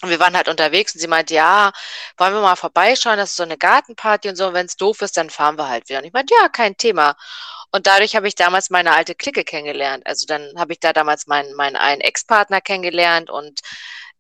und 0.02 0.10
wir 0.10 0.20
waren 0.20 0.36
halt 0.36 0.50
unterwegs 0.50 0.94
und 0.94 1.02
sie 1.02 1.08
meinte, 1.08 1.34
ja, 1.34 1.72
wollen 2.18 2.34
wir 2.34 2.42
mal 2.42 2.56
vorbeischauen, 2.56 3.18
das 3.18 3.32
ist 3.32 3.38
so 3.38 3.44
eine 3.44 3.58
Gartenparty 3.58 4.30
und 4.30 4.36
so, 4.36 4.54
wenn 4.54 4.66
es 4.66 4.76
doof 4.76 5.02
ist, 5.02 5.18
dann 5.18 5.30
fahren 5.30 5.58
wir 5.58 5.70
halt 5.70 5.88
wieder. 5.90 6.00
Und 6.00 6.06
ich 6.06 6.14
meinte, 6.14 6.34
ja, 6.40 6.50
kein 6.50 6.78
Thema. 6.78 7.16
Und 7.72 7.88
dadurch 7.88 8.16
habe 8.16 8.28
ich 8.28 8.36
damals 8.36 8.70
meine 8.70 8.94
alte 8.94 9.16
Clique 9.16 9.44
kennengelernt. 9.44 10.06
Also 10.06 10.26
dann 10.28 10.54
habe 10.58 10.74
ich 10.74 10.80
da 10.80 10.94
damals 10.94 11.28
meinen, 11.28 11.54
meinen 11.56 11.76
einen 11.76 12.02
Ex-Partner 12.02 12.62
kennengelernt 12.62 13.30
und 13.30 13.62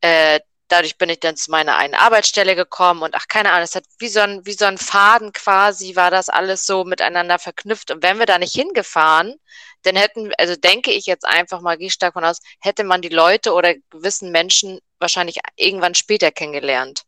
äh, 0.01 0.39
dadurch 0.67 0.97
bin 0.97 1.09
ich 1.09 1.19
dann 1.19 1.37
zu 1.37 1.51
meiner 1.51 1.77
einen 1.77 1.93
Arbeitsstelle 1.93 2.55
gekommen 2.55 3.03
und 3.03 3.15
ach, 3.15 3.27
keine 3.27 3.51
Ahnung, 3.51 3.63
es 3.63 3.75
hat 3.75 3.85
wie 3.99 4.07
so 4.07 4.21
ein, 4.21 4.45
wie 4.45 4.53
so 4.53 4.65
ein 4.65 4.77
Faden 4.77 5.31
quasi, 5.33 5.95
war 5.95 6.11
das 6.11 6.29
alles 6.29 6.65
so 6.65 6.83
miteinander 6.83 7.39
verknüpft. 7.39 7.91
Und 7.91 8.03
wenn 8.03 8.19
wir 8.19 8.25
da 8.25 8.39
nicht 8.39 8.53
hingefahren, 8.53 9.35
dann 9.83 9.95
hätten, 9.95 10.31
also 10.37 10.55
denke 10.55 10.91
ich 10.91 11.05
jetzt 11.05 11.25
einfach 11.25 11.61
mal, 11.61 11.77
gehe 11.77 11.91
stark 11.91 12.13
von 12.13 12.25
aus, 12.25 12.39
hätte 12.59 12.83
man 12.83 13.01
die 13.01 13.09
Leute 13.09 13.53
oder 13.53 13.75
gewissen 13.89 14.31
Menschen 14.31 14.79
wahrscheinlich 14.99 15.37
irgendwann 15.55 15.95
später 15.95 16.31
kennengelernt. 16.31 17.03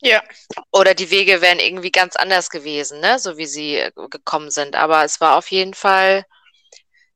Ja. 0.00 0.22
Oder 0.72 0.94
die 0.94 1.10
Wege 1.10 1.40
wären 1.40 1.58
irgendwie 1.58 1.90
ganz 1.90 2.16
anders 2.16 2.50
gewesen, 2.50 3.00
ne? 3.00 3.18
so 3.18 3.36
wie 3.36 3.46
sie 3.46 3.76
äh, 3.76 3.92
gekommen 4.10 4.50
sind. 4.50 4.76
Aber 4.76 5.04
es 5.04 5.20
war 5.20 5.36
auf 5.36 5.50
jeden 5.50 5.74
Fall, 5.74 6.24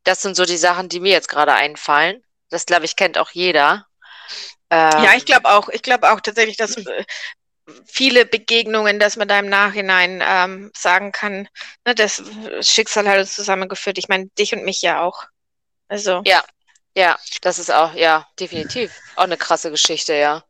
das 0.04 0.22
sind 0.22 0.34
so 0.36 0.44
die 0.44 0.56
Sachen, 0.56 0.88
die 0.88 1.00
mir 1.00 1.12
jetzt 1.12 1.28
gerade 1.28 1.54
einfallen. 1.54 2.24
Das, 2.50 2.66
glaube 2.66 2.84
ich, 2.84 2.96
kennt 2.96 3.18
auch 3.18 3.30
jeder. 3.30 3.86
Ähm, 4.72 5.04
ja, 5.04 5.14
ich 5.14 5.26
glaube 5.26 5.50
auch. 5.50 5.68
Ich 5.68 5.82
glaube 5.82 6.10
auch 6.10 6.20
tatsächlich, 6.20 6.56
dass 6.56 6.78
äh, 6.78 7.04
viele 7.84 8.24
Begegnungen, 8.24 8.98
dass 8.98 9.16
man 9.16 9.28
da 9.28 9.38
im 9.38 9.50
Nachhinein 9.50 10.22
ähm, 10.26 10.70
sagen 10.74 11.12
kann, 11.12 11.46
ne, 11.84 11.94
das 11.94 12.22
Schicksal 12.62 13.06
hat 13.06 13.18
uns 13.18 13.34
zusammengeführt. 13.34 13.98
Ich 13.98 14.08
meine, 14.08 14.28
dich 14.38 14.54
und 14.54 14.64
mich 14.64 14.80
ja 14.80 15.02
auch. 15.02 15.24
Also. 15.88 16.22
Ja, 16.24 16.42
ja, 16.96 17.18
das 17.42 17.58
ist 17.58 17.70
auch, 17.70 17.94
ja, 17.94 18.26
definitiv. 18.40 18.98
Auch 19.16 19.24
eine 19.24 19.36
krasse 19.36 19.70
Geschichte, 19.70 20.14
ja. 20.14 20.42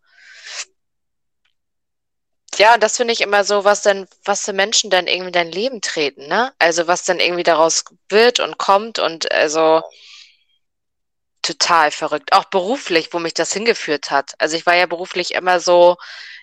Ja, 2.59 2.75
und 2.75 2.83
das 2.83 2.99
finde 2.99 3.13
ich 3.13 3.23
immer 3.23 3.43
so, 3.43 3.65
was 3.65 3.83
dann, 3.83 4.07
was 4.25 4.45
für 4.45 4.53
Menschen 4.53 4.89
dann 4.89 5.09
irgendwie 5.09 5.29
in 5.29 5.33
dein 5.33 5.51
Leben 5.51 5.81
treten, 5.81 6.29
ne? 6.29 6.53
Also 6.61 6.87
was 6.87 7.05
dann 7.05 7.19
irgendwie 7.19 7.43
daraus 7.43 7.85
wird 8.09 8.39
und 8.39 8.57
kommt 8.59 9.01
und 9.01 9.33
also 9.33 9.83
total 11.43 11.91
verrückt. 11.91 12.33
Auch 12.33 12.45
beruflich, 12.47 13.13
wo 13.13 13.19
mich 13.19 13.35
das 13.35 13.53
hingeführt 13.53 14.11
hat. 14.11 14.35
Also 14.39 14.57
ich 14.57 14.67
war 14.67 14.77
ja 14.77 14.87
beruflich 14.87 15.35
immer 15.35 15.61
so, 15.61 15.97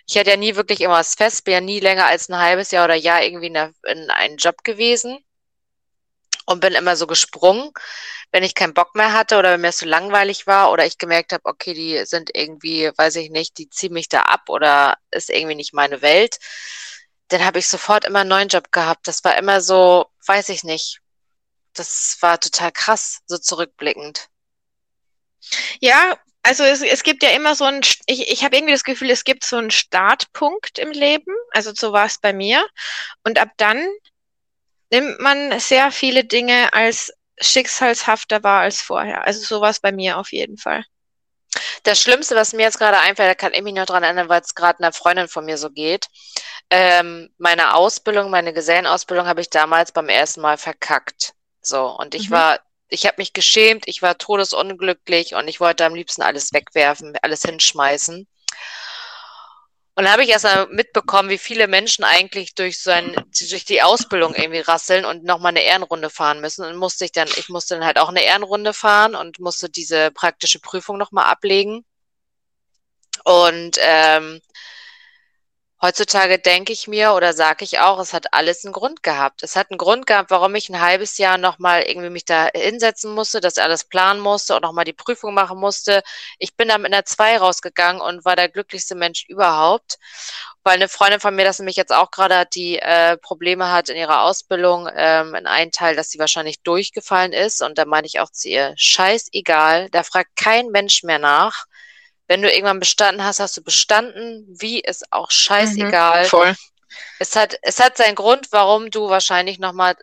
ich 0.08 0.18
hatte 0.18 0.32
ja 0.32 0.38
nie 0.38 0.56
wirklich 0.56 0.82
immer 0.82 0.96
was 0.96 1.16
fest, 1.16 1.46
bin 1.46 1.54
ja 1.54 1.62
nie 1.62 1.80
länger 1.80 2.08
als 2.08 2.30
ein 2.30 2.38
halbes 2.40 2.72
Jahr 2.72 2.86
oder 2.86 2.96
Jahr 2.96 3.24
irgendwie 3.24 3.48
in, 3.48 3.54
der, 3.54 3.74
in 3.88 4.10
einen 4.12 4.38
Job 4.38 4.64
gewesen 4.64 5.20
und 6.46 6.62
bin 6.62 6.74
immer 6.74 6.96
so 6.96 7.08
gesprungen, 7.08 7.72
wenn 8.32 8.44
ich 8.44 8.56
keinen 8.56 8.74
Bock 8.74 8.96
mehr 8.96 9.14
hatte 9.14 9.38
oder 9.38 9.54
wenn 9.54 9.62
mir 9.62 9.70
es 9.70 9.80
so 9.80 9.86
langweilig 9.86 10.48
war 10.48 10.72
oder 10.72 10.86
ich 10.86 10.98
gemerkt 10.98 11.32
habe, 11.34 11.46
okay, 11.46 11.74
die 11.74 12.06
sind 12.06 12.32
irgendwie, 12.34 12.92
weiß 12.96 13.18
ich 13.18 13.30
nicht, 13.30 13.58
die 13.58 13.70
ziehen 13.70 13.94
mich 13.94 14.10
da 14.10 14.24
ab 14.24 14.50
oder 14.50 14.98
ist 15.12 15.30
irgendwie 15.30 15.56
nicht 15.56 15.74
meine 15.74 16.02
Welt, 16.02 16.40
dann 17.30 17.46
habe 17.46 17.60
ich 17.60 17.68
sofort 17.68 18.06
immer 18.06 18.20
einen 18.22 18.30
neuen 18.30 18.48
Job 18.50 18.72
gehabt. 18.72 19.08
Das 19.08 19.24
war 19.24 19.38
immer 19.38 19.62
so, 19.62 20.08
weiß 20.26 20.50
ich 20.50 20.64
nicht. 20.64 21.02
Das 21.74 22.18
war 22.22 22.40
total 22.40 22.72
krass, 22.72 23.20
so 23.28 23.38
zurückblickend. 23.38 24.30
Ja, 25.80 26.18
also 26.44 26.64
es, 26.64 26.82
es 26.82 27.04
gibt 27.04 27.24
ja 27.24 27.30
immer 27.30 27.56
so 27.56 27.66
ein, 27.66 27.82
ich, 28.06 28.32
ich 28.32 28.44
habe 28.44 28.56
irgendwie 28.56 28.74
das 28.74 28.84
Gefühl, 28.84 29.10
es 29.10 29.24
gibt 29.24 29.44
so 29.44 29.58
einen 29.58 29.72
Startpunkt 29.72 30.80
im 30.80 30.92
Leben. 30.92 31.34
Also 31.52 31.74
so 31.74 31.92
war 31.92 32.06
es 32.06 32.20
bei 32.20 32.34
mir. 32.34 32.66
Und 33.24 33.40
ab 33.40 33.50
dann 33.58 33.86
nimmt 34.92 35.20
man 35.20 35.60
sehr 35.60 35.92
viele 35.92 36.24
Dinge 36.24 36.74
als 36.74 37.12
schicksalshafter 37.40 38.44
wahr 38.44 38.62
als 38.62 38.82
vorher. 38.82 39.26
Also 39.26 39.42
so 39.42 39.62
war 39.62 39.70
es 39.70 39.80
bei 39.80 39.92
mir 39.92 40.18
auf 40.18 40.32
jeden 40.32 40.58
Fall. 40.58 40.84
Das 41.84 42.02
Schlimmste, 42.02 42.36
was 42.36 42.54
mir 42.54 42.64
jetzt 42.64 42.78
gerade 42.78 43.00
einfällt, 43.00 43.30
da 43.30 43.36
kann 43.36 43.54
ich 43.54 43.62
mich 43.62 43.74
noch 43.74 43.86
dran 43.86 44.04
erinnern, 44.04 44.30
weil 44.30 44.42
es 44.42 44.56
gerade 44.56 44.80
einer 44.80 44.94
Freundin 44.94 45.28
von 45.28 45.46
mir 45.46 45.58
so 45.58 45.70
geht. 45.70 46.08
Ähm, 46.70 47.30
meine 47.38 47.74
Ausbildung, 47.74 48.30
meine 48.30 48.54
Gesellenausbildung 48.54 49.26
habe 49.26 49.42
ich 49.42 49.50
damals 49.50 49.92
beim 49.92 50.10
ersten 50.10 50.42
Mal 50.42 50.58
verkackt. 50.58 51.34
So, 51.62 51.88
und 51.88 52.14
ich 52.14 52.30
mhm. 52.30 52.34
war, 52.34 52.60
ich 52.90 53.06
habe 53.06 53.16
mich 53.18 53.34
geschämt, 53.34 53.84
ich 53.88 54.02
war 54.02 54.18
todesunglücklich 54.18 55.36
und 55.36 55.48
ich 55.48 55.60
wollte 55.60 55.86
am 55.86 55.96
liebsten 55.96 56.22
alles 56.22 56.54
wegwerfen, 56.54 57.16
alles 57.22 57.44
hinschmeißen. 57.44 58.28
Und 59.96 60.06
da 60.06 60.14
habe 60.14 60.24
ich 60.24 60.30
erst 60.30 60.46
mal 60.46 60.68
mitbekommen, 60.68 61.30
wie 61.30 61.38
viele 61.38 61.68
Menschen 61.68 62.06
eigentlich 62.06 62.56
durch 62.56 62.80
so 62.80 62.90
ein, 62.90 63.14
durch 63.38 63.66
die 63.66 63.82
Ausbildung 63.82 64.34
irgendwie 64.34 64.62
rasseln 64.62 65.04
und 65.04 65.26
nochmal 65.26 65.50
eine 65.50 65.62
Ehrenrunde 65.62 66.10
fahren 66.10 66.40
müssen. 66.40 66.64
Und 66.64 66.78
musste 66.78 67.04
ich 67.04 67.12
dann, 67.12 67.28
ich 67.36 67.50
musste 67.50 67.76
dann 67.76 67.86
halt 67.86 68.00
auch 68.00 68.08
eine 68.08 68.24
Ehrenrunde 68.24 68.74
fahren 68.74 69.14
und 69.14 69.40
musste 69.40 69.70
diese 69.70 70.12
praktische 70.12 70.60
Prüfung 70.60 70.98
nochmal 70.98 71.26
ablegen. 71.26 71.84
Und 73.26 73.78
ähm, 73.82 74.40
Heutzutage 75.82 76.40
denke 76.40 76.74
ich 76.74 76.90
mir 76.90 77.14
oder 77.14 77.32
sage 77.32 77.64
ich 77.64 77.80
auch, 77.80 78.00
es 78.00 78.12
hat 78.14 78.34
alles 78.34 78.66
einen 78.66 78.74
Grund 78.74 79.02
gehabt. 79.02 79.44
Es 79.44 79.56
hat 79.56 79.72
einen 79.72 79.78
Grund 79.78 80.06
gehabt, 80.08 80.30
warum 80.30 80.54
ich 80.56 80.68
ein 80.68 80.82
halbes 80.82 81.18
Jahr 81.18 81.38
nochmal 81.38 81.84
irgendwie 81.84 82.10
mich 82.10 82.26
da 82.26 82.50
hinsetzen 82.54 83.14
musste, 83.14 83.40
das 83.40 83.58
alles 83.58 83.86
planen 83.86 84.20
musste 84.20 84.56
und 84.56 84.64
nochmal 84.64 84.84
die 84.84 84.92
Prüfung 84.92 85.34
machen 85.34 85.58
musste. 85.58 86.04
Ich 86.38 86.58
bin 86.58 86.68
dann 86.68 86.82
mit 86.82 86.92
einer 86.92 87.06
2 87.06 87.38
rausgegangen 87.38 88.02
und 88.02 88.26
war 88.26 88.36
der 88.36 88.50
glücklichste 88.50 88.94
Mensch 88.96 89.24
überhaupt. 89.30 90.00
Weil 90.64 90.76
eine 90.76 90.90
Freundin 90.90 91.22
von 91.22 91.34
mir, 91.34 91.46
das 91.46 91.60
nämlich 91.60 91.78
jetzt 91.78 91.94
auch 91.94 92.12
gerade 92.12 92.40
hat, 92.40 92.56
die 92.56 92.78
äh, 92.80 93.16
Probleme 93.16 93.72
hat 93.72 93.88
in 93.88 93.96
ihrer 93.96 94.24
Ausbildung, 94.24 94.90
ähm, 94.94 95.34
in 95.34 95.48
einem 95.48 95.72
Teil, 95.72 95.96
dass 95.96 96.10
sie 96.10 96.20
wahrscheinlich 96.20 96.62
durchgefallen 96.62 97.32
ist. 97.32 97.62
Und 97.62 97.78
da 97.78 97.86
meinte 97.86 98.08
ich 98.08 98.20
auch 98.20 98.32
zu 98.32 98.50
ihr, 98.50 98.74
scheißegal, 98.76 99.90
da 99.92 100.04
fragt 100.04 100.36
kein 100.36 100.68
Mensch 100.72 101.04
mehr 101.04 101.20
nach 101.20 101.68
wenn 102.30 102.44
du 102.44 102.52
irgendwann 102.52 102.80
bestanden 102.80 103.24
hast, 103.24 103.40
hast 103.40 103.58
du 103.58 103.64
bestanden. 103.64 104.46
Wie 104.48 104.80
ist 104.80 105.12
auch 105.12 105.32
scheißegal. 105.32 106.24
Mhm, 106.24 106.28
voll. 106.28 106.56
Es 107.18 107.36
hat, 107.36 107.58
es 107.64 107.80
hat 107.80 107.98
seinen 107.98 108.14
Grund, 108.14 108.50
warum 108.52 108.92
du 108.92 109.10
wahrscheinlich 109.10 109.58
nochmal 109.58 109.96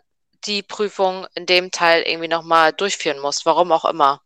die 0.43 0.61
Prüfung 0.61 1.25
in 1.35 1.45
dem 1.45 1.71
Teil 1.71 2.03
irgendwie 2.03 2.27
nochmal 2.27 2.73
durchführen 2.73 3.19
musst. 3.19 3.45
Warum 3.45 3.71
auch 3.71 3.85
immer. 3.85 4.21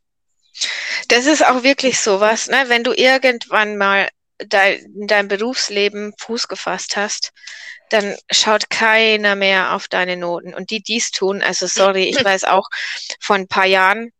Das 1.09 1.27
ist 1.27 1.45
auch 1.45 1.61
wirklich 1.61 1.99
sowas, 1.99 2.47
ne? 2.47 2.63
Wenn 2.67 2.83
du 2.83 2.91
irgendwann 2.91 3.77
mal 3.77 4.09
dein, 4.39 4.79
in 4.95 5.07
deinem 5.07 5.27
Berufsleben 5.27 6.13
Fuß 6.17 6.47
gefasst 6.47 6.97
hast, 6.97 7.31
dann 7.89 8.17
schaut 8.31 8.71
keiner 8.71 9.35
mehr 9.35 9.75
auf 9.75 9.87
deine 9.87 10.17
Noten. 10.17 10.55
Und 10.55 10.71
die 10.71 10.81
dies 10.81 11.11
tun, 11.11 11.43
also 11.43 11.67
sorry, 11.67 12.05
ich 12.05 12.15
weiß 12.25 12.45
auch 12.45 12.67
von 13.19 13.41
ein 13.41 13.47
paar 13.47 13.65
Jahren, 13.67 14.11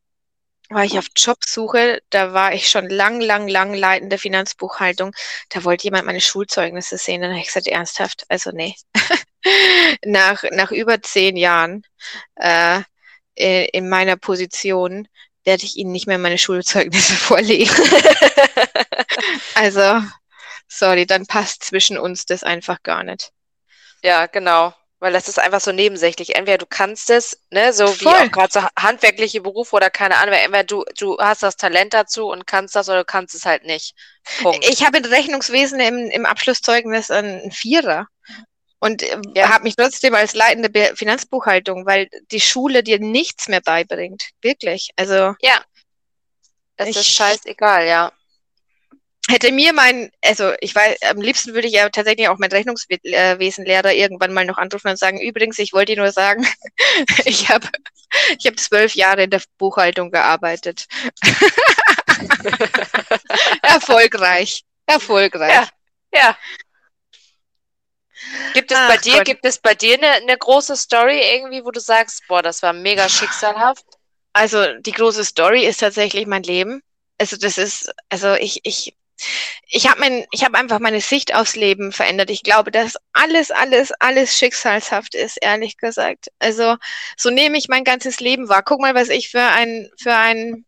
war 0.74 0.84
ich 0.86 0.98
auf 0.98 1.08
Jobsuche, 1.16 2.02
da 2.10 2.34
war 2.34 2.54
ich 2.54 2.70
schon 2.70 2.90
lang, 2.90 3.22
lang, 3.22 3.48
lang 3.48 3.74
leitende 3.74 4.18
Finanzbuchhaltung. 4.18 5.14
Da 5.50 5.64
wollte 5.64 5.86
jemand 5.86 6.06
meine 6.06 6.22
Schulzeugnisse 6.22 6.98
sehen. 6.98 7.22
Dann 7.22 7.32
habe 7.32 7.40
ich 7.40 7.48
gesagt, 7.48 7.68
ernsthaft, 7.68 8.26
also 8.30 8.52
nee. 8.52 8.76
nach, 10.06 10.44
nach 10.52 10.72
über 10.72 11.02
zehn 11.02 11.36
Jahren 11.38 11.84
äh, 12.36 12.82
in 13.36 13.90
meiner 13.90 14.18
Position 14.18 15.08
werde 15.44 15.64
ich 15.64 15.78
Ihnen 15.78 15.92
nicht 15.92 16.08
mehr 16.08 16.18
meine 16.18 16.38
Schulzeugnisse 16.38 17.14
vorlegen. 17.16 17.74
also, 19.56 20.02
sorry, 20.68 21.06
dann 21.06 21.26
passt 21.26 21.64
zwischen 21.64 21.98
uns 21.98 22.26
das 22.26 22.44
einfach 22.44 22.84
gar 22.84 23.04
nicht. 23.04 23.32
Ja, 24.04 24.28
genau. 24.28 24.74
Weil 25.02 25.14
das 25.14 25.28
ist 25.28 25.40
einfach 25.40 25.60
so 25.60 25.72
nebensächlich. 25.72 26.36
Entweder 26.36 26.60
du 26.60 26.68
kannst 26.68 27.10
es, 27.10 27.42
ne, 27.50 27.74
so 27.74 27.88
Voll. 27.88 28.14
wie 28.14 28.28
auch 28.28 28.32
gerade 28.32 28.54
so 28.54 28.62
handwerkliche 28.80 29.42
Berufe 29.42 29.76
oder 29.76 29.90
keine 29.90 30.18
Ahnung, 30.18 30.36
entweder 30.36 30.64
du, 30.64 30.86
du 30.96 31.18
hast 31.18 31.42
das 31.42 31.58
Talent 31.58 31.94
dazu 31.94 32.28
und 32.28 32.46
kannst 32.46 32.76
das 32.76 32.88
oder 32.88 33.00
du 33.00 33.06
kannst 33.06 33.34
es 33.34 33.46
halt 33.46 33.66
nicht. 33.66 33.96
Punkt. 34.42 34.64
Ich 34.70 34.86
habe 34.86 35.00
in 35.00 35.06
Rechnungswesen 35.06 35.80
im, 35.80 36.12
im 36.12 36.26
Abschlusszeugnis 36.28 37.10
einen 37.10 37.52
Vierer 37.52 38.06
und 38.80 39.02
äh, 39.02 39.18
ja. 39.36 39.50
habe 39.50 39.64
mich 39.64 39.76
trotzdem 39.76 40.14
als 40.14 40.36
leitende 40.36 40.96
Finanzbuchhaltung, 40.96 41.88
weil 41.88 42.08
die 42.32 42.40
Schule 42.40 42.84
dir 42.84 43.00
nichts 43.00 43.48
mehr 43.48 43.62
beibringt. 43.62 44.30
Wirklich. 44.42 44.92
Also. 44.96 45.34
Ja. 45.42 45.64
Es 46.78 46.90
ich, 46.90 46.98
ist 46.98 47.08
scheißegal, 47.08 47.88
ja 47.88 48.12
hätte 49.30 49.52
mir 49.52 49.74
mein, 49.74 50.12
also 50.24 50.54
ich 50.62 50.74
weiß, 50.74 51.02
am 51.04 51.22
liebsten 51.22 51.54
würde 51.54 51.68
ich 51.68 51.74
ja 51.74 51.90
tatsächlich 51.90 52.28
auch 52.28 52.38
meinen 52.38 52.52
Rechnungswesenlehrer 52.52 53.94
irgendwann 53.94 54.34
mal 54.34 54.46
noch 54.46 54.58
anrufen 54.58 54.90
und 54.90 55.00
sagen, 55.00 55.22
übrigens, 55.22 55.60
ich 55.60 55.74
wollte 55.74 55.94
dir 55.94 56.02
nur 56.02 56.12
sagen, 56.12 56.46
ich 57.26 57.50
habe 57.50 57.68
ich 58.38 58.48
hab 58.48 58.60
zwölf 58.60 58.96
Jahre 58.96 59.24
in 59.24 59.30
der 59.30 59.42
Buchhaltung 59.58 60.12
gearbeitet. 60.12 60.88
erfolgreich. 63.62 64.64
Erfolgreich. 64.86 65.54
Ja. 65.54 65.68
ja. 66.14 66.38
Gibt 68.54 68.72
es 68.72 68.78
Ach, 68.78 68.90
bei 68.90 68.98
dir, 68.98 69.18
Gott. 69.18 69.26
gibt 69.26 69.46
es 69.46 69.58
bei 69.58 69.74
dir 69.74 69.96
eine, 69.96 70.12
eine 70.12 70.38
große 70.38 70.76
Story 70.76 71.22
irgendwie, 71.34 71.64
wo 71.64 71.72
du 71.72 71.80
sagst, 71.80 72.24
boah, 72.28 72.42
das 72.42 72.62
war 72.62 72.74
mega 72.74 73.10
schicksalhaft? 73.10 73.86
Also 74.34 74.80
die 74.80 74.92
große 74.92 75.26
Story 75.26 75.66
ist 75.66 75.80
tatsächlich 75.80 76.28
mein 76.28 76.44
Leben. 76.44 76.82
Also 77.18 77.38
das 77.38 77.58
ist, 77.58 77.92
also 78.10 78.34
ich, 78.36 78.62
ich 78.64 78.96
ich 79.68 79.88
habe 79.90 80.00
mein, 80.00 80.26
ich 80.32 80.44
habe 80.44 80.58
einfach 80.58 80.80
meine 80.80 81.02
Sicht 81.02 81.34
aufs 81.36 81.56
Leben 81.56 81.92
verändert. 81.92 82.30
Ich 82.30 82.44
glaube, 82.44 82.72
dass 82.72 82.96
alles, 83.14 83.52
alles, 83.52 83.92
alles 84.00 84.38
schicksalshaft 84.38 85.16
ist, 85.16 85.38
ehrlich 85.42 85.78
gesagt. 85.78 86.30
Also 86.40 86.76
so 87.18 87.30
nehme 87.30 87.58
ich 87.58 87.68
mein 87.70 87.84
ganzes 87.84 88.20
Leben 88.20 88.50
wahr. 88.50 88.64
Guck 88.64 88.82
mal, 88.82 88.96
was 88.96 89.10
ich 89.10 89.30
für 89.30 89.42
ein, 89.42 89.90
für 89.98 90.16
ein 90.16 90.66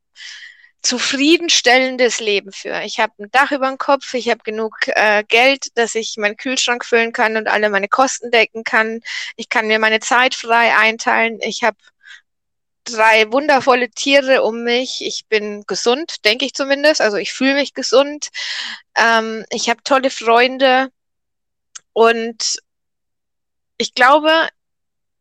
zufriedenstellendes 0.84 2.20
Leben 2.20 2.52
führe. 2.52 2.84
Ich 2.84 3.00
habe 3.00 3.14
ein 3.18 3.32
Dach 3.32 3.52
über 3.52 3.68
dem 3.70 3.78
Kopf, 3.78 4.14
ich 4.14 4.30
habe 4.30 4.44
genug 4.44 4.76
äh, 4.88 5.24
Geld, 5.24 5.68
dass 5.76 5.96
ich 5.96 6.16
meinen 6.18 6.36
Kühlschrank 6.36 6.84
füllen 6.86 7.14
kann 7.14 7.38
und 7.38 7.48
alle 7.48 7.70
meine 7.70 7.88
Kosten 7.88 8.32
decken 8.32 8.66
kann. 8.66 9.00
Ich 9.38 9.48
kann 9.48 9.68
mir 9.68 9.80
meine 9.80 10.02
Zeit 10.02 10.36
frei 10.36 10.76
einteilen. 10.76 11.40
Ich 11.42 11.64
habe 11.64 11.78
drei 12.84 13.32
wundervolle 13.32 13.90
Tiere 13.90 14.44
um 14.44 14.64
mich. 14.64 15.02
Ich 15.06 15.26
bin 15.28 15.64
gesund, 15.68 16.26
denke 16.26 16.46
ich 16.46 16.54
zumindest. 16.54 17.02
Also 17.02 17.18
ich 17.18 17.34
fühle 17.34 17.56
mich 17.56 17.74
gesund. 17.74 18.30
Ähm, 18.96 19.46
ich 19.50 19.70
habe 19.70 19.84
tolle 19.84 20.10
Freunde 20.10 20.90
und 21.94 22.58
ich 23.78 23.94
glaube, 23.94 24.50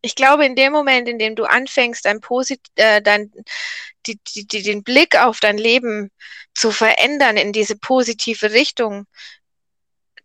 ich 0.03 0.15
glaube, 0.15 0.45
in 0.45 0.57
dem 0.57 0.73
Moment, 0.73 1.09
in 1.09 1.19
dem 1.19 1.37
du 1.37 1.45
anfängst, 1.45 2.05
dein 2.05 2.21
Posit 2.21 2.61
äh, 2.75 3.01
dein, 3.01 3.33
die, 4.07 4.19
die, 4.35 4.47
die, 4.47 4.63
den 4.63 4.83
Blick 4.83 5.17
auf 5.17 5.41
dein 5.41 5.59
Leben 5.59 6.11
zu 6.55 6.73
verändern 6.73 7.37
in 7.37 7.53
diese 7.53 7.77
positive 7.77 8.53
Richtung, 8.53 9.07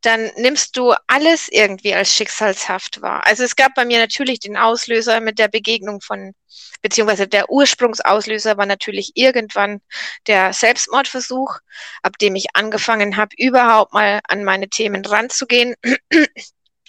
dann 0.02 0.32
nimmst 0.36 0.78
du 0.78 0.94
alles 1.08 1.48
irgendwie 1.50 1.94
als 1.94 2.14
schicksalshaft 2.14 3.02
wahr. 3.02 3.26
Also 3.26 3.44
es 3.44 3.56
gab 3.56 3.74
bei 3.76 3.86
mir 3.86 4.00
natürlich 4.00 4.40
den 4.40 4.58
Auslöser 4.58 5.20
mit 5.20 5.40
der 5.40 5.48
Begegnung 5.48 6.02
von, 6.02 6.34
beziehungsweise 6.82 7.28
der 7.28 7.50
Ursprungsauslöser 7.50 8.58
war 8.58 8.66
natürlich 8.66 9.12
irgendwann 9.16 9.82
der 10.28 10.54
Selbstmordversuch, 10.54 11.58
ab 12.04 12.18
dem 12.20 12.36
ich 12.36 12.48
angefangen 12.54 13.18
habe, 13.18 13.36
überhaupt 13.38 13.94
mal 13.94 14.22
an 14.28 14.44
meine 14.44 14.70
Themen 14.70 15.04
ranzugehen 15.06 15.76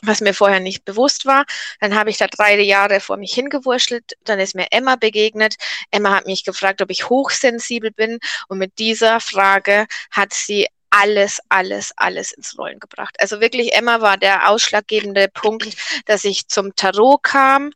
was 0.02 0.20
mir 0.20 0.34
vorher 0.34 0.60
nicht 0.60 0.84
bewusst 0.84 1.26
war. 1.26 1.44
Dann 1.80 1.94
habe 1.94 2.10
ich 2.10 2.18
da 2.18 2.26
drei 2.28 2.60
Jahre 2.60 3.00
vor 3.00 3.16
mich 3.16 3.34
hingewurschtelt. 3.34 4.12
Dann 4.24 4.38
ist 4.38 4.54
mir 4.54 4.68
Emma 4.70 4.96
begegnet. 4.96 5.56
Emma 5.90 6.14
hat 6.14 6.26
mich 6.26 6.44
gefragt, 6.44 6.82
ob 6.82 6.90
ich 6.90 7.08
hochsensibel 7.08 7.90
bin. 7.90 8.18
Und 8.48 8.58
mit 8.58 8.78
dieser 8.78 9.20
Frage 9.20 9.86
hat 10.10 10.32
sie 10.32 10.68
alles, 10.90 11.40
alles, 11.48 11.92
alles 11.96 12.32
ins 12.32 12.56
Rollen 12.58 12.80
gebracht. 12.80 13.16
Also 13.20 13.40
wirklich, 13.40 13.74
Emma 13.74 14.00
war 14.00 14.16
der 14.16 14.48
ausschlaggebende 14.48 15.28
Punkt, 15.28 15.76
dass 16.06 16.24
ich 16.24 16.48
zum 16.48 16.74
Tarot 16.74 17.22
kam 17.22 17.72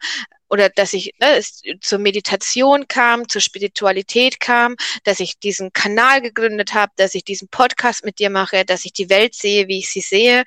oder 0.48 0.68
dass 0.68 0.92
ich 0.92 1.14
ne, 1.18 1.40
zur 1.80 1.98
Meditation 1.98 2.86
kam, 2.86 3.28
zur 3.28 3.40
Spiritualität 3.40 4.38
kam, 4.38 4.76
dass 5.04 5.18
ich 5.20 5.38
diesen 5.38 5.72
Kanal 5.72 6.20
gegründet 6.20 6.74
habe, 6.74 6.92
dass 6.96 7.14
ich 7.14 7.24
diesen 7.24 7.48
Podcast 7.48 8.04
mit 8.04 8.18
dir 8.18 8.28
mache, 8.28 8.64
dass 8.64 8.84
ich 8.84 8.92
die 8.92 9.08
Welt 9.08 9.34
sehe, 9.34 9.66
wie 9.68 9.78
ich 9.78 9.90
sie 9.90 10.02
sehe. 10.02 10.44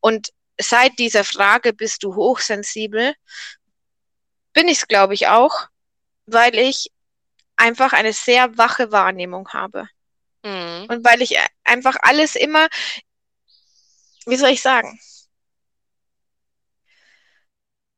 Und 0.00 0.28
seit 0.60 0.98
dieser 0.98 1.24
Frage, 1.24 1.72
bist 1.72 2.02
du 2.02 2.14
hochsensibel, 2.14 3.14
bin 4.52 4.68
ich 4.68 4.78
es, 4.78 4.88
glaube 4.88 5.14
ich, 5.14 5.28
auch, 5.28 5.68
weil 6.26 6.54
ich 6.58 6.90
einfach 7.56 7.92
eine 7.92 8.12
sehr 8.12 8.58
wache 8.58 8.92
Wahrnehmung 8.92 9.48
habe. 9.50 9.88
Mhm. 10.46 10.86
Und 10.88 11.04
weil 11.04 11.22
ich 11.22 11.36
einfach 11.64 11.96
alles 12.02 12.36
immer, 12.36 12.68
wie 14.26 14.36
soll 14.36 14.50
ich 14.50 14.62
sagen? 14.62 14.98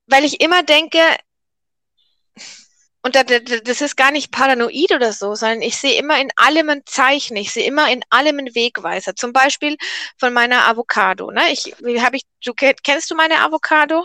Weil 0.07 0.25
ich 0.25 0.41
immer 0.41 0.63
denke, 0.63 0.99
und 3.03 3.15
das 3.15 3.81
ist 3.81 3.97
gar 3.97 4.11
nicht 4.11 4.33
paranoid 4.33 4.93
oder 4.93 5.13
so, 5.13 5.35
sondern 5.35 5.63
ich 5.63 5.77
sehe 5.77 5.99
immer 5.99 6.19
in 6.21 6.31
allem 6.37 6.71
ein 6.71 6.83
Zeichen, 6.87 7.37
ich 7.37 7.53
sehe 7.53 7.67
immer 7.67 7.91
in 7.91 8.03
allem 8.09 8.39
einen 8.39 8.55
Wegweiser. 8.55 9.15
Zum 9.15 9.33
Beispiel 9.33 9.77
von 10.17 10.33
meiner 10.33 10.67
Avocado. 10.67 11.31
Ne? 11.31 11.53
Ich, 11.53 11.75
wie 11.81 12.01
habe 12.01 12.17
ich, 12.17 12.23
du 12.45 12.55
kennst 12.55 13.11
du 13.11 13.15
meine 13.15 13.41
Avocado? 13.41 14.05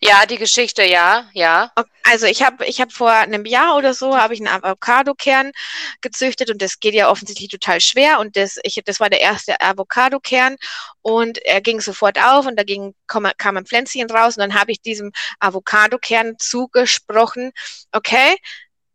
Ja, 0.00 0.26
die 0.26 0.38
Geschichte, 0.38 0.84
ja, 0.84 1.28
ja. 1.32 1.72
Also 2.04 2.26
ich 2.26 2.42
habe 2.42 2.64
ich 2.66 2.80
hab 2.80 2.92
vor 2.92 3.10
einem 3.10 3.44
Jahr 3.44 3.76
oder 3.76 3.94
so 3.94 4.16
habe 4.16 4.34
ich 4.34 4.40
einen 4.40 4.48
Avocado-Kern 4.48 5.52
gezüchtet 6.00 6.50
und 6.50 6.62
das 6.62 6.80
geht 6.80 6.94
ja 6.94 7.10
offensichtlich 7.10 7.48
total 7.48 7.80
schwer 7.80 8.20
und 8.20 8.36
das, 8.36 8.58
ich, 8.62 8.80
das 8.84 9.00
war 9.00 9.10
der 9.10 9.20
erste 9.20 9.60
Avocado-Kern 9.60 10.56
und 11.02 11.38
er 11.44 11.60
ging 11.60 11.80
sofort 11.80 12.18
auf 12.18 12.46
und 12.46 12.56
da 12.56 12.62
ging, 12.62 12.94
kam, 13.06 13.28
kam 13.36 13.56
ein 13.56 13.66
Pflänzchen 13.66 14.10
raus 14.10 14.36
und 14.36 14.40
dann 14.40 14.58
habe 14.58 14.72
ich 14.72 14.80
diesem 14.80 15.12
Avocado-Kern 15.40 16.36
zugesprochen, 16.38 17.52
okay, 17.92 18.36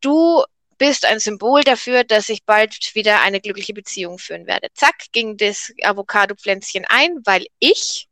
du 0.02 0.44
bist 0.78 1.06
ein 1.06 1.20
Symbol 1.20 1.64
dafür, 1.64 2.04
dass 2.04 2.30
ich 2.30 2.46
bald 2.46 2.96
wieder 2.96 3.22
eine 3.22 3.40
glückliche 3.40 3.74
Beziehung 3.74 4.18
führen 4.18 4.48
werde. 4.48 4.68
Zack, 4.74 4.96
ging 5.12 5.38
das 5.38 5.72
Avocado-Pflänzchen 5.82 6.86
ein, 6.90 7.20
weil 7.26 7.46
ich 7.60 8.08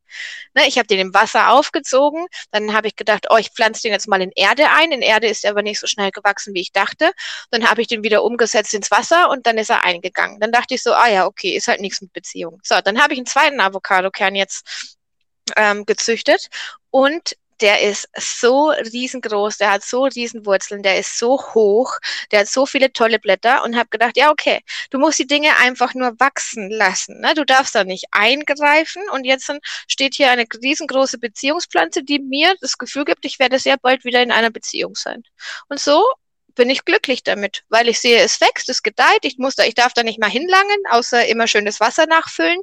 Ne, 0.53 0.67
ich 0.67 0.77
habe 0.77 0.87
den 0.87 0.99
im 0.99 1.13
Wasser 1.13 1.51
aufgezogen. 1.51 2.25
Dann 2.51 2.73
habe 2.73 2.87
ich 2.87 2.95
gedacht, 2.95 3.27
oh, 3.29 3.37
ich 3.37 3.49
pflanze 3.51 3.83
den 3.83 3.91
jetzt 3.91 4.07
mal 4.07 4.21
in 4.21 4.31
Erde 4.35 4.69
ein. 4.69 4.91
In 4.91 5.01
Erde 5.01 5.27
ist 5.27 5.43
er 5.43 5.51
aber 5.51 5.61
nicht 5.61 5.79
so 5.79 5.87
schnell 5.87 6.11
gewachsen, 6.11 6.53
wie 6.53 6.61
ich 6.61 6.71
dachte. 6.71 7.11
Dann 7.51 7.69
habe 7.69 7.81
ich 7.81 7.87
den 7.87 8.03
wieder 8.03 8.23
umgesetzt 8.23 8.73
ins 8.73 8.91
Wasser 8.91 9.29
und 9.29 9.45
dann 9.45 9.57
ist 9.57 9.69
er 9.69 9.83
eingegangen. 9.83 10.39
Dann 10.39 10.51
dachte 10.51 10.75
ich 10.75 10.83
so, 10.83 10.93
ah 10.93 11.07
ja, 11.07 11.25
okay, 11.25 11.55
ist 11.55 11.67
halt 11.67 11.81
nichts 11.81 12.01
mit 12.01 12.13
Beziehung. 12.13 12.59
So, 12.63 12.79
dann 12.81 13.01
habe 13.01 13.13
ich 13.13 13.19
einen 13.19 13.25
zweiten 13.25 13.59
Avocado-Kern 13.59 14.35
jetzt 14.35 14.97
ähm, 15.57 15.85
gezüchtet 15.85 16.47
und 16.89 17.35
der 17.61 17.81
ist 17.81 18.09
so 18.17 18.69
riesengroß, 18.69 19.57
der 19.57 19.71
hat 19.71 19.83
so 19.83 20.03
riesen 20.03 20.45
Wurzeln, 20.45 20.83
der 20.83 20.97
ist 20.99 21.17
so 21.17 21.39
hoch, 21.53 21.97
der 22.31 22.41
hat 22.41 22.47
so 22.47 22.65
viele 22.65 22.91
tolle 22.91 23.19
Blätter 23.19 23.63
und 23.63 23.75
habe 23.75 23.89
gedacht, 23.89 24.17
ja, 24.17 24.31
okay, 24.31 24.61
du 24.89 24.99
musst 24.99 25.19
die 25.19 25.27
Dinge 25.27 25.55
einfach 25.57 25.93
nur 25.93 26.19
wachsen 26.19 26.69
lassen. 26.69 27.21
Ne? 27.21 27.33
Du 27.35 27.45
darfst 27.45 27.75
da 27.75 27.83
nicht 27.83 28.05
eingreifen 28.11 29.03
und 29.11 29.25
jetzt 29.25 29.51
steht 29.87 30.15
hier 30.15 30.31
eine 30.31 30.45
riesengroße 30.61 31.17
Beziehungspflanze, 31.19 32.03
die 32.03 32.19
mir 32.19 32.55
das 32.61 32.77
Gefühl 32.77 33.05
gibt, 33.05 33.25
ich 33.25 33.39
werde 33.39 33.59
sehr 33.59 33.77
bald 33.77 34.03
wieder 34.03 34.21
in 34.21 34.31
einer 34.31 34.49
Beziehung 34.49 34.95
sein. 34.95 35.23
Und 35.69 35.79
so 35.79 36.03
bin 36.55 36.69
ich 36.69 36.85
glücklich 36.85 37.23
damit, 37.23 37.63
weil 37.69 37.87
ich 37.87 37.99
sehe, 37.99 38.19
es 38.19 38.41
wächst, 38.41 38.69
es 38.69 38.83
gedeiht, 38.83 39.23
ich 39.23 39.37
muss 39.37 39.55
da, 39.55 39.63
ich 39.63 39.75
darf 39.75 39.93
da 39.93 40.03
nicht 40.03 40.19
mal 40.19 40.29
hinlangen, 40.29 40.77
außer 40.89 41.25
immer 41.27 41.47
schönes 41.47 41.79
Wasser 41.79 42.07
nachfüllen. 42.07 42.61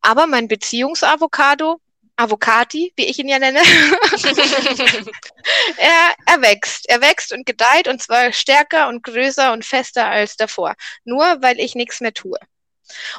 Aber 0.00 0.26
mein 0.26 0.48
Beziehungsavocado, 0.48 1.80
Avocati, 2.18 2.92
wie 2.96 3.06
ich 3.06 3.18
ihn 3.20 3.28
ja 3.28 3.38
nenne, 3.38 3.60
er, 5.76 6.14
er 6.26 6.42
wächst. 6.42 6.88
Er 6.88 7.00
wächst 7.00 7.32
und 7.32 7.46
gedeiht 7.46 7.86
und 7.86 8.02
zwar 8.02 8.32
stärker 8.32 8.88
und 8.88 9.04
größer 9.04 9.52
und 9.52 9.64
fester 9.64 10.06
als 10.06 10.36
davor. 10.36 10.74
Nur 11.04 11.40
weil 11.42 11.60
ich 11.60 11.76
nichts 11.76 12.00
mehr 12.00 12.12
tue. 12.12 12.38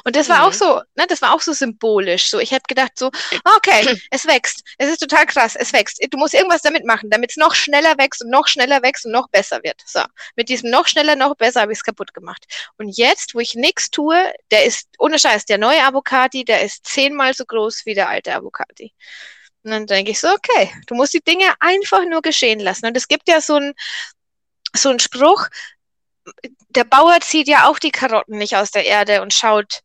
Und 0.04 0.16
das 0.16 0.28
war 0.28 0.38
mhm. 0.38 0.44
auch 0.44 0.52
so, 0.52 0.80
ne, 0.96 1.06
das 1.08 1.22
war 1.22 1.34
auch 1.34 1.40
so 1.40 1.52
symbolisch. 1.52 2.30
So, 2.30 2.38
ich 2.38 2.52
habe 2.52 2.62
gedacht 2.68 2.92
so, 2.96 3.10
okay, 3.56 3.98
es 4.10 4.26
wächst. 4.26 4.62
Es 4.78 4.88
ist 4.88 4.98
total 4.98 5.26
krass, 5.26 5.56
es 5.56 5.72
wächst. 5.72 5.98
Du 6.10 6.18
musst 6.18 6.34
irgendwas 6.34 6.62
damit 6.62 6.84
machen, 6.84 7.10
damit 7.10 7.30
es 7.30 7.36
noch 7.36 7.54
schneller 7.54 7.96
wächst 7.98 8.22
und 8.22 8.30
noch 8.30 8.48
schneller 8.48 8.82
wächst 8.82 9.06
und 9.06 9.12
noch 9.12 9.28
besser 9.28 9.60
wird. 9.62 9.80
So, 9.86 10.02
mit 10.36 10.48
diesem 10.48 10.70
noch 10.70 10.86
schneller, 10.86 11.16
noch 11.16 11.36
besser 11.36 11.62
habe 11.62 11.72
ich 11.72 11.78
es 11.78 11.84
kaputt 11.84 12.14
gemacht. 12.14 12.44
Und 12.78 12.96
jetzt, 12.96 13.34
wo 13.34 13.40
ich 13.40 13.54
nichts 13.54 13.90
tue, 13.90 14.32
der 14.50 14.64
ist, 14.64 14.88
ohne 14.98 15.18
Scheiß, 15.18 15.44
der 15.46 15.58
neue 15.58 15.82
Avocati, 15.84 16.44
der 16.44 16.62
ist 16.62 16.86
zehnmal 16.86 17.34
so 17.34 17.44
groß 17.44 17.82
wie 17.86 17.94
der 17.94 18.08
alte 18.08 18.34
Avocati. 18.34 18.94
Und 19.62 19.72
dann 19.72 19.86
denke 19.86 20.12
ich 20.12 20.20
so, 20.20 20.28
okay, 20.28 20.72
du 20.86 20.94
musst 20.94 21.12
die 21.12 21.20
Dinge 21.20 21.52
einfach 21.60 22.04
nur 22.06 22.22
geschehen 22.22 22.60
lassen. 22.60 22.86
Und 22.86 22.96
es 22.96 23.08
gibt 23.08 23.28
ja 23.28 23.40
so 23.40 23.56
ein 23.56 23.74
so 24.74 24.90
ein 24.90 25.00
Spruch, 25.00 25.48
der 26.68 26.84
Bauer 26.84 27.20
zieht 27.20 27.48
ja 27.48 27.68
auch 27.68 27.78
die 27.78 27.90
Karotten 27.90 28.38
nicht 28.38 28.56
aus 28.56 28.70
der 28.70 28.84
Erde 28.86 29.22
und 29.22 29.34
schaut, 29.34 29.80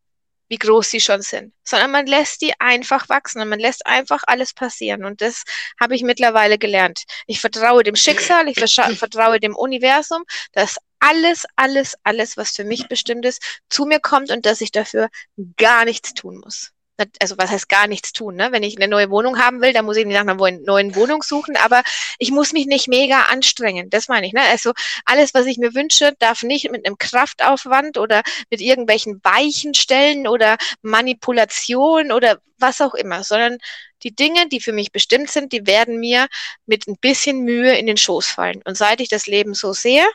wie 0.48 0.58
groß 0.58 0.92
sie 0.92 1.00
schon 1.00 1.22
sind, 1.22 1.54
sondern 1.64 1.92
man 1.92 2.06
lässt 2.06 2.42
die 2.42 2.54
einfach 2.60 3.10
wachsen 3.10 3.42
und 3.42 3.50
man 3.50 3.60
lässt 3.60 3.86
einfach 3.88 4.22
alles 4.28 4.54
passieren. 4.54 5.04
Und 5.04 5.22
das 5.22 5.44
habe 5.80 5.96
ich 5.96 6.04
mittlerweile 6.04 6.60
gelernt. 6.60 7.04
Ich 7.26 7.42
vertraue 7.42 7.84
dem 7.84 7.96
Schicksal, 7.96 8.48
ich 8.48 8.60
vertraue 8.98 9.40
dem 9.40 9.56
Universum, 9.56 10.24
dass 10.52 10.78
alles, 11.00 11.46
alles, 11.56 11.96
alles, 12.04 12.38
was 12.38 12.52
für 12.52 12.64
mich 12.64 12.88
bestimmt 12.88 13.26
ist, 13.26 13.62
zu 13.70 13.86
mir 13.86 14.00
kommt 14.00 14.30
und 14.30 14.46
dass 14.46 14.62
ich 14.62 14.72
dafür 14.72 15.10
gar 15.58 15.86
nichts 15.86 16.14
tun 16.14 16.38
muss 16.38 16.75
also 17.22 17.38
was 17.38 17.50
heißt 17.50 17.70
gar 17.70 17.88
nichts 17.88 18.14
tun, 18.14 18.36
ne? 18.36 18.52
Wenn 18.52 18.64
ich 18.64 18.78
eine 18.78 18.88
neue 18.88 19.10
Wohnung 19.10 19.38
haben 19.38 19.62
will, 19.62 19.74
dann 19.74 19.86
muss 19.86 19.98
ich 19.98 20.06
nach 20.06 20.22
einer 20.22 20.36
neuen 20.36 20.96
Wohnung 20.96 21.24
suchen, 21.24 21.58
aber 21.58 21.84
ich 22.20 22.32
muss 22.32 22.54
mich 22.54 22.66
nicht 22.66 22.88
mega 22.88 23.24
anstrengen. 23.24 23.90
Das 23.90 24.08
meine 24.08 24.28
ich, 24.28 24.34
ne? 24.34 24.42
Also 24.42 24.72
alles, 25.06 25.34
was 25.34 25.46
ich 25.46 25.58
mir 25.58 25.74
wünsche, 25.74 26.14
darf 26.20 26.44
nicht 26.44 26.72
mit 26.72 26.86
einem 26.86 26.98
Kraftaufwand 26.98 27.98
oder 27.98 28.22
mit 28.50 28.62
irgendwelchen 28.62 29.20
weichen 29.24 29.74
Stellen 29.74 30.28
oder 30.28 30.58
Manipulation 30.82 32.12
oder 32.12 32.40
was 32.58 32.82
auch 32.82 32.94
immer, 32.94 33.24
sondern 33.24 33.58
die 34.04 34.16
Dinge, 34.16 34.48
die 34.48 34.62
für 34.62 34.74
mich 34.74 34.92
bestimmt 34.92 35.30
sind, 35.30 35.52
die 35.52 35.68
werden 35.68 36.00
mir 36.00 36.28
mit 36.66 36.88
ein 36.88 36.98
bisschen 36.98 37.42
Mühe 37.42 37.78
in 37.78 37.88
den 37.88 37.98
Schoß 37.98 38.28
fallen. 38.28 38.62
Und 38.66 38.78
seit 38.78 39.02
ich 39.02 39.10
das 39.10 39.28
Leben 39.28 39.54
so 39.54 39.74
sehe, 39.74 40.06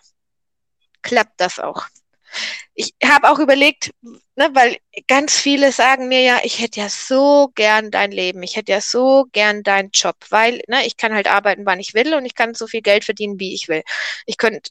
klappt 1.03 1.41
das 1.41 1.59
auch 1.59 1.87
ich 2.75 2.95
habe 3.05 3.31
auch 3.31 3.39
überlegt, 3.39 3.91
ne, 4.03 4.51
weil 4.53 4.79
ganz 5.07 5.39
viele 5.39 5.73
sagen 5.73 6.09
mir 6.09 6.23
ja, 6.23 6.41
ich 6.45 6.61
hätte 6.61 6.81
ja 6.81 6.89
so 6.89 7.51
gern 7.55 7.91
dein 7.91 8.13
Leben, 8.13 8.43
ich 8.43 8.57
hätte 8.57 8.73
ja 8.73 8.81
so 8.81 9.27
gern 9.33 9.63
deinen 9.63 9.91
Job, 9.93 10.17
weil 10.31 10.63
ne, 10.69 10.87
ich 10.87 10.97
kann 10.97 11.15
halt 11.15 11.29
arbeiten, 11.29 11.67
wann 11.67 11.81
ich 11.81 11.95
will 11.95 12.15
und 12.15 12.25
ich 12.25 12.35
kann 12.35 12.55
so 12.55 12.67
viel 12.67 12.83
Geld 12.83 13.05
verdienen, 13.05 13.39
wie 13.41 13.55
ich 13.55 13.69
will. 13.69 13.83
Ich 14.27 14.37
könnte 14.37 14.71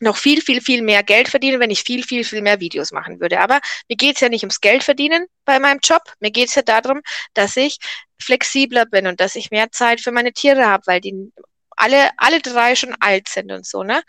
noch 0.00 0.16
viel, 0.16 0.40
viel, 0.42 0.60
viel 0.60 0.82
mehr 0.82 1.02
Geld 1.02 1.28
verdienen, 1.28 1.60
wenn 1.60 1.70
ich 1.70 1.82
viel, 1.82 2.02
viel, 2.04 2.24
viel 2.24 2.42
mehr 2.42 2.60
Videos 2.60 2.92
machen 2.92 3.20
würde. 3.20 3.40
Aber 3.40 3.60
mir 3.88 3.96
geht's 3.96 4.20
ja 4.20 4.28
nicht 4.28 4.42
ums 4.42 4.60
Geld 4.60 4.82
verdienen 4.82 5.26
bei 5.44 5.58
meinem 5.58 5.80
Job. 5.82 6.02
Mir 6.20 6.30
geht's 6.30 6.54
ja 6.54 6.62
darum, 6.62 7.00
dass 7.34 7.56
ich 7.56 7.78
flexibler 8.20 8.86
bin 8.86 9.06
und 9.06 9.20
dass 9.20 9.34
ich 9.36 9.50
mehr 9.50 9.70
Zeit 9.70 10.00
für 10.00 10.12
meine 10.12 10.32
Tiere 10.32 10.66
habe, 10.66 10.82
weil 10.86 11.00
die 11.00 11.32
alle, 11.76 12.10
alle 12.18 12.40
drei 12.40 12.76
schon 12.76 12.94
alt 13.00 13.28
sind 13.28 13.50
und 13.50 13.66
so, 13.66 13.82
ne? 13.82 14.02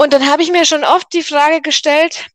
Und 0.00 0.12
dann 0.12 0.30
habe 0.30 0.44
ich 0.44 0.52
mir 0.52 0.64
schon 0.64 0.84
oft 0.84 1.12
die 1.12 1.24
Frage 1.24 1.60
gestellt, 1.60 2.26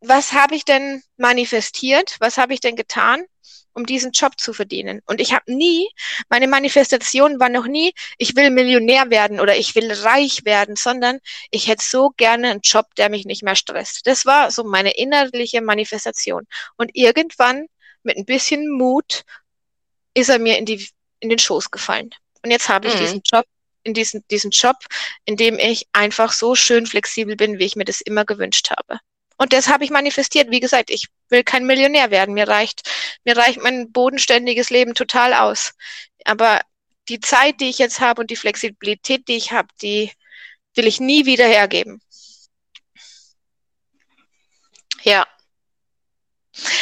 was 0.00 0.32
habe 0.32 0.54
ich 0.54 0.64
denn 0.64 1.02
manifestiert? 1.16 2.14
Was 2.20 2.38
habe 2.38 2.54
ich 2.54 2.60
denn 2.60 2.76
getan, 2.76 3.24
um 3.72 3.84
diesen 3.84 4.12
Job 4.12 4.38
zu 4.38 4.52
verdienen? 4.52 5.00
Und 5.06 5.20
ich 5.20 5.32
habe 5.32 5.52
nie, 5.52 5.88
meine 6.28 6.46
Manifestation 6.46 7.40
war 7.40 7.48
noch 7.48 7.66
nie, 7.66 7.92
ich 8.16 8.36
will 8.36 8.50
Millionär 8.50 9.10
werden 9.10 9.40
oder 9.40 9.56
ich 9.56 9.74
will 9.74 9.90
reich 9.92 10.44
werden, 10.44 10.76
sondern 10.76 11.18
ich 11.50 11.66
hätte 11.66 11.84
so 11.84 12.10
gerne 12.16 12.52
einen 12.52 12.60
Job, 12.60 12.86
der 12.94 13.08
mich 13.08 13.24
nicht 13.24 13.42
mehr 13.42 13.56
stresst. 13.56 14.06
Das 14.06 14.24
war 14.24 14.52
so 14.52 14.62
meine 14.62 14.96
innerliche 14.96 15.62
Manifestation. 15.62 16.46
Und 16.76 16.92
irgendwann 16.94 17.66
mit 18.04 18.16
ein 18.18 18.24
bisschen 18.24 18.70
Mut 18.70 19.24
ist 20.14 20.28
er 20.28 20.38
mir 20.38 20.58
in 20.58 20.64
die 20.64 20.88
in 21.18 21.28
den 21.28 21.40
Schoß 21.40 21.72
gefallen. 21.72 22.10
Und 22.44 22.52
jetzt 22.52 22.68
habe 22.68 22.86
ich 22.86 22.94
mhm. 22.94 22.98
diesen 22.98 23.22
Job 23.24 23.46
in 23.84 23.94
diesen, 23.94 24.24
diesen 24.30 24.50
Job, 24.50 24.76
in 25.24 25.36
dem 25.36 25.58
ich 25.58 25.86
einfach 25.92 26.32
so 26.32 26.54
schön 26.54 26.86
flexibel 26.86 27.36
bin, 27.36 27.58
wie 27.58 27.64
ich 27.64 27.76
mir 27.76 27.84
das 27.84 28.00
immer 28.00 28.24
gewünscht 28.24 28.70
habe. 28.70 29.00
Und 29.36 29.52
das 29.52 29.68
habe 29.68 29.84
ich 29.84 29.90
manifestiert. 29.90 30.50
Wie 30.50 30.60
gesagt, 30.60 30.90
ich 30.90 31.08
will 31.28 31.44
kein 31.44 31.66
Millionär 31.66 32.10
werden. 32.10 32.34
Mir 32.34 32.48
reicht, 32.48 32.88
mir 33.24 33.36
reicht 33.36 33.60
mein 33.60 33.92
bodenständiges 33.92 34.70
Leben 34.70 34.94
total 34.94 35.34
aus. 35.34 35.74
Aber 36.24 36.60
die 37.08 37.20
Zeit, 37.20 37.60
die 37.60 37.68
ich 37.68 37.78
jetzt 37.78 38.00
habe 38.00 38.20
und 38.20 38.30
die 38.30 38.36
Flexibilität, 38.36 39.28
die 39.28 39.36
ich 39.36 39.52
habe, 39.52 39.68
die 39.82 40.12
will 40.74 40.86
ich 40.86 41.00
nie 41.00 41.26
wieder 41.26 41.46
hergeben. 41.46 42.00
Ja. 45.02 45.26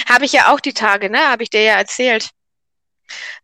Habe 0.07 0.27
ich 0.27 0.33
ja 0.33 0.53
auch 0.53 0.61
die 0.61 0.75
Tage, 0.75 1.11
ne? 1.11 1.29
Habe 1.29 1.43
ich 1.43 1.51
dir 1.51 1.63
ja 1.63 1.75
erzählt. 1.77 2.31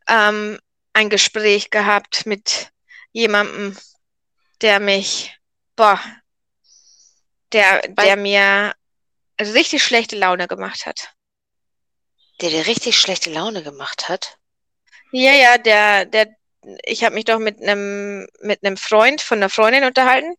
Ähm, 0.06 0.58
ein 0.92 1.10
Gespräch 1.10 1.70
gehabt 1.70 2.26
mit 2.26 2.70
jemandem, 3.12 3.76
der 4.60 4.80
mich, 4.80 5.36
boah, 5.76 6.00
der, 7.52 7.82
der 7.88 8.16
mir 8.16 8.74
richtig 9.40 9.82
schlechte 9.82 10.16
Laune 10.16 10.48
gemacht 10.48 10.86
hat. 10.86 11.14
Der 12.40 12.50
dir 12.50 12.66
richtig 12.66 13.00
schlechte 13.00 13.30
Laune 13.30 13.62
gemacht 13.62 14.08
hat? 14.08 14.38
Ja, 15.10 15.32
ja, 15.32 15.58
der, 15.58 16.04
der, 16.04 16.28
ich 16.84 17.04
habe 17.04 17.14
mich 17.14 17.24
doch 17.24 17.38
mit 17.38 17.60
einem 17.60 18.26
mit 18.40 18.64
einem 18.64 18.76
Freund 18.76 19.20
von 19.20 19.38
einer 19.38 19.48
Freundin 19.48 19.84
unterhalten. 19.84 20.34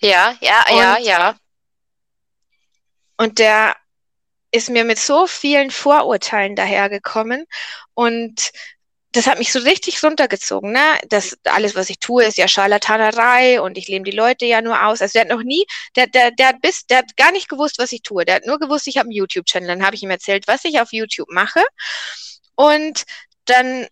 Ja, 0.00 0.36
ja, 0.40 0.64
und, 0.70 0.78
ja, 0.78 0.98
ja. 0.98 1.38
Und 3.16 3.38
der 3.38 3.76
ist 4.50 4.70
mir 4.70 4.84
mit 4.84 4.98
so 4.98 5.26
vielen 5.26 5.70
Vorurteilen 5.70 6.56
dahergekommen 6.56 7.46
und 7.94 8.50
das 9.12 9.26
hat 9.26 9.38
mich 9.38 9.52
so 9.52 9.60
richtig 9.60 10.02
runtergezogen, 10.02 10.72
ne? 10.72 10.98
Das 11.08 11.36
alles, 11.44 11.74
was 11.74 11.88
ich 11.88 11.98
tue, 11.98 12.24
ist 12.24 12.36
ja 12.36 12.46
Scharlatanerei 12.46 13.60
und 13.60 13.78
ich 13.78 13.88
lehne 13.88 14.04
die 14.04 14.16
Leute 14.16 14.44
ja 14.44 14.60
nur 14.60 14.84
aus. 14.84 15.00
Also 15.00 15.12
der 15.12 15.22
hat 15.22 15.28
noch 15.28 15.42
nie, 15.42 15.64
der, 15.96 16.06
der, 16.08 16.30
der 16.30 16.48
hat 16.48 16.60
bis, 16.60 16.86
der 16.86 16.98
hat 16.98 17.16
gar 17.16 17.32
nicht 17.32 17.48
gewusst, 17.48 17.78
was 17.78 17.92
ich 17.92 18.02
tue. 18.02 18.24
Der 18.24 18.36
hat 18.36 18.46
nur 18.46 18.58
gewusst, 18.58 18.86
ich 18.86 18.98
habe 18.98 19.06
einen 19.06 19.16
YouTube-Channel. 19.16 19.68
Dann 19.68 19.84
habe 19.84 19.96
ich 19.96 20.02
ihm 20.02 20.10
erzählt, 20.10 20.46
was 20.46 20.64
ich 20.64 20.80
auf 20.80 20.92
YouTube 20.92 21.30
mache. 21.30 21.62
Und 22.54 23.04
dann 23.46 23.86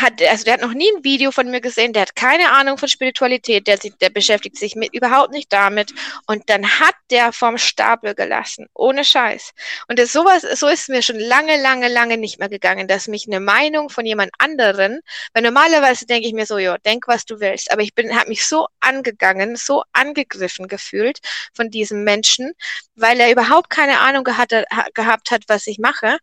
hat, 0.00 0.22
also 0.22 0.44
der 0.44 0.54
hat 0.54 0.60
noch 0.60 0.72
nie 0.72 0.90
ein 0.96 1.04
Video 1.04 1.30
von 1.30 1.50
mir 1.50 1.60
gesehen, 1.60 1.92
der 1.92 2.02
hat 2.02 2.16
keine 2.16 2.50
Ahnung 2.52 2.78
von 2.78 2.88
Spiritualität, 2.88 3.66
der, 3.66 3.78
der 3.78 4.10
beschäftigt 4.10 4.56
sich 4.56 4.74
mit, 4.76 4.94
überhaupt 4.94 5.32
nicht 5.32 5.52
damit. 5.52 5.92
Und 6.26 6.48
dann 6.48 6.64
hat 6.80 6.94
der 7.10 7.32
vom 7.32 7.58
Stapel 7.58 8.14
gelassen, 8.14 8.66
ohne 8.74 9.04
Scheiß. 9.04 9.52
Und 9.88 9.98
das, 9.98 10.12
sowas, 10.12 10.42
so 10.42 10.68
ist 10.68 10.88
mir 10.88 11.02
schon 11.02 11.18
lange, 11.18 11.60
lange, 11.60 11.88
lange 11.88 12.16
nicht 12.16 12.38
mehr 12.38 12.48
gegangen, 12.48 12.88
dass 12.88 13.08
mich 13.08 13.26
eine 13.26 13.40
Meinung 13.40 13.90
von 13.90 14.06
jemand 14.06 14.30
anderen, 14.38 15.00
weil 15.34 15.42
normalerweise 15.42 16.06
denke 16.06 16.26
ich 16.28 16.34
mir 16.34 16.46
so, 16.46 16.58
ja, 16.58 16.76
denk, 16.78 17.08
was 17.08 17.24
du 17.24 17.40
willst. 17.40 17.70
Aber 17.70 17.82
ich 17.82 17.94
bin, 17.94 18.18
habe 18.18 18.28
mich 18.28 18.46
so 18.46 18.66
angegangen, 18.80 19.56
so 19.56 19.82
angegriffen 19.92 20.68
gefühlt 20.68 21.18
von 21.54 21.70
diesem 21.70 22.04
Menschen, 22.04 22.52
weil 22.94 23.20
er 23.20 23.30
überhaupt 23.30 23.70
keine 23.70 24.00
Ahnung 24.00 24.24
gehabt, 24.24 24.54
gehabt 24.94 25.30
hat, 25.30 25.42
was 25.48 25.66
ich 25.66 25.78
mache 25.78 26.18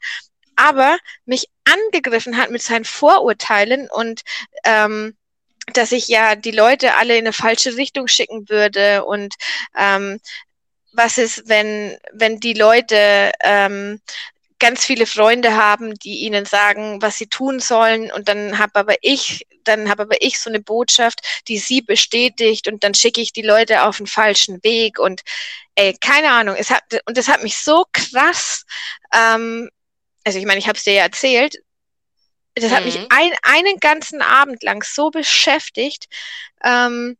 aber 0.55 0.97
mich 1.25 1.47
angegriffen 1.65 2.37
hat 2.37 2.51
mit 2.51 2.61
seinen 2.61 2.85
Vorurteilen 2.85 3.89
und 3.89 4.21
ähm, 4.63 5.15
dass 5.73 5.91
ich 5.91 6.07
ja 6.07 6.35
die 6.35 6.51
Leute 6.51 6.95
alle 6.95 7.17
in 7.17 7.25
eine 7.25 7.33
falsche 7.33 7.75
Richtung 7.75 8.07
schicken 8.07 8.49
würde 8.49 9.03
und 9.05 9.33
ähm, 9.75 10.19
was 10.93 11.17
ist, 11.17 11.47
wenn, 11.47 11.97
wenn 12.13 12.39
die 12.39 12.53
Leute 12.53 13.31
ähm, 13.43 13.99
ganz 14.59 14.85
viele 14.85 15.05
Freunde 15.05 15.55
haben, 15.55 15.95
die 15.95 16.19
ihnen 16.19 16.45
sagen, 16.45 17.01
was 17.01 17.17
sie 17.17 17.27
tun 17.27 17.59
sollen 17.59 18.11
und 18.11 18.29
dann 18.29 18.57
habe 18.57 18.79
aber 18.79 18.95
ich, 19.01 19.45
dann 19.63 19.89
habe 19.89 20.03
aber 20.03 20.21
ich 20.21 20.39
so 20.39 20.49
eine 20.49 20.61
Botschaft, 20.61 21.21
die 21.47 21.57
sie 21.57 21.81
bestätigt 21.81 22.67
und 22.67 22.83
dann 22.83 22.93
schicke 22.93 23.21
ich 23.21 23.33
die 23.33 23.41
Leute 23.41 23.83
auf 23.83 23.97
den 23.97 24.07
falschen 24.07 24.63
Weg 24.63 24.97
und 24.97 25.21
ey, 25.75 25.95
keine 25.99 26.31
Ahnung, 26.31 26.55
es 26.57 26.69
hat 26.69 26.83
und 27.05 27.17
es 27.17 27.27
hat 27.27 27.43
mich 27.43 27.57
so 27.57 27.85
krass 27.91 28.65
ähm, 29.13 29.69
also 30.25 30.39
ich 30.39 30.45
meine, 30.45 30.59
ich 30.59 30.67
habe 30.67 30.77
es 30.77 30.83
dir 30.83 30.93
ja 30.93 31.03
erzählt, 31.03 31.55
das 32.55 32.71
mhm. 32.71 32.75
hat 32.75 32.85
mich 32.85 32.99
mhm. 32.99 33.07
ein, 33.09 33.33
einen 33.43 33.77
ganzen 33.79 34.21
Abend 34.21 34.63
lang 34.63 34.83
so 34.83 35.11
beschäftigt. 35.11 36.07
Ähm, 36.63 37.17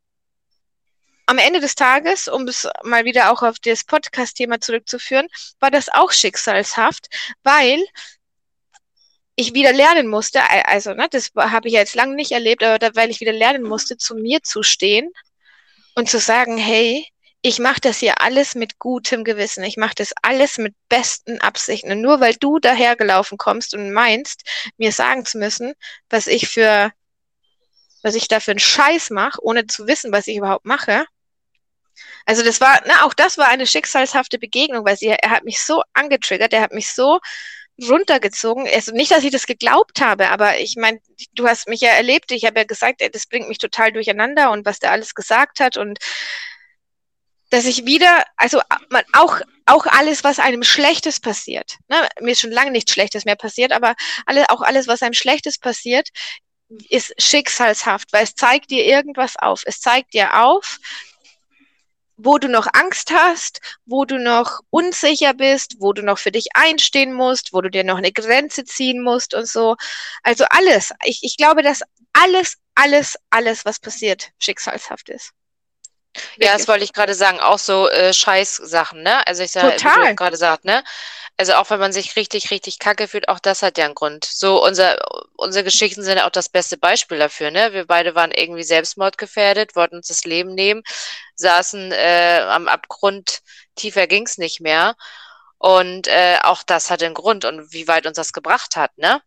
am 1.28 1.38
Ende 1.38 1.60
des 1.60 1.76
Tages, 1.76 2.28
um 2.28 2.48
es 2.48 2.68
mal 2.84 3.06
wieder 3.06 3.32
auch 3.32 3.42
auf 3.42 3.58
das 3.60 3.84
Podcast-Thema 3.84 4.62
zurückzuführen, 4.62 5.28
war 5.60 5.72
das 5.72 5.90
auch 5.90 6.12
schicksalshaft, 6.12 7.08
weil 7.44 7.84
ich 9.36 9.54
wieder 9.54 9.74
lernen 9.74 10.08
musste, 10.08 10.40
also 10.68 10.94
ne, 10.94 11.08
das 11.10 11.32
habe 11.36 11.68
ich 11.68 11.74
ja 11.74 11.82
jetzt 11.82 11.96
lange 11.96 12.16
nicht 12.16 12.32
erlebt, 12.32 12.64
aber 12.64 12.80
da, 12.80 12.96
weil 12.96 13.10
ich 13.10 13.20
wieder 13.20 13.34
lernen 13.34 13.64
musste, 13.64 13.98
zu 13.98 14.16
mir 14.16 14.44
zu 14.44 14.64
stehen 14.64 15.12
und 15.96 16.10
zu 16.10 16.20
sagen, 16.20 16.58
hey, 16.58 17.06
ich 17.46 17.60
mache 17.60 17.80
das 17.80 18.00
hier 18.00 18.22
alles 18.22 18.56
mit 18.56 18.80
gutem 18.80 19.24
Gewissen. 19.24 19.64
Ich 19.64 19.78
mache 19.78 19.94
das 19.94 20.14
alles 20.24 20.58
mit 20.58 20.74
besten 20.90 21.40
Absichten. 21.42 21.92
Und 21.92 22.02
nur 22.02 22.20
weil 22.20 22.34
du 22.34 22.58
dahergelaufen 22.58 23.38
kommst 23.38 23.76
und 23.76 23.94
meinst, 23.94 24.42
mir 24.78 24.92
sagen 24.92 25.26
zu 25.26 25.38
müssen, 25.38 25.76
was 26.10 26.26
ich 26.26 26.48
für, 26.48 26.92
was 28.02 28.16
ich 28.16 28.28
da 28.28 28.40
für 28.40 28.50
einen 28.50 28.60
Scheiß 28.60 29.12
mache, 29.12 29.38
ohne 29.44 29.68
zu 29.68 29.86
wissen, 29.86 30.12
was 30.12 30.26
ich 30.26 30.38
überhaupt 30.38 30.66
mache. 30.66 31.06
Also 32.26 32.44
das 32.44 32.62
war, 32.62 32.82
na, 32.88 33.06
auch 33.06 33.14
das 33.14 33.38
war 33.38 33.50
eine 33.50 33.68
schicksalshafte 33.68 34.40
Begegnung, 34.40 34.84
weil 34.84 34.98
sie, 34.98 35.10
er 35.10 35.30
hat 35.30 35.44
mich 35.44 35.60
so 35.60 35.84
angetriggert, 35.94 36.52
er 36.52 36.62
hat 36.62 36.74
mich 36.74 36.92
so 36.92 37.20
runtergezogen. 37.80 38.68
Also 38.68 38.92
nicht, 38.92 39.12
dass 39.12 39.24
ich 39.24 39.32
das 39.32 39.46
geglaubt 39.46 40.02
habe, 40.02 40.30
aber 40.30 40.58
ich 40.58 40.78
meine, 40.78 41.00
du 41.34 41.48
hast 41.48 41.68
mich 41.68 41.82
ja 41.82 41.90
erlebt. 41.90 42.32
Ich 42.32 42.44
habe 42.46 42.62
ja 42.62 42.66
gesagt, 42.66 43.04
das 43.14 43.28
bringt 43.28 43.50
mich 43.50 43.60
total 43.60 43.92
durcheinander 43.92 44.50
und 44.50 44.66
was 44.66 44.80
der 44.80 44.92
alles 44.92 45.14
gesagt 45.14 45.60
hat 45.60 45.78
und 45.78 46.00
dass 47.56 47.66
ich 47.66 47.86
wieder, 47.86 48.26
also 48.36 48.62
man, 48.90 49.04
auch, 49.14 49.40
auch 49.66 49.86
alles, 49.86 50.26
was 50.26 50.40
einem 50.40 50.62
Schlechtes 50.62 51.22
passiert, 51.22 51.78
ne, 51.88 52.08
mir 52.20 52.32
ist 52.32 52.42
schon 52.42 52.52
lange 52.52 52.72
nichts 52.72 52.92
Schlechtes 52.92 53.24
mehr 53.24 53.38
passiert, 53.38 53.72
aber 53.72 53.96
alle, 54.26 54.50
auch 54.50 54.62
alles, 54.62 54.88
was 54.90 55.02
einem 55.02 55.14
Schlechtes 55.14 55.58
passiert, 55.58 56.10
ist 56.90 57.14
schicksalshaft, 57.18 58.12
weil 58.12 58.26
es 58.26 58.36
zeigt 58.36 58.72
dir 58.72 58.84
irgendwas 58.84 59.38
auf. 59.38 59.62
Es 59.66 59.80
zeigt 59.80 60.14
dir 60.14 60.44
auf, 60.44 60.80
wo 62.18 62.40
du 62.40 62.50
noch 62.50 62.68
Angst 62.74 63.12
hast, 63.12 63.62
wo 63.86 64.04
du 64.04 64.20
noch 64.20 64.60
unsicher 64.70 65.34
bist, 65.34 65.76
wo 65.80 65.94
du 65.94 66.02
noch 66.02 66.18
für 66.18 66.32
dich 66.32 66.48
einstehen 66.56 67.14
musst, 67.14 67.54
wo 67.54 67.62
du 67.62 67.70
dir 67.70 67.86
noch 67.86 67.98
eine 67.98 68.12
Grenze 68.12 68.66
ziehen 68.66 69.02
musst 69.02 69.34
und 69.34 69.48
so. 69.48 69.78
Also 70.24 70.44
alles. 70.50 70.92
Ich, 71.06 71.20
ich 71.22 71.38
glaube, 71.38 71.62
dass 71.62 71.84
alles, 72.12 72.58
alles, 72.76 73.18
alles, 73.30 73.64
was 73.64 73.80
passiert, 73.80 74.32
schicksalshaft 74.40 75.08
ist. 75.08 75.32
Ja, 76.40 76.54
das 76.54 76.68
wollte 76.68 76.84
ich 76.84 76.94
gerade 76.94 77.14
sagen, 77.14 77.40
auch 77.40 77.60
so 77.60 77.90
äh, 77.90 78.14
Scheißsachen, 78.14 79.02
ne? 79.04 79.26
Also 79.28 79.44
ich 79.44 79.52
sage, 79.52 79.84
wie 79.84 79.92
du 79.92 80.14
gerade 80.16 80.38
sagt, 80.38 80.66
ne? 80.66 80.84
Also 81.38 81.56
auch 81.56 81.70
wenn 81.70 81.80
man 81.80 81.92
sich 81.92 82.16
richtig, 82.16 82.52
richtig 82.52 82.80
kacke 82.80 83.08
fühlt, 83.10 83.28
auch 83.28 83.40
das 83.40 83.62
hat 83.62 83.78
ja 83.78 83.86
einen 83.86 83.96
Grund. 83.96 84.24
So, 84.26 84.64
unser, 84.64 84.98
unsere 85.36 85.66
Geschichten 85.66 86.02
sind 86.04 86.18
ja 86.18 86.26
auch 86.26 86.32
das 86.32 86.48
beste 86.50 86.78
Beispiel 86.78 87.20
dafür, 87.20 87.52
ne? 87.52 87.74
Wir 87.74 87.86
beide 87.86 88.16
waren 88.16 88.32
irgendwie 88.32 88.64
selbstmordgefährdet, 88.64 89.76
wollten 89.76 89.98
uns 89.98 90.08
das 90.08 90.24
Leben 90.24 90.56
nehmen, 90.56 90.84
saßen 91.36 91.92
äh, 91.92 92.42
am 92.48 92.68
Abgrund, 92.68 93.42
tiefer 93.76 94.08
ging's 94.08 94.38
nicht 94.38 94.62
mehr. 94.62 94.96
Und 95.58 96.08
äh, 96.08 96.38
auch 96.44 96.64
das 96.64 96.90
hat 96.92 97.04
einen 97.04 97.14
Grund 97.16 97.46
und 97.46 97.74
wie 97.74 97.88
weit 97.88 98.06
uns 98.06 98.18
das 98.18 98.34
gebracht 98.34 98.76
hat, 98.76 98.98
ne? 98.98 99.22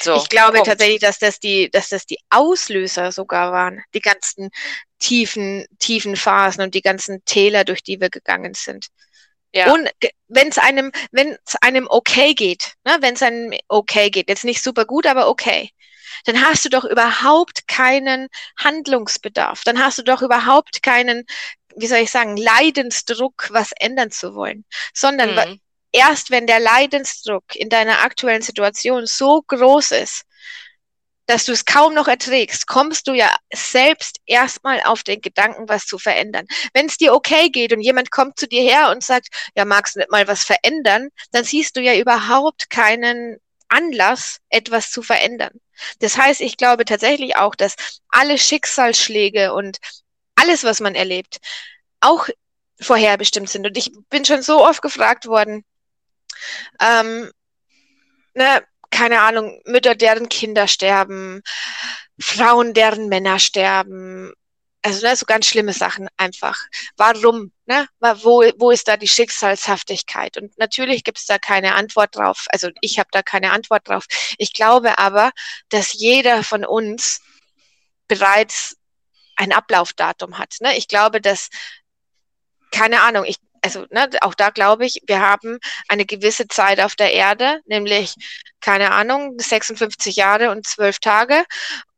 So, 0.00 0.16
ich 0.16 0.28
glaube 0.28 0.54
Punkt. 0.54 0.68
tatsächlich, 0.68 1.00
dass 1.00 1.18
das 1.18 1.40
die, 1.40 1.70
dass 1.70 1.88
das 1.88 2.06
die 2.06 2.18
Auslöser 2.30 3.12
sogar 3.12 3.52
waren, 3.52 3.82
die 3.94 4.00
ganzen 4.00 4.50
tiefen, 4.98 5.66
tiefen 5.78 6.16
Phasen 6.16 6.62
und 6.62 6.74
die 6.74 6.82
ganzen 6.82 7.24
Täler, 7.24 7.64
durch 7.64 7.82
die 7.82 8.00
wir 8.00 8.10
gegangen 8.10 8.54
sind. 8.54 8.86
Ja. 9.54 9.72
Und 9.72 9.90
wenn 10.28 10.48
es 10.48 10.58
einem, 10.58 10.92
wenn 11.10 11.36
es 11.44 11.56
einem 11.60 11.86
okay 11.88 12.34
geht, 12.34 12.72
ne, 12.84 12.96
wenn 13.00 13.14
es 13.14 13.22
einem 13.22 13.52
okay 13.68 14.10
geht, 14.10 14.28
jetzt 14.28 14.44
nicht 14.44 14.62
super 14.62 14.86
gut, 14.86 15.06
aber 15.06 15.28
okay, 15.28 15.70
dann 16.24 16.40
hast 16.40 16.64
du 16.64 16.68
doch 16.68 16.84
überhaupt 16.84 17.66
keinen 17.68 18.28
Handlungsbedarf. 18.56 19.62
Dann 19.64 19.82
hast 19.82 19.98
du 19.98 20.02
doch 20.02 20.22
überhaupt 20.22 20.82
keinen, 20.82 21.24
wie 21.76 21.86
soll 21.86 21.98
ich 21.98 22.10
sagen, 22.10 22.36
Leidensdruck, 22.36 23.48
was 23.50 23.72
ändern 23.78 24.10
zu 24.10 24.34
wollen, 24.34 24.64
sondern 24.94 25.34
mhm. 25.34 25.60
Erst 25.92 26.30
wenn 26.30 26.46
der 26.46 26.60
Leidensdruck 26.60 27.54
in 27.54 27.68
deiner 27.68 28.00
aktuellen 28.00 28.42
Situation 28.42 29.06
so 29.06 29.42
groß 29.42 29.92
ist, 29.92 30.22
dass 31.26 31.44
du 31.44 31.52
es 31.52 31.64
kaum 31.64 31.94
noch 31.94 32.08
erträgst, 32.08 32.66
kommst 32.66 33.06
du 33.06 33.12
ja 33.14 33.34
selbst 33.52 34.18
erstmal 34.26 34.82
auf 34.82 35.02
den 35.02 35.20
Gedanken, 35.20 35.68
was 35.68 35.86
zu 35.86 35.98
verändern. 35.98 36.46
Wenn 36.74 36.86
es 36.86 36.96
dir 36.96 37.14
okay 37.14 37.48
geht 37.48 37.72
und 37.72 37.80
jemand 37.80 38.10
kommt 38.10 38.38
zu 38.38 38.48
dir 38.48 38.62
her 38.62 38.90
und 38.90 39.04
sagt, 39.04 39.28
ja, 39.54 39.64
magst 39.64 39.94
du 39.94 40.00
nicht 40.00 40.10
mal 40.10 40.26
was 40.26 40.42
verändern, 40.42 41.08
dann 41.30 41.44
siehst 41.44 41.76
du 41.76 41.80
ja 41.80 41.94
überhaupt 41.94 42.70
keinen 42.70 43.38
Anlass, 43.68 44.38
etwas 44.50 44.90
zu 44.90 45.02
verändern. 45.02 45.52
Das 46.00 46.18
heißt, 46.18 46.40
ich 46.40 46.56
glaube 46.56 46.84
tatsächlich 46.84 47.36
auch, 47.36 47.54
dass 47.54 47.76
alle 48.08 48.36
Schicksalsschläge 48.36 49.54
und 49.54 49.78
alles, 50.34 50.64
was 50.64 50.80
man 50.80 50.94
erlebt, 50.94 51.38
auch 52.00 52.28
vorherbestimmt 52.80 53.48
sind. 53.48 53.66
Und 53.66 53.76
ich 53.76 53.92
bin 54.10 54.24
schon 54.24 54.42
so 54.42 54.64
oft 54.66 54.82
gefragt 54.82 55.26
worden, 55.26 55.64
ähm, 56.80 57.30
ne, 58.34 58.62
keine 58.90 59.20
Ahnung, 59.22 59.60
Mütter, 59.64 59.94
deren 59.94 60.28
Kinder 60.28 60.68
sterben, 60.68 61.42
Frauen, 62.20 62.74
deren 62.74 63.08
Männer 63.08 63.38
sterben. 63.38 64.32
Also 64.82 65.06
ne, 65.06 65.16
so 65.16 65.26
ganz 65.26 65.46
schlimme 65.46 65.72
Sachen 65.72 66.08
einfach. 66.16 66.58
Warum? 66.96 67.52
Ne? 67.66 67.88
Wo, 68.00 68.42
wo 68.58 68.70
ist 68.70 68.88
da 68.88 68.96
die 68.96 69.08
Schicksalshaftigkeit? 69.08 70.36
Und 70.36 70.58
natürlich 70.58 71.04
gibt 71.04 71.18
es 71.18 71.26
da 71.26 71.38
keine 71.38 71.74
Antwort 71.74 72.16
drauf. 72.16 72.46
Also 72.48 72.68
ich 72.80 72.98
habe 72.98 73.08
da 73.12 73.22
keine 73.22 73.52
Antwort 73.52 73.88
drauf. 73.88 74.06
Ich 74.38 74.52
glaube 74.52 74.98
aber, 74.98 75.30
dass 75.68 75.92
jeder 75.92 76.42
von 76.42 76.64
uns 76.64 77.20
bereits 78.08 78.76
ein 79.36 79.52
Ablaufdatum 79.52 80.38
hat. 80.38 80.56
Ne? 80.60 80.76
Ich 80.76 80.88
glaube, 80.88 81.20
dass 81.20 81.48
keine 82.72 83.02
Ahnung, 83.02 83.24
ich, 83.24 83.36
also 83.62 83.86
ne, 83.90 84.10
auch 84.20 84.34
da 84.34 84.50
glaube 84.50 84.84
ich, 84.84 85.00
wir 85.06 85.20
haben 85.20 85.58
eine 85.88 86.04
gewisse 86.04 86.48
Zeit 86.48 86.80
auf 86.80 86.94
der 86.96 87.12
Erde, 87.12 87.60
nämlich, 87.66 88.14
keine 88.60 88.92
Ahnung, 88.92 89.38
56 89.38 90.16
Jahre 90.16 90.50
und 90.50 90.66
12 90.66 90.98
Tage. 90.98 91.44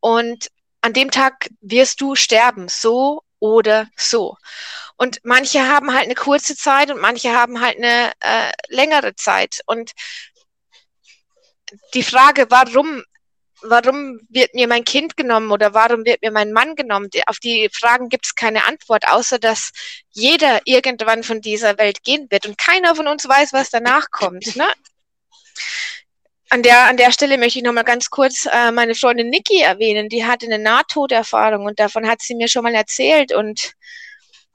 Und 0.00 0.48
an 0.82 0.92
dem 0.92 1.10
Tag 1.10 1.48
wirst 1.60 2.00
du 2.00 2.14
sterben, 2.14 2.68
so 2.68 3.22
oder 3.38 3.88
so. 3.96 4.36
Und 4.96 5.18
manche 5.24 5.66
haben 5.68 5.92
halt 5.92 6.04
eine 6.04 6.14
kurze 6.14 6.54
Zeit 6.56 6.90
und 6.90 7.00
manche 7.00 7.34
haben 7.34 7.60
halt 7.60 7.78
eine 7.78 8.12
äh, 8.20 8.52
längere 8.68 9.14
Zeit. 9.14 9.60
Und 9.66 9.92
die 11.94 12.02
Frage, 12.02 12.46
warum 12.50 13.02
warum 13.64 14.20
wird 14.28 14.54
mir 14.54 14.68
mein 14.68 14.84
Kind 14.84 15.16
genommen 15.16 15.50
oder 15.50 15.74
warum 15.74 16.04
wird 16.04 16.22
mir 16.22 16.30
mein 16.30 16.52
Mann 16.52 16.76
genommen? 16.76 17.08
Auf 17.26 17.38
die 17.38 17.68
Fragen 17.72 18.08
gibt 18.08 18.26
es 18.26 18.34
keine 18.34 18.64
Antwort, 18.64 19.08
außer 19.08 19.38
dass 19.38 19.72
jeder 20.10 20.60
irgendwann 20.64 21.22
von 21.22 21.40
dieser 21.40 21.78
Welt 21.78 22.04
gehen 22.04 22.26
wird 22.30 22.46
und 22.46 22.58
keiner 22.58 22.94
von 22.94 23.08
uns 23.08 23.28
weiß, 23.28 23.52
was 23.52 23.70
danach 23.70 24.10
kommt. 24.10 24.56
Ne? 24.56 24.66
An 26.50 26.62
der, 26.62 26.84
an 26.84 26.96
der 26.96 27.10
Stelle 27.10 27.38
möchte 27.38 27.58
ich 27.58 27.64
nochmal 27.64 27.84
ganz 27.84 28.10
kurz 28.10 28.46
äh, 28.46 28.70
meine 28.70 28.94
Freundin 28.94 29.30
Niki 29.30 29.60
erwähnen. 29.60 30.08
Die 30.08 30.24
hatte 30.24 30.46
eine 30.46 30.58
Nahtoderfahrung 30.58 31.64
und 31.64 31.80
davon 31.80 32.06
hat 32.06 32.22
sie 32.22 32.34
mir 32.34 32.48
schon 32.48 32.62
mal 32.62 32.74
erzählt. 32.74 33.32
Und 33.32 33.72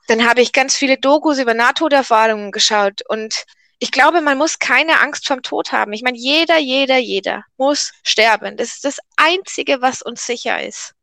dann 0.08 0.28
habe 0.28 0.42
ich 0.42 0.54
ganz 0.54 0.76
viele 0.76 0.98
Dokus 0.98 1.40
über 1.40 1.54
Nahtoderfahrungen 1.54 2.52
geschaut 2.52 3.02
und 3.10 3.46
ich 3.80 3.92
glaube, 3.92 4.22
man 4.22 4.38
muss 4.38 4.60
keine 4.60 5.00
Angst 5.00 5.26
vom 5.26 5.42
Tod 5.42 5.72
haben. 5.72 5.94
Ich 5.94 6.04
meine, 6.04 6.18
jeder, 6.18 6.58
jeder, 6.58 6.98
jeder 6.98 7.46
muss 7.58 7.94
sterben. 8.04 8.58
Das 8.58 8.74
ist 8.76 8.86
das 8.86 9.00
Einzige, 9.16 9.82
was 9.82 10.02
uns 10.02 10.26
sicher 10.26 10.62
ist. 10.62 10.94